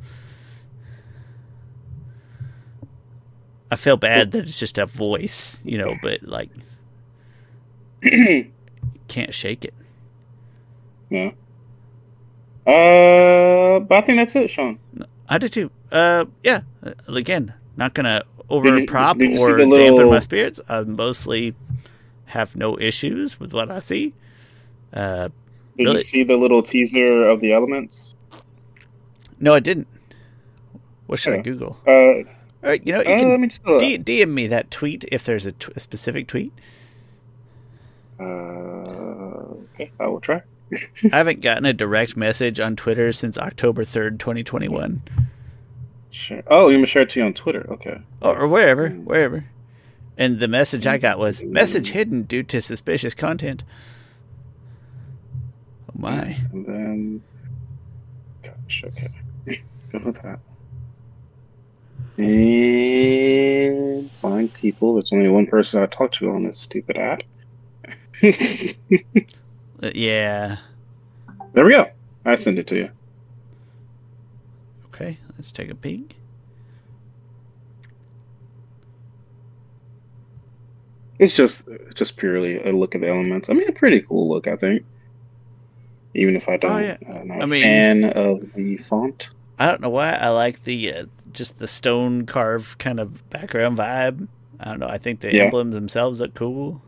I 3.70 3.76
feel 3.76 3.96
bad 3.96 4.32
that 4.32 4.44
it's 4.48 4.58
just 4.60 4.78
a 4.78 4.86
voice, 4.86 5.60
you 5.64 5.76
know, 5.78 5.94
but 6.02 6.22
like 6.22 6.50
can't 9.08 9.34
shake 9.34 9.64
it. 9.64 9.74
Yeah. 11.10 11.30
Uh, 12.66 13.80
but 13.80 13.96
I 13.96 14.00
think 14.02 14.18
that's 14.18 14.34
it, 14.36 14.50
Shawn. 14.50 14.78
I 15.28 15.38
did 15.38 15.52
too. 15.52 15.70
Uh, 15.92 16.26
yeah. 16.42 16.60
Again, 17.08 17.52
not 17.76 17.94
gonna 17.94 18.22
over 18.48 18.78
you- 18.78 18.86
prop 18.86 19.18
did 19.18 19.32
you 19.32 19.38
see 19.38 19.42
or 19.44 19.56
the 19.56 19.66
dampen 19.66 20.08
my 20.08 20.18
spirits. 20.20 20.60
I 20.68 20.82
mostly 20.82 21.54
have 22.26 22.56
no 22.56 22.78
issues 22.78 23.38
with 23.40 23.52
what 23.52 23.70
I 23.70 23.78
see. 23.78 24.12
Uh, 24.92 25.28
Did 25.76 25.84
Really? 25.84 25.98
you 25.98 26.04
see 26.04 26.22
the 26.24 26.36
little 26.36 26.62
teaser 26.62 27.26
of 27.28 27.40
the 27.40 27.52
elements? 27.52 28.14
no, 29.38 29.52
I 29.54 29.60
didn't. 29.60 29.86
What 31.06 31.18
should 31.18 31.34
I 31.34 31.42
Google? 31.42 31.76
Uh, 31.86 32.24
right, 32.70 32.86
you 32.86 32.92
know, 32.92 33.00
you 33.00 33.10
uh, 33.10 33.18
can 33.18 33.30
let 33.30 33.40
me 33.40 33.48
just 33.48 33.64
D- 33.64 33.98
DM 33.98 34.30
me 34.30 34.46
that 34.46 34.70
tweet 34.70 35.04
if 35.10 35.24
there's 35.24 35.46
a, 35.46 35.52
t- 35.52 35.72
a 35.74 35.80
specific 35.80 36.26
tweet. 36.26 36.52
Uh, 38.18 38.24
okay, 39.74 39.90
I 40.00 40.06
will 40.06 40.20
try. 40.20 40.42
I 40.72 41.16
haven't 41.16 41.40
gotten 41.42 41.64
a 41.64 41.72
direct 41.72 42.16
message 42.16 42.58
on 42.58 42.76
Twitter 42.76 43.12
since 43.12 43.38
October 43.38 43.84
3rd, 43.84 44.18
2021. 44.18 45.02
Sure. 46.10 46.42
Oh, 46.46 46.68
you 46.68 46.76
gonna 46.76 46.86
share 46.86 47.02
it 47.02 47.10
to 47.10 47.20
you 47.20 47.26
on 47.26 47.34
Twitter? 47.34 47.66
Okay. 47.70 48.00
Or, 48.22 48.38
or 48.40 48.48
wherever, 48.48 48.88
wherever. 48.88 49.44
And 50.16 50.40
the 50.40 50.48
message 50.48 50.86
I 50.86 50.96
got 50.96 51.18
was 51.18 51.44
message 51.44 51.90
hidden 51.90 52.22
due 52.22 52.42
to 52.44 52.62
suspicious 52.62 53.14
content. 53.14 53.64
Oh 55.90 55.92
my. 55.94 56.38
And 56.52 56.66
then, 56.66 57.22
gosh, 58.42 58.84
okay, 58.86 59.10
good 59.92 60.04
with 60.04 60.22
that. 60.22 60.40
And 62.18 64.10
find 64.10 64.52
people. 64.52 64.94
There's 64.94 65.12
only 65.12 65.28
one 65.28 65.46
person 65.46 65.82
I 65.82 65.86
talked 65.86 66.14
to 66.16 66.30
on 66.30 66.44
this 66.44 66.58
stupid 66.58 66.96
app. 66.98 67.22
Uh, 69.82 69.90
yeah. 69.94 70.56
there 71.52 71.66
we 71.66 71.72
go. 71.72 71.86
I 72.24 72.36
send 72.36 72.58
it 72.58 72.66
to 72.68 72.76
you. 72.76 72.90
Okay, 74.86 75.18
let's 75.36 75.52
take 75.52 75.68
a 75.68 75.74
peek. 75.74 76.16
It's 81.18 81.34
just 81.34 81.68
just 81.94 82.16
purely 82.16 82.58
a 82.62 82.72
look 82.72 82.94
at 82.94 83.02
the 83.02 83.08
elements. 83.10 83.50
I 83.50 83.52
mean, 83.52 83.68
a 83.68 83.72
pretty 83.72 84.00
cool 84.00 84.30
look, 84.30 84.46
I 84.48 84.56
think. 84.56 84.86
Even 86.14 86.36
if 86.36 86.48
I 86.48 86.56
don't, 86.56 86.72
Oh, 86.72 86.78
yeah. 86.78 86.96
uh, 87.06 87.22
not 87.24 87.42
I 87.42 87.44
mean- 87.44 87.62
fan 87.62 88.04
of 88.04 88.50
the 88.54 88.78
font. 88.78 89.28
I 89.58 89.66
don't 89.66 89.82
know 89.82 89.90
why 89.90 90.12
I 90.12 90.28
like 90.30 90.64
the 90.64 90.92
uh, 90.94 91.04
just 91.32 91.58
the 91.58 91.68
stone 91.68 92.26
carved 92.26 92.78
kind 92.78 93.00
of 93.00 93.28
background 93.30 93.78
vibe. 93.78 94.28
I 94.60 94.70
don't 94.70 94.80
know. 94.80 94.88
I 94.88 94.98
think 94.98 95.20
the 95.20 95.34
Yeah. 95.34 95.44
emblems 95.44 95.74
themselves 95.74 96.20
look 96.20 96.34
cool. 96.34 96.82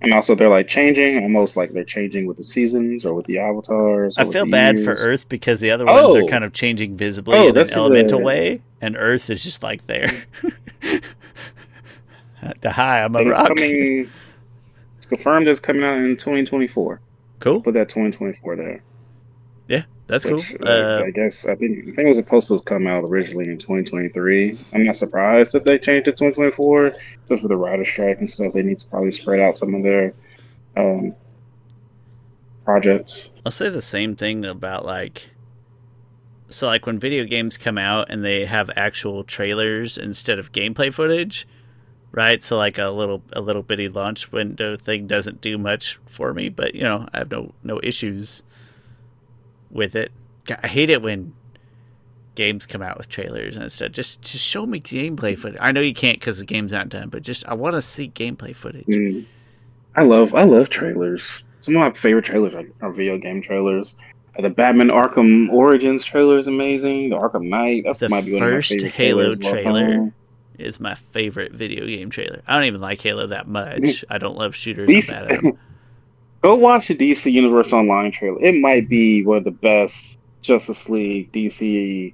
And 0.00 0.12
also, 0.12 0.34
they're 0.34 0.48
like 0.48 0.66
changing, 0.66 1.22
almost 1.22 1.56
like 1.56 1.72
they're 1.72 1.84
changing 1.84 2.26
with 2.26 2.36
the 2.36 2.42
seasons 2.44 3.06
or 3.06 3.14
with 3.14 3.26
the 3.26 3.38
avatars. 3.38 4.18
I 4.18 4.24
feel 4.24 4.46
bad 4.46 4.80
for. 4.80 4.94
Earth 4.94 5.28
because 5.28 5.60
the 5.60 5.70
other 5.70 5.86
ones 5.86 6.16
are 6.16 6.22
Oh. 6.22 6.26
kind 6.26 6.42
of 6.42 6.52
changing 6.52 6.96
visibly 6.96 7.38
Oh, 7.38 7.48
in 7.48 7.56
an 7.56 7.70
elemental 7.70 8.18
the- 8.18 8.24
way, 8.24 8.62
and 8.80 8.96
Earth 8.96 9.30
is 9.30 9.42
just 9.44 9.62
like 9.62 9.86
there. 9.86 10.10
the 12.60 12.72
high, 12.72 13.04
I'm 13.04 13.14
a 13.14 13.24
rock. 13.24 13.46
coming. 13.48 14.08
It's 14.96 15.06
confirmed 15.06 15.46
it's 15.46 15.60
coming 15.60 15.84
out 15.84 15.98
in 15.98 16.16
2024. 16.16 17.00
Cool. 17.38 17.60
Put 17.60 17.74
that 17.74 17.88
2024 17.88 18.56
there. 18.56 18.82
That's 20.06 20.24
cool. 20.24 20.36
Which, 20.36 20.56
uh, 20.60 20.66
Uh, 20.68 21.02
I 21.06 21.10
guess 21.10 21.46
I 21.46 21.54
think 21.54 21.78
I 21.78 21.90
think 21.92 21.98
it 21.98 22.08
was 22.08 22.16
supposed 22.16 22.48
to 22.48 22.60
come 22.60 22.86
out 22.86 23.04
originally 23.08 23.48
in 23.48 23.58
2023. 23.58 24.58
I'm 24.72 24.84
not 24.84 24.96
surprised 24.96 25.52
that 25.52 25.64
they 25.64 25.78
changed 25.78 26.08
it 26.08 26.16
to 26.16 26.30
2024 26.30 26.90
just 26.90 27.42
with 27.42 27.48
the 27.48 27.56
writer 27.56 27.84
strike 27.84 28.18
and 28.18 28.30
stuff. 28.30 28.52
They 28.52 28.62
need 28.62 28.80
to 28.80 28.88
probably 28.88 29.12
spread 29.12 29.40
out 29.40 29.56
some 29.56 29.74
of 29.74 29.82
their 29.82 30.14
um, 30.76 31.14
projects. 32.64 33.30
I'll 33.46 33.52
say 33.52 33.68
the 33.68 33.82
same 33.82 34.16
thing 34.16 34.44
about 34.44 34.84
like 34.84 35.30
so 36.48 36.66
like 36.66 36.86
when 36.86 36.98
video 36.98 37.24
games 37.24 37.56
come 37.56 37.78
out 37.78 38.10
and 38.10 38.24
they 38.24 38.44
have 38.44 38.70
actual 38.76 39.24
trailers 39.24 39.96
instead 39.96 40.38
of 40.38 40.52
gameplay 40.52 40.92
footage, 40.92 41.46
right? 42.10 42.42
So 42.42 42.56
like 42.56 42.76
a 42.78 42.88
little 42.88 43.22
a 43.32 43.40
little 43.40 43.62
bitty 43.62 43.88
launch 43.88 44.32
window 44.32 44.76
thing 44.76 45.06
doesn't 45.06 45.40
do 45.40 45.58
much 45.58 45.98
for 46.06 46.34
me, 46.34 46.48
but 46.48 46.74
you 46.74 46.82
know, 46.82 47.08
I 47.12 47.18
have 47.18 47.30
no 47.30 47.54
no 47.62 47.80
issues 47.82 48.42
with 49.72 49.96
it. 49.96 50.12
I 50.62 50.66
hate 50.66 50.90
it 50.90 51.02
when 51.02 51.32
games 52.34 52.66
come 52.66 52.80
out 52.82 52.96
with 52.96 53.08
trailers 53.08 53.56
and 53.56 53.70
stuff. 53.70 53.92
just 53.92 54.22
just 54.22 54.44
show 54.46 54.64
me 54.66 54.80
gameplay 54.80 55.36
footage. 55.38 55.58
I 55.60 55.72
know 55.72 55.80
you 55.80 55.94
can't 55.94 56.20
cuz 56.20 56.38
the 56.38 56.44
game's 56.46 56.72
not 56.72 56.88
done, 56.88 57.08
but 57.08 57.22
just 57.22 57.46
I 57.46 57.54
want 57.54 57.74
to 57.74 57.82
see 57.82 58.08
gameplay 58.14 58.54
footage. 58.54 58.86
Mm. 58.86 59.24
I 59.94 60.02
love 60.02 60.34
I 60.34 60.44
love 60.44 60.68
trailers. 60.70 61.44
Some 61.60 61.76
of 61.76 61.80
my 61.80 61.92
favorite 61.92 62.24
trailers 62.24 62.54
are, 62.54 62.64
are 62.80 62.90
video 62.90 63.18
game 63.18 63.40
trailers. 63.42 63.94
Uh, 64.36 64.42
The 64.42 64.50
Batman 64.50 64.88
Arkham 64.88 65.50
Origins 65.50 66.04
trailer 66.04 66.38
is 66.38 66.46
amazing. 66.46 67.10
The 67.10 67.16
Arkham 67.16 67.48
Knight 67.48 67.82
that's 67.84 67.98
The 67.98 68.08
might 68.08 68.24
be 68.24 68.32
one 68.34 68.42
of 68.42 68.48
my 68.48 68.54
first 68.56 68.80
Halo 68.80 69.34
trailer 69.34 70.12
is 70.58 70.80
my 70.80 70.94
favorite 70.94 71.52
video 71.52 71.86
game 71.86 72.08
trailer. 72.10 72.40
I 72.46 72.54
don't 72.54 72.64
even 72.64 72.80
like 72.80 73.00
Halo 73.00 73.26
that 73.28 73.46
much. 73.46 74.04
I 74.10 74.18
don't 74.18 74.36
love 74.36 74.56
shooters. 74.56 74.88
These- 74.88 75.12
I'm 75.12 75.28
bad 75.28 75.32
at 75.36 75.44
'em. 75.44 75.58
Go 76.42 76.56
watch 76.56 76.88
the 76.88 76.96
DC 76.96 77.30
Universe 77.30 77.72
Online 77.72 78.10
trailer. 78.10 78.42
It 78.42 78.60
might 78.60 78.88
be 78.88 79.24
one 79.24 79.38
of 79.38 79.44
the 79.44 79.50
best 79.52 80.18
Justice 80.40 80.88
League 80.88 81.30
DC 81.32 82.12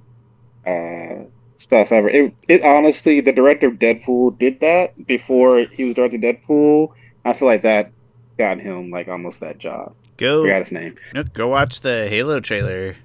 uh, 0.67 1.23
stuff 1.57 1.91
ever. 1.91 2.09
It, 2.09 2.33
it 2.47 2.63
honestly, 2.63 3.21
the 3.21 3.31
director 3.31 3.67
of 3.67 3.73
Deadpool 3.75 4.37
did 4.37 4.59
that 4.59 5.07
before 5.07 5.59
he 5.61 5.83
was 5.83 5.95
directing 5.95 6.21
Deadpool. 6.21 6.91
I 7.25 7.33
feel 7.33 7.47
like 7.47 7.63
that 7.63 7.91
got 8.37 8.59
him 8.59 8.91
like 8.91 9.07
almost 9.07 9.39
that 9.39 9.57
job. 9.57 9.95
Go, 10.17 10.43
Forgot 10.43 10.59
his 10.59 10.71
name. 10.71 10.95
no, 11.15 11.23
go 11.23 11.47
watch 11.47 11.79
the 11.79 12.07
Halo 12.07 12.39
trailer. 12.39 12.95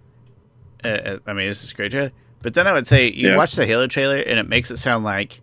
Uh, 0.85 0.89
Uh, 0.89 1.19
I 1.27 1.33
mean, 1.33 1.49
this 1.49 1.65
is 1.65 1.71
a 1.71 1.75
great 1.75 1.91
trailer. 1.93 2.13
But 2.43 2.53
then 2.53 2.67
I 2.67 2.75
would 2.75 2.87
say 2.87 3.11
you 3.11 3.31
Yeah. 3.31 3.37
watch 3.37 3.55
the 3.55 3.65
Halo 3.65 3.87
trailer, 3.87 4.19
and 4.19 4.39
it 4.39 4.47
makes 4.49 4.71
it 4.71 4.77
sound 4.77 5.05
like 5.05 5.41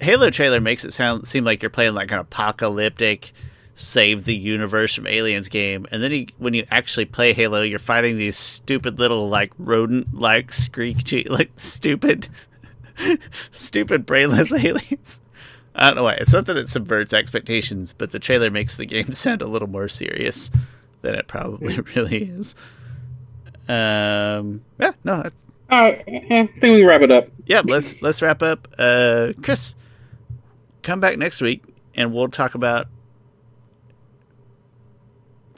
Halo 0.00 0.30
trailer 0.30 0.60
makes 0.60 0.84
it 0.84 0.92
sound 0.94 1.26
seem 1.26 1.44
like 1.44 1.62
you're 1.62 1.68
playing 1.70 1.92
like 1.94 2.10
an 2.10 2.18
apocalyptic 2.18 3.32
save 3.78 4.24
the 4.24 4.34
universe 4.34 4.94
from 4.94 5.06
aliens 5.06 5.48
game 5.50 5.86
and 5.92 6.02
then 6.02 6.10
you, 6.10 6.26
when 6.38 6.54
you 6.54 6.64
actually 6.70 7.04
play 7.04 7.34
halo 7.34 7.60
you're 7.60 7.78
fighting 7.78 8.16
these 8.16 8.36
stupid 8.36 8.98
little 8.98 9.28
like 9.28 9.52
rodent 9.58 10.12
like 10.14 10.50
screechy 10.50 11.24
like 11.28 11.50
stupid 11.56 12.26
stupid 13.52 14.06
brainless 14.06 14.50
aliens 14.64 15.20
i 15.74 15.86
don't 15.88 15.96
know 15.96 16.04
why 16.04 16.14
it's 16.14 16.32
not 16.32 16.46
that 16.46 16.56
it 16.56 16.70
subverts 16.70 17.12
expectations 17.12 17.92
but 17.92 18.12
the 18.12 18.18
trailer 18.18 18.50
makes 18.50 18.78
the 18.78 18.86
game 18.86 19.12
sound 19.12 19.42
a 19.42 19.46
little 19.46 19.68
more 19.68 19.88
serious 19.88 20.50
than 21.02 21.14
it 21.14 21.28
probably 21.28 21.78
really 21.94 22.24
is 22.24 22.54
um 23.68 24.62
yeah 24.80 24.92
no 25.04 25.22
that's 25.22 25.36
All 25.68 25.80
right, 25.82 26.02
yeah, 26.06 26.22
I 26.42 26.46
think 26.46 26.62
we 26.62 26.78
can 26.78 26.86
wrap 26.86 27.02
it 27.02 27.12
up. 27.12 27.28
yeah, 27.44 27.60
let's 27.64 28.00
let's 28.00 28.22
wrap 28.22 28.40
up. 28.40 28.68
Uh, 28.78 29.32
Chris, 29.42 29.74
come 30.82 31.00
back 31.00 31.18
next 31.18 31.42
week 31.42 31.62
and 31.96 32.14
we'll 32.14 32.28
talk 32.28 32.54
about 32.54 32.86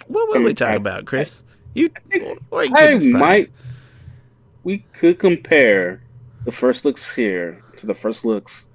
what 0.09 0.29
will 0.29 0.43
we 0.43 0.55
talk 0.55 0.77
about, 0.77 1.05
Chris? 1.05 1.43
You, 1.75 1.91
you 2.13 2.39
I 2.53 2.99
might. 3.07 3.51
We 4.65 4.79
could 4.93 5.19
compare 5.19 6.03
the 6.45 6.53
first 6.53 6.85
looks 6.85 7.15
here 7.15 7.63
to 7.77 7.87
the 7.87 7.95
first 7.95 8.25
looks 8.25 8.67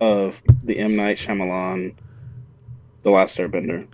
of 0.00 0.42
the 0.64 0.78
M 0.78 0.96
Night 0.96 1.16
Shyamalan, 1.16 1.94
The 3.00 3.10
Last 3.10 3.38
Airbender. 3.38 3.86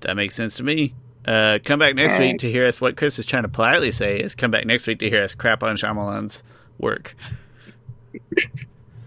That 0.00 0.16
makes 0.16 0.34
sense 0.34 0.56
to 0.56 0.62
me. 0.62 0.94
Uh, 1.24 1.60
come 1.64 1.78
back 1.78 1.94
next 1.94 2.14
All 2.14 2.20
week 2.20 2.32
right. 2.32 2.40
to 2.40 2.50
hear 2.50 2.66
us. 2.66 2.80
What 2.80 2.96
Chris 2.96 3.18
is 3.18 3.26
trying 3.26 3.44
to 3.44 3.48
politely 3.48 3.92
say 3.92 4.18
is 4.18 4.34
come 4.34 4.50
back 4.50 4.66
next 4.66 4.86
week 4.86 4.98
to 4.98 5.08
hear 5.08 5.22
us 5.22 5.34
crap 5.34 5.62
on 5.62 5.76
Shyamalan's 5.76 6.42
work. 6.78 7.14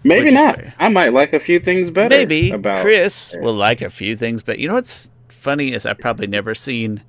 Maybe 0.04 0.32
not. 0.32 0.60
I 0.80 0.90
might 0.90 1.14
like 1.14 1.34
a 1.34 1.40
few 1.40 1.60
things 1.60 1.90
better. 1.90 2.16
Maybe 2.16 2.52
about 2.52 2.82
Chris 2.82 3.36
will 3.40 3.56
like 3.56 3.82
a 3.82 3.90
few 3.90 4.16
things, 4.16 4.44
but 4.44 4.60
you 4.60 4.68
know 4.68 4.76
what's 4.76 5.10
funny 5.46 5.74
is 5.74 5.86
I've 5.86 6.00
probably 6.00 6.26
never 6.26 6.56
seen 6.56 7.04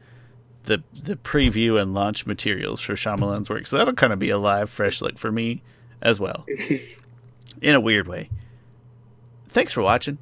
the 0.64 0.82
the 0.92 1.16
preview 1.16 1.80
and 1.80 1.94
launch 1.94 2.26
materials 2.26 2.80
for 2.82 2.94
Shyamalan's 2.94 3.48
work, 3.48 3.66
so 3.66 3.78
that'll 3.78 3.94
kind 3.94 4.12
of 4.12 4.18
be 4.18 4.30
a 4.30 4.36
live, 4.38 4.68
fresh 4.68 5.00
look 5.00 5.18
for 5.18 5.32
me 5.32 5.62
as 6.02 6.20
well, 6.20 6.44
in 7.62 7.74
a 7.74 7.80
weird 7.80 8.06
way. 8.06 8.28
Thanks 9.48 9.72
for 9.72 9.80
watching. 9.80 10.18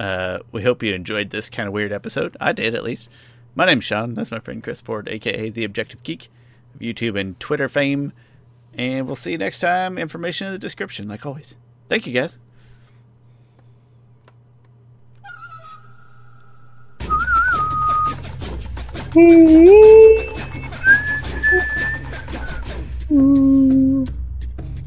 Uh, 0.00 0.40
we 0.50 0.62
hope 0.62 0.82
you 0.82 0.92
enjoyed 0.92 1.30
this 1.30 1.48
kind 1.48 1.68
of 1.68 1.72
weird 1.72 1.92
episode. 1.92 2.36
I 2.40 2.52
did, 2.52 2.74
at 2.74 2.82
least. 2.82 3.08
My 3.54 3.66
name's 3.66 3.84
Shawn. 3.84 4.14
That's 4.14 4.32
my 4.32 4.40
friend 4.40 4.62
Chris 4.62 4.80
Ford, 4.80 5.08
aka 5.08 5.48
the 5.48 5.64
Objective 5.64 6.02
Geek, 6.02 6.28
of 6.74 6.80
YouTube 6.80 7.18
and 7.18 7.38
Twitter 7.38 7.68
fame. 7.68 8.12
And 8.74 9.06
we'll 9.06 9.16
see 9.16 9.32
you 9.32 9.38
next 9.38 9.60
time. 9.60 9.96
Information 9.96 10.48
in 10.48 10.52
the 10.52 10.58
description, 10.58 11.08
like 11.08 11.24
always. 11.24 11.56
Thank 11.88 12.06
you, 12.06 12.12
guys. 12.12 12.38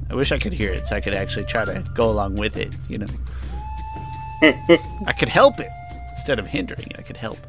I 0.09 0.13
wish 0.13 0.32
I 0.32 0.39
could 0.39 0.53
hear 0.53 0.71
it 0.71 0.88
so 0.88 0.95
I 0.95 1.01
could 1.01 1.13
actually 1.13 1.45
try 1.45 1.65
to 1.65 1.84
go 1.93 2.09
along 2.09 2.36
with 2.36 2.55
it, 2.55 2.71
you 2.88 2.97
know. 2.97 3.07
I 4.41 5.13
could 5.17 5.29
help 5.29 5.59
it 5.59 5.69
instead 6.09 6.39
of 6.39 6.47
hindering 6.47 6.88
it. 6.91 6.95
I 6.97 7.01
could 7.01 7.17
help. 7.17 7.39